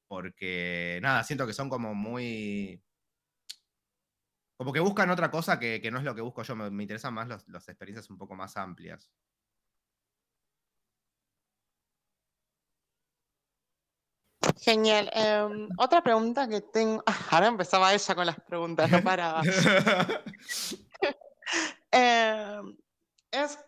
[0.09, 2.83] Porque, nada, siento que son como muy...
[4.57, 6.55] Como que buscan otra cosa que, que no es lo que busco yo.
[6.57, 9.11] Me, me interesan más los- las experiencias un poco más amplias.
[14.61, 15.11] Genial.
[15.15, 17.03] Em, otra pregunta que tengo.
[17.07, 19.43] Ah, ahora empezaba ella con las preguntas, no paraba.
[21.93, 22.77] Em,
[23.31, 23.59] es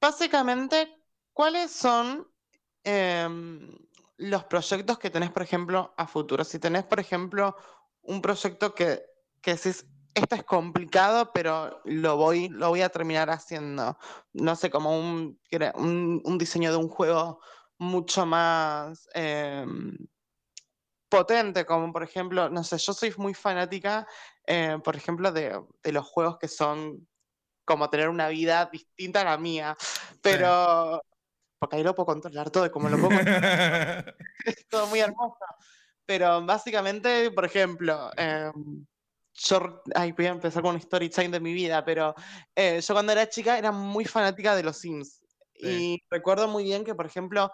[0.00, 0.88] básicamente,
[1.32, 2.28] ¿cuáles son
[2.82, 3.70] em,
[4.16, 6.44] los proyectos que tenés, por ejemplo, a futuro?
[6.44, 7.56] Si tenés, por ejemplo,
[8.02, 9.02] un proyecto que,
[9.40, 13.98] que decís, esto es complicado, pero lo voy, lo voy a terminar haciendo.
[14.32, 15.40] No sé, como un,
[16.24, 17.40] un diseño de un juego
[17.78, 19.96] mucho más em,
[21.08, 24.06] potente, como por ejemplo, no sé, yo soy muy fanática,
[24.46, 27.06] eh, por ejemplo, de, de los juegos que son
[27.64, 29.76] como tener una vida distinta a la mía,
[30.20, 31.02] pero
[31.58, 35.38] porque ahí lo puedo controlar todo y como lo puedo controlar, es todo muy hermoso.
[36.06, 38.84] Pero básicamente, por ejemplo, em,
[39.32, 42.14] yo, ay, voy a empezar con un story time de mi vida, pero
[42.54, 45.22] eh, yo cuando era chica era muy fanática de los Sims.
[45.56, 47.50] Y recuerdo muy bien que, por ejemplo,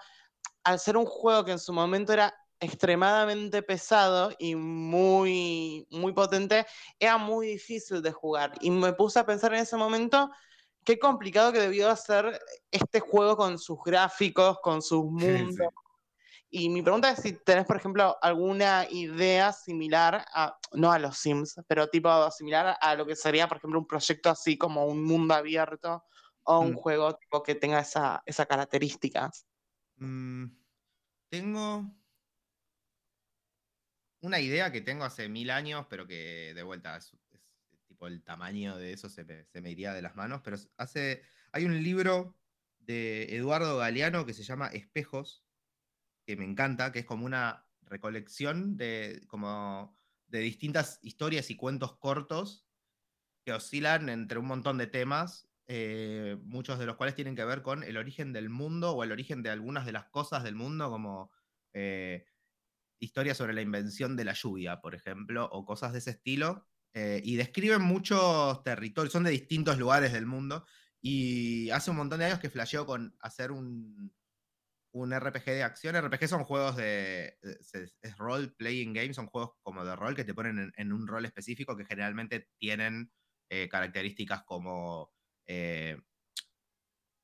[0.65, 6.67] al ser un juego que en su momento era extremadamente pesado y muy, muy potente,
[6.99, 8.53] era muy difícil de jugar.
[8.61, 10.31] Y me puse a pensar en ese momento
[10.85, 12.39] qué complicado que debió ser
[12.71, 15.69] este juego con sus gráficos, con sus mundos.
[16.51, 21.17] Y mi pregunta es si tenés, por ejemplo, alguna idea similar a, no a los
[21.17, 25.05] Sims, pero tipo similar a lo que sería, por ejemplo, un proyecto así como un
[25.05, 26.05] mundo abierto
[26.43, 26.77] o un Mm.
[26.77, 29.31] juego tipo que tenga esa, esa característica.
[29.97, 30.47] Mm,
[31.31, 32.00] tengo
[34.21, 36.99] una idea que tengo hace mil años, pero que de vuelta
[37.87, 40.41] tipo el tamaño de eso se me, se me iría de las manos.
[40.45, 41.23] Pero hace.
[41.53, 42.39] Hay un libro
[42.79, 45.45] de Eduardo Galeano que se llama Espejos,
[46.27, 49.99] que me encanta, que es como una recolección de, como
[50.29, 52.67] de distintas historias y cuentos cortos
[53.45, 57.63] que oscilan entre un montón de temas, eh, muchos de los cuales tienen que ver
[57.63, 60.91] con el origen del mundo o el origen de algunas de las cosas del mundo,
[60.91, 61.31] como
[61.73, 62.27] eh,
[63.01, 67.21] historias sobre la invención de la lluvia, por ejemplo, o cosas de ese estilo, eh,
[67.25, 70.67] y describen muchos territorios, son de distintos lugares del mundo,
[71.01, 74.13] y hace un montón de años que flasheó con hacer un,
[74.93, 75.97] un RPG de acción.
[75.97, 77.39] RPG son juegos de.
[77.43, 81.07] Es, es role playing games, son juegos como de rol que te ponen en, un
[81.07, 83.11] rol específico que generalmente tienen
[83.49, 85.13] eh, características como
[85.47, 85.97] eh,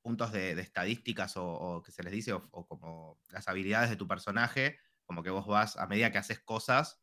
[0.01, 4.79] puntos de, estadísticas o, que se les dice, o, como las habilidades de tu personaje,
[5.07, 7.01] como que vos vas, a medida que haces cosas,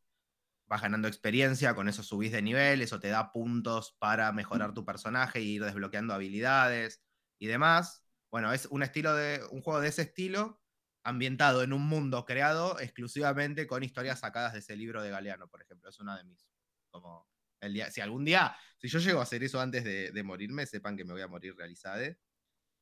[0.66, 4.84] vas ganando experiencia, con eso subís de nivel, eso te da puntos para mejorar tu
[4.84, 7.02] personaje y ir desbloqueando habilidades
[7.38, 8.04] y demás.
[8.30, 10.60] Bueno, es un estilo de un juego de ese estilo
[11.04, 15.62] ambientado en un mundo creado exclusivamente con historias sacadas de ese libro de Galeano, por
[15.62, 15.90] ejemplo.
[15.90, 16.46] Es una de mis
[16.90, 17.28] como
[17.60, 20.66] el día, si algún día, si yo llego a hacer eso antes de, de morirme,
[20.66, 22.16] sepan que me voy a morir realizada.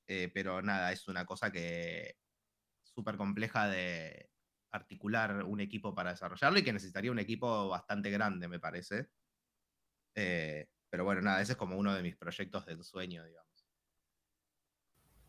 [0.06, 2.16] Eh, pero nada, es una cosa que
[2.82, 4.31] súper compleja de
[4.72, 9.08] articular un equipo para desarrollarlo y que necesitaría un equipo bastante grande, me parece.
[10.14, 13.66] Eh, pero bueno, nada, ese es como uno de mis proyectos de ensueño, digamos.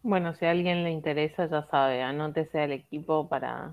[0.01, 3.71] Bueno, si a alguien le interesa, ya sabe, anótese al equipo para...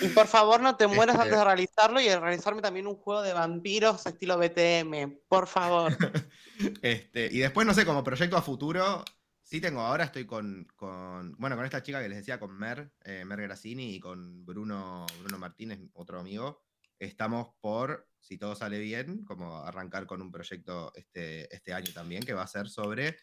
[0.00, 2.96] y por favor no te mueras Este- antes de realizarlo y de realizarme también un
[2.96, 5.92] juego de vampiros estilo BTM, por favor.
[6.80, 9.04] Este, y después, no sé, como proyecto a futuro,
[9.52, 12.90] sí tengo, ahora estoy con, con bueno, con esta chica que les decía, con Mer,
[13.04, 16.62] eh, Mer Grassini y con Bruno, Bruno Martínez, otro amigo.
[16.98, 22.22] Estamos por, si todo sale bien, como arrancar con un proyecto este, este año también,
[22.22, 23.18] que va a ser sobre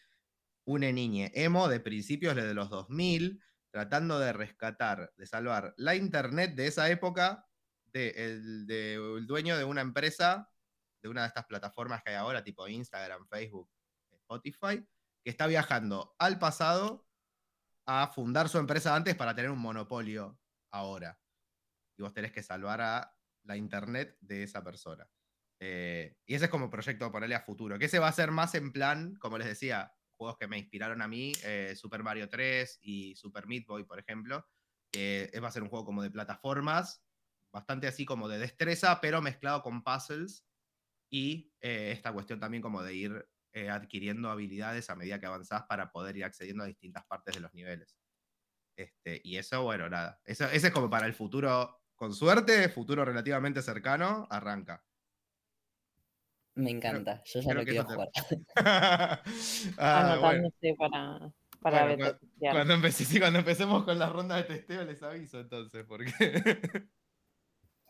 [0.66, 3.42] una niña emo de principios de los 2000,
[3.72, 7.44] tratando de rescatar, de salvar la internet de esa época
[7.86, 10.48] del de el, de el dueño de una empresa,
[11.02, 13.68] de una de estas plataformas que hay ahora, tipo Instagram, Facebook,
[14.12, 14.86] Spotify,
[15.22, 17.08] que está viajando al pasado
[17.86, 20.38] a fundar su empresa antes para tener un monopolio
[20.70, 21.20] ahora.
[21.96, 25.08] Y vos tenés que salvar a la internet de esa persona.
[25.58, 28.54] Eh, y ese es como proyecto ponerle a futuro, que ese va a ser más
[28.54, 32.78] en plan, como les decía, juegos que me inspiraron a mí, eh, Super Mario 3
[32.82, 34.46] y Super Meat Boy, por ejemplo,
[34.90, 37.04] que va a ser un juego como de plataformas,
[37.52, 40.46] bastante así como de destreza, pero mezclado con puzzles
[41.10, 45.64] y eh, esta cuestión también como de ir eh, adquiriendo habilidades a medida que avanzás
[45.68, 47.96] para poder ir accediendo a distintas partes de los niveles.
[48.76, 53.04] Este, y eso, bueno, nada, eso, ese es como para el futuro, con suerte, futuro
[53.04, 54.84] relativamente cercano, arranca.
[56.54, 58.08] Me encanta, yo ya lo quiero jugar.
[59.78, 60.48] Ah, bueno.
[60.48, 65.02] Anotándose para, para Bueno, cuando, empecé- sí, cuando empecemos con la ronda de testeo les
[65.02, 66.12] aviso entonces, porque...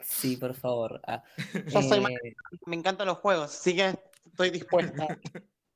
[0.03, 0.99] Sí, por favor.
[1.07, 1.23] Ah,
[1.67, 2.13] Yo soy eh, más-
[2.67, 5.07] me encantan los juegos, así que estoy dispuesta.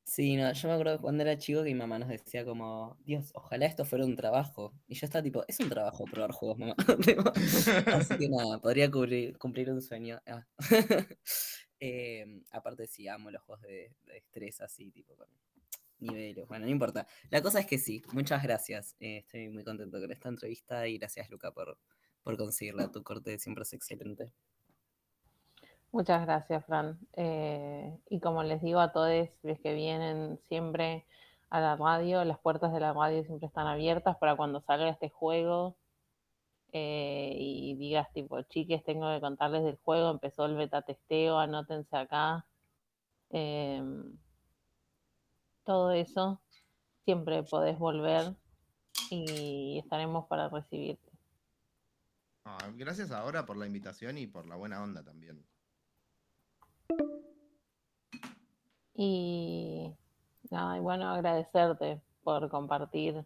[0.07, 3.31] Sí, no, yo me acuerdo cuando era chico que mi mamá nos decía como, Dios,
[3.35, 4.75] ojalá esto fuera un trabajo.
[4.87, 6.75] Y yo estaba tipo, es un trabajo probar juegos, mamá.
[7.87, 10.21] Así que nada, podría cubrir- cumplir un sueño.
[10.27, 10.47] Ah.
[11.81, 15.29] Eh, aparte sí, amo los juegos de, de destreza así, tipo con
[15.99, 16.47] niveles.
[16.49, 17.07] Bueno, no importa.
[17.31, 18.97] La cosa es que sí, muchas gracias.
[19.01, 21.79] Eh, estoy muy contento con esta entrevista y gracias Luca por,
[22.23, 22.91] por conseguirla.
[22.91, 24.33] Tu corte siempre es excelente.
[25.95, 26.99] Muchas gracias, Fran.
[27.13, 31.07] Eh, y como les digo a todos los que vienen siempre
[31.51, 35.09] a la radio, las puertas de la radio siempre están abiertas para cuando salga este
[35.09, 35.77] juego
[36.73, 41.97] eh, y digas tipo, chiques, tengo que contarles del juego, empezó el beta testeo, anótense
[41.97, 42.45] acá.
[43.31, 44.19] Em,
[45.63, 46.41] todo eso,
[47.05, 48.35] siempre podés volver
[49.11, 51.13] y estaremos para recibirte.
[52.47, 55.54] Ah, gracias ahora por la invitación y por la buena onda también.
[58.95, 59.93] Y,
[60.51, 63.25] no, y bueno, agradecerte por compartir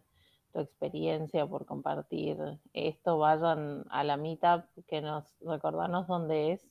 [0.51, 2.37] tu experiencia, por compartir
[2.73, 3.17] esto.
[3.17, 6.67] Vayan a la meetup, que nos recordanos dónde es.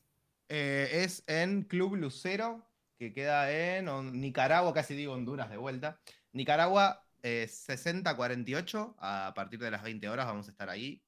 [0.48, 2.66] Eh, es en Club Lucero,
[2.98, 6.00] que queda en Nicaragua, casi digo Honduras de vuelta.
[6.32, 11.02] Nicaragua eh, 6048, a partir de las 20 horas vamos a estar ahí.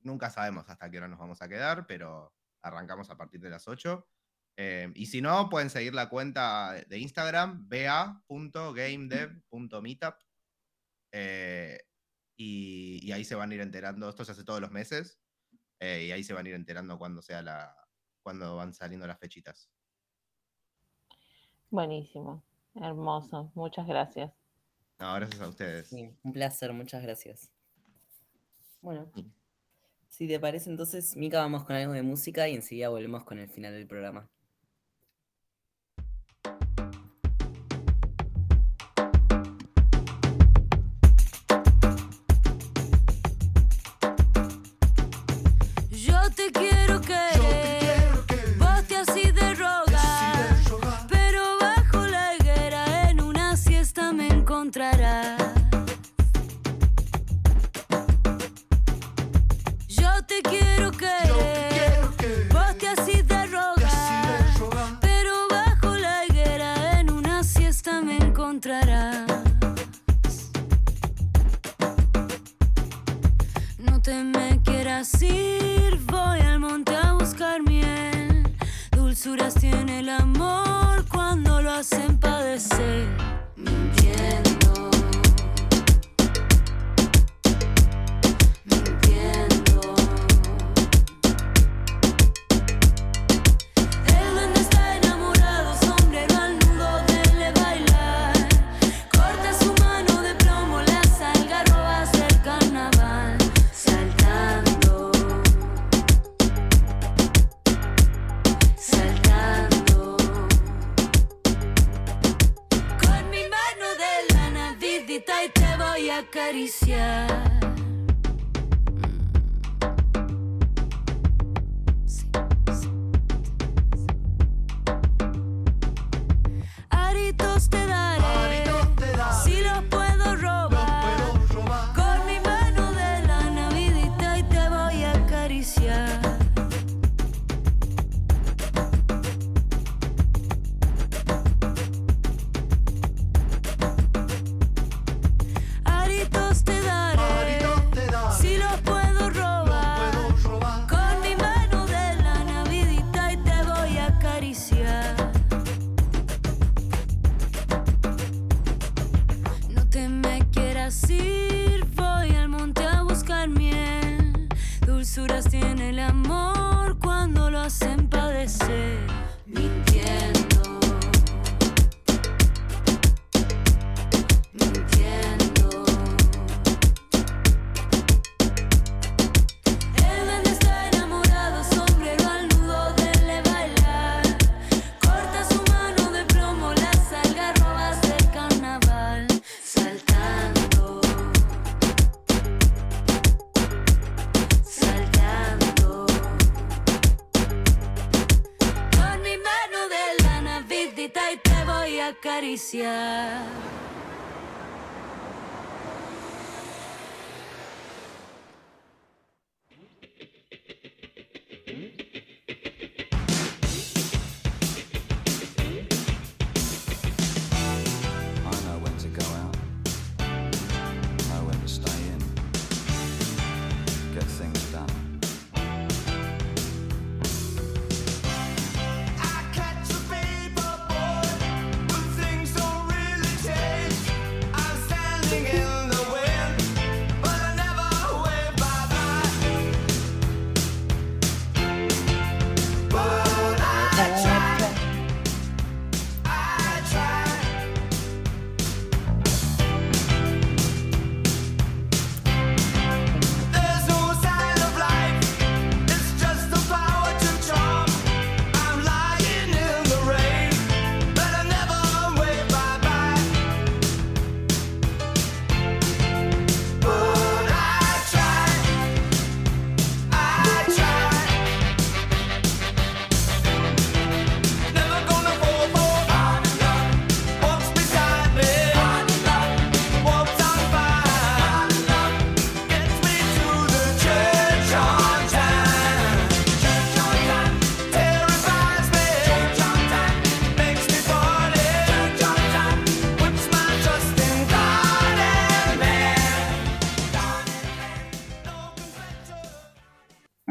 [0.00, 2.32] Nunca sabemos hasta qué hora nos vamos a quedar, pero
[2.62, 4.06] arrancamos a partir de las 8.
[4.56, 10.14] Eh, y si no, pueden seguir la cuenta de Instagram, ba.gamedev.meetup.
[11.12, 11.80] Eh,
[12.36, 15.18] y, y, ahí se van a ir enterando, esto se hace todos los meses,
[15.78, 17.76] eh, y ahí se van a ir enterando cuando, sea la,
[18.22, 19.70] cuando van saliendo las fechitas.
[21.70, 22.42] Buenísimo,
[22.74, 24.32] hermoso, muchas gracias.
[24.98, 25.92] No, gracias a ustedes.
[25.92, 27.52] Un placer, muchas gracias.
[28.80, 29.12] Bueno,
[30.08, 33.48] si te parece entonces, Mica, vamos con algo de música y enseguida volvemos con el
[33.48, 34.28] final del programa.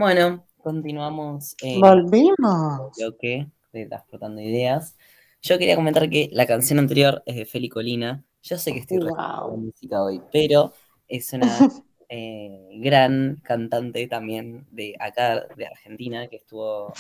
[0.02, 1.56] Bueno, continuamos.
[1.62, 2.98] eh, Volvimos.
[3.20, 4.98] Que de transportando ideas.
[5.44, 8.26] Yo quería comentar que la canción anterior es de Feli Colina.
[8.42, 9.58] Yo sé que estoy Wow.
[9.58, 10.74] música hoy, pero
[11.08, 11.46] es una
[12.10, 16.92] eh, gran cantante también de acá, de Argentina, que estuvo.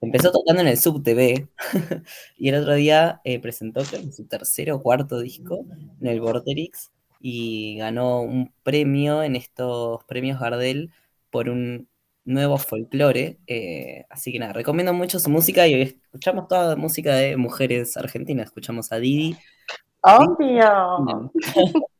[0.00, 1.46] Empezó tocando en el Sub TV
[2.36, 5.64] y el otro día eh, presentó creo su tercer o cuarto disco
[6.00, 6.90] en el Vorterix
[7.20, 10.90] y ganó un premio en estos premios Gardel
[11.30, 11.88] por un
[12.24, 13.38] nuevo folclore.
[13.46, 17.96] eh, así que nada, recomiendo mucho su música y hoy escuchamos toda música de mujeres
[17.96, 18.46] argentinas.
[18.46, 19.36] Escuchamos a Didi.
[20.02, 21.30] Obvio.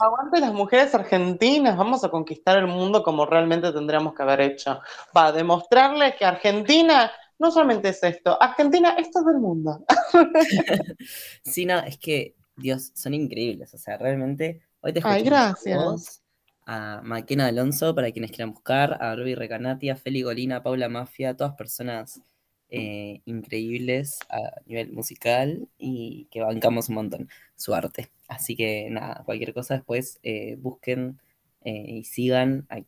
[0.00, 4.80] Aguante las mujeres argentinas, vamos a conquistar el mundo como realmente tendríamos que haber hecho.
[5.16, 9.84] Va, demostrarles que Argentina no solamente es esto, Argentina es todo el mundo.
[11.44, 13.72] Sí, no, es que, Dios, son increíbles.
[13.74, 15.84] O sea, realmente, hoy te Ay, a gracias.
[15.84, 16.22] vos,
[16.68, 20.90] a Maquena Alonso, para quienes quieran buscar, a Ruby Recanati, a Feli Golina, a Paula
[20.90, 22.20] Mafia, todas personas
[22.68, 28.12] eh, increíbles a nivel musical y que bancamos un montón su arte.
[28.28, 31.18] Así que nada, cualquier cosa después eh, busquen
[31.64, 32.80] eh, y sigan a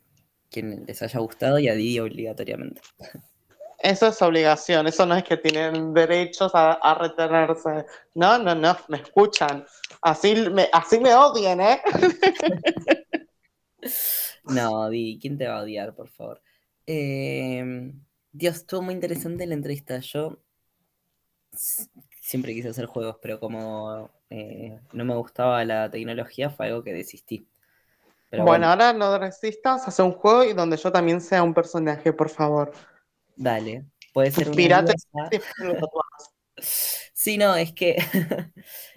[0.50, 2.82] quien les haya gustado y a Didi obligatoriamente.
[3.78, 7.86] Eso es obligación, eso no es que tienen derechos a, a retenerse.
[8.14, 9.64] No, no, no, me escuchan.
[10.02, 11.80] Así me, así me odian, ¿eh?
[14.44, 16.40] No, Didi, ¿quién te va a odiar, por favor?
[16.86, 17.92] Eh,
[18.32, 19.98] Dios, estuvo muy interesante la entrevista.
[20.00, 20.38] Yo
[22.20, 26.92] siempre quise hacer juegos, pero como eh, no me gustaba la tecnología, fue algo que
[26.92, 27.46] desistí.
[28.30, 31.52] Pero bueno, bueno, ahora no resistas, hace un juego y donde yo también sea un
[31.52, 32.72] personaje, por favor.
[33.36, 33.84] dale.
[34.12, 34.94] Puede ser Inspirate
[37.20, 37.96] Sí, no, es que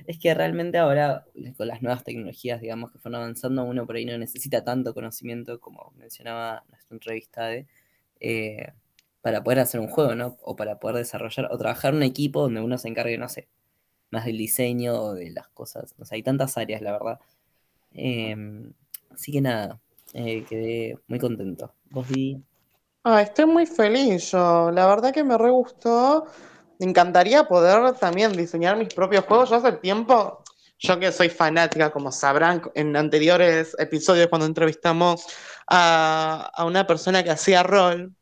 [0.08, 1.26] es que realmente ahora
[1.58, 5.60] con las nuevas tecnologías, digamos, que fueron avanzando, uno por ahí no necesita tanto conocimiento,
[5.60, 7.68] como mencionaba nuestra entrevista de,
[8.22, 8.72] eh,
[9.22, 10.38] para poder hacer un juego, ¿no?
[10.42, 13.50] O para poder desarrollar o trabajar un equipo donde uno se encargue, no sé,
[14.10, 15.94] más del diseño o de las cosas.
[16.00, 17.20] O sea, hay tantas áreas, la verdad.
[17.92, 18.72] Em,
[19.10, 19.82] así que nada,
[20.14, 21.74] eh, quedé muy contento.
[21.90, 22.42] ¿Vos, Di?
[23.04, 24.72] Ah, estoy muy feliz yo.
[24.72, 26.26] La verdad que me re gustó.
[26.80, 29.50] Me encantaría poder también diseñar mis propios juegos.
[29.50, 30.44] Yo hace tiempo,
[30.80, 35.26] yo que soy fanática, como sabrán en anteriores episodios cuando entrevistamos
[35.68, 38.14] a, a una persona que hacía rol,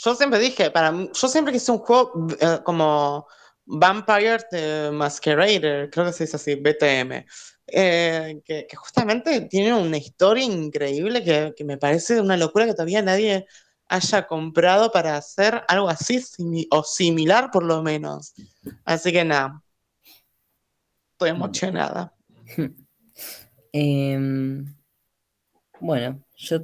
[0.00, 3.26] yo siempre dije, para yo siempre quise un juego eh, como
[3.64, 7.26] Vampire the Masquerader, creo que se dice así, BTM,
[7.66, 12.74] eh, que, que justamente tiene una historia increíble que, que me parece una locura que
[12.74, 13.46] todavía nadie
[13.88, 16.22] haya comprado para hacer algo así
[16.70, 18.34] o similar por lo menos.
[18.84, 19.62] Así que nada,
[21.12, 22.14] estoy emocionada.
[23.70, 24.64] Em,
[25.78, 26.60] bueno, yo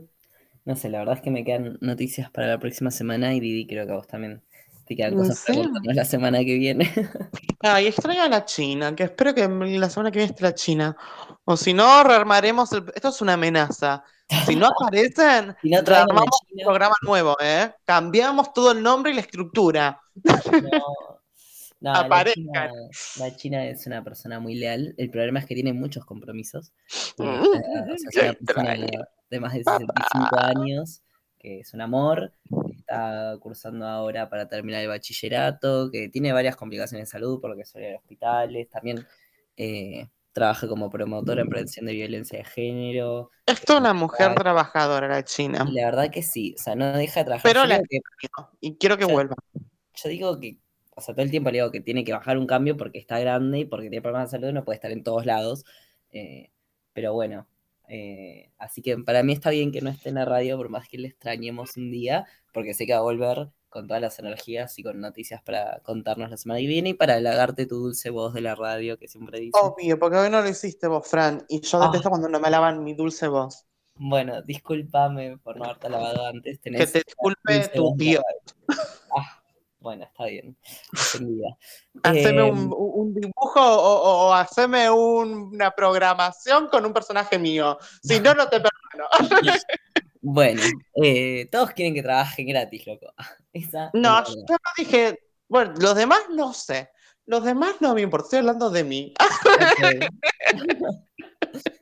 [0.65, 3.67] no sé, la verdad es que me quedan noticias para la próxima semana y Didi,
[3.67, 4.43] creo que a vos también
[4.85, 6.91] te quedan ¿En cosas para contarnos la semana que viene.
[7.61, 10.97] Ay, extraño a la China, que espero que la semana que viene esté la China.
[11.45, 12.85] O si no, rearmaremos el...
[12.95, 14.05] Esto es una amenaza.
[14.47, 17.73] Si no aparecen, Si no rearmamos un programa nuevo, ¿eh?
[17.85, 20.01] Cambiamos todo el nombre y la estructura.
[20.23, 20.35] No,
[21.81, 22.71] no, la Aparezcan.
[22.71, 22.71] China,
[23.19, 24.95] la China es una persona muy leal.
[24.97, 26.73] El problema es que tiene muchos compromisos.
[27.19, 29.05] Eh, Mm, o sea, es una persona extraño.
[29.31, 31.03] de más de 65 años,
[31.39, 32.33] que es un amor,
[32.87, 37.91] está cursando ahora para terminar el bachillerato, que tiene varias complicaciones de salud porque suele
[37.91, 39.07] ir a hospitales, también
[39.57, 43.31] eh, trabaja como promotora en prevención de violencia de género.
[43.47, 45.67] Es una mujer trabajadora, la China.
[45.69, 47.53] Y la verdad que sí, o sea, no deja de trabajar.
[47.53, 48.01] Pero la que-
[48.61, 49.37] y quiero que vuelva.
[49.95, 50.59] yo digo que,
[50.97, 53.19] o sea, todo el tiempo le digo que tiene que bajar un cambio porque está
[53.19, 55.65] grande y porque tiene problemas de salud, no puede estar en todos lados.
[56.11, 56.51] eh,
[56.93, 57.49] pero bueno,
[57.89, 60.89] eh, así que para mí está bien que no esté en la radio, por más
[60.89, 64.79] que le extrañemos un día, porque sé que va a volver con todas las energías
[64.79, 68.33] y con noticias para contarnos la semana que viene y para halagarte tu dulce voz
[68.33, 69.59] de la radio que siempre dice.
[69.61, 71.45] Obvio, porque hoy no lo hiciste vos, Fran.
[71.49, 71.87] Y yo Ah.
[71.87, 73.65] detesto cuando no me alaban mi dulce voz.
[73.97, 76.59] Bueno, discúlpame por no haberte lavado antes.
[76.59, 78.23] Que Tenés te una disculpe tu tío.
[79.17, 79.43] Ah,
[79.85, 80.57] bueno, está bien.
[82.03, 87.79] Haceme Em, un, un dibujo o, o- haceme un- una programación con un personaje mío.
[88.03, 89.09] Si no, no te perdono.
[90.27, 90.63] Bueno,
[91.03, 93.13] eh, todos quieren que trabajen gratis, loco.
[93.53, 95.19] Esa No, yo no dije.
[95.49, 96.89] Bueno, los demás no sé.
[97.27, 98.25] Los demás no me importa.
[98.29, 99.13] Estoy hablando de mí.
[99.21, 100.09] Ok.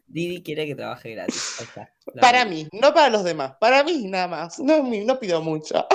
[0.09, 1.61] Didi quiere que trabaje gratis.
[1.61, 1.89] Está.
[2.21, 3.55] Para mí, no para los demás.
[3.61, 4.59] Para mí nada más.
[4.59, 5.87] No, no pido mucho.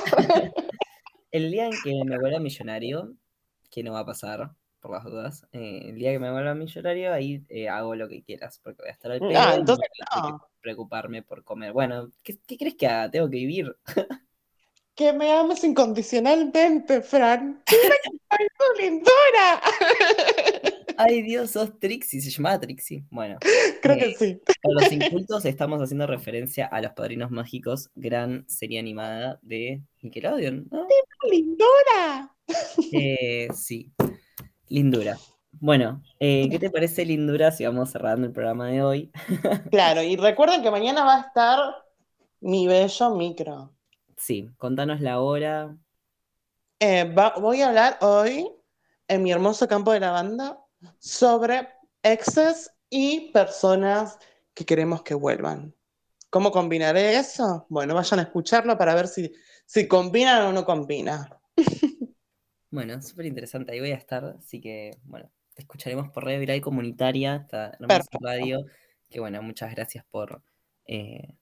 [1.32, 3.14] El día en que me vuelva millonario,
[3.70, 5.46] que no va a pasar, por las dudas.
[5.52, 8.90] Eh, el día que me vuelva millonario, ahí eh, hago lo que quieras, porque voy
[8.90, 9.32] a estar al pedo.
[9.36, 10.32] Ah, y entonces que
[10.62, 11.74] preocuparme por comer.
[11.74, 13.12] Bueno, ¿qué, qué crees que haga?
[13.12, 13.76] Tengo que vivir.
[14.96, 17.62] Que me ames incondicionalmente, Fran.
[18.30, 19.62] ¡Ay, tu lindura!
[20.98, 22.20] Ay, Dios, sos Trixie.
[22.20, 23.04] Se llamaba Trixie.
[23.12, 23.38] Bueno.
[23.88, 24.42] Creo eh, que sí.
[24.62, 30.68] Para los incultos estamos haciendo referencia a Los Padrinos Mágicos, gran serie animada de Nickelodeon,
[30.70, 30.88] ¿no?
[31.30, 32.36] ¡Lindura!
[32.92, 33.92] Eh, sí,
[34.70, 35.18] Lindura.
[35.60, 39.12] Bueno, eh, ¿qué te parece Lindura si vamos cerrando el programa de hoy?
[39.72, 41.60] Claro, y recuerden que mañana va a estar
[42.42, 43.74] mi bello micro.
[44.18, 45.76] Sí, contanos la hora.
[46.80, 48.50] Eh, va- voy a hablar hoy
[49.08, 50.60] en mi hermoso campo de lavanda
[51.00, 51.68] sobre
[52.04, 54.18] exes y personas
[54.54, 55.74] que queremos que vuelvan.
[56.30, 57.66] ¿Cómo combinaré eso?
[57.70, 59.32] Bueno, vayan a escucharlo para ver si,
[59.66, 61.40] si combinan o no combina.
[62.70, 66.60] Bueno, súper interesante, ahí voy a estar, así que, bueno, te escucharemos por Radio Viral
[66.60, 68.20] Comunitaria, esta hermosa Perfecto.
[68.22, 68.66] radio,
[69.10, 70.44] que bueno, muchas gracias por
[70.86, 71.34] eh,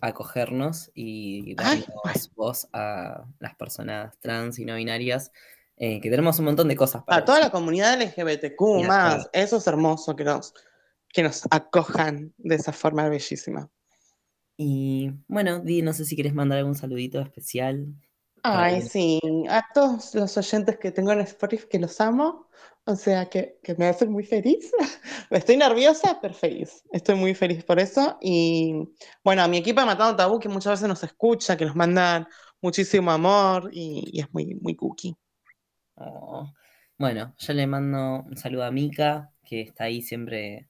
[0.00, 5.32] acogernos y Ay, darnos voz a las personas trans y no binarias,
[5.80, 9.58] eh, que tenemos un montón de cosas para A toda la comunidad LGBTQ más, eso
[9.58, 10.52] es hermoso que nos,
[11.12, 13.70] que nos acojan de esa forma bellísima.
[14.56, 17.86] Y bueno, Di, no sé si quieres mandar algún saludito especial.
[18.42, 22.48] Ay, sí, a todos los oyentes que tengo en Spotify que los amo,
[22.84, 24.72] o sea, que, que me hacen muy feliz.
[25.30, 26.82] Estoy nerviosa, pero feliz.
[26.90, 28.18] Estoy muy feliz por eso.
[28.20, 28.88] Y
[29.22, 32.26] bueno, a mi equipo de Matando Tabú, que muchas veces nos escucha, que nos mandan
[32.60, 35.16] muchísimo amor y, y es muy, muy cookie.
[36.00, 36.52] Oh.
[36.98, 40.68] Bueno, yo le mando un saludo a Mika, que está ahí siempre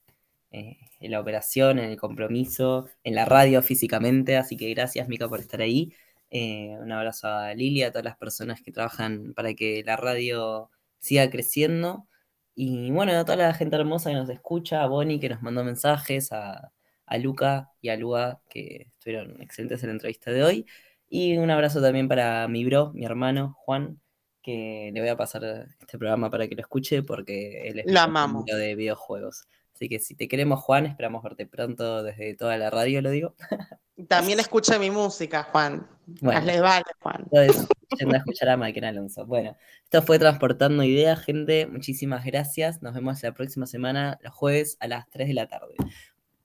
[0.51, 5.29] eh, en la operación, en el compromiso, en la radio físicamente, así que gracias Mika
[5.29, 5.93] por estar ahí.
[6.31, 10.71] Eh, un abrazo a Lili, a todas las personas que trabajan para que la radio
[10.99, 12.07] siga creciendo.
[12.55, 15.65] Y bueno, a toda la gente hermosa que nos escucha, a Bonnie que nos mandó
[15.65, 16.73] mensajes, a,
[17.07, 20.67] a Luca y a Lua que estuvieron excelentes en la entrevista de hoy.
[21.09, 24.01] Y un abrazo también para mi bro, mi hermano Juan,
[24.49, 28.01] que le voy a pasar este programa para que lo escuche porque él es Lo
[28.01, 28.47] amamos.
[28.47, 29.47] de videojuegos.
[29.75, 33.35] Así que si te queremos, Juan, esperamos verte pronto desde toda la radio, lo digo.
[34.09, 35.87] También escucha mi música, Juan.
[36.23, 36.39] Bueno.
[36.39, 37.27] Hazle vale, Juan.
[37.31, 37.69] Entonces,
[37.99, 39.27] yendo a escuchar a Michael Alonso.
[39.27, 39.55] Bueno,
[39.85, 41.67] esto fue Transportando Ideas, gente.
[41.67, 42.81] Muchísimas gracias.
[42.81, 45.75] Nos vemos la próxima semana, los jueves a las 3 de la tarde.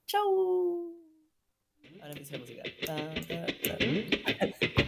[0.07, 0.93] Chau.
[2.01, 2.63] Ahora empieza la música.
[2.85, 3.45] Ta, ta,
[4.75, 4.82] ta.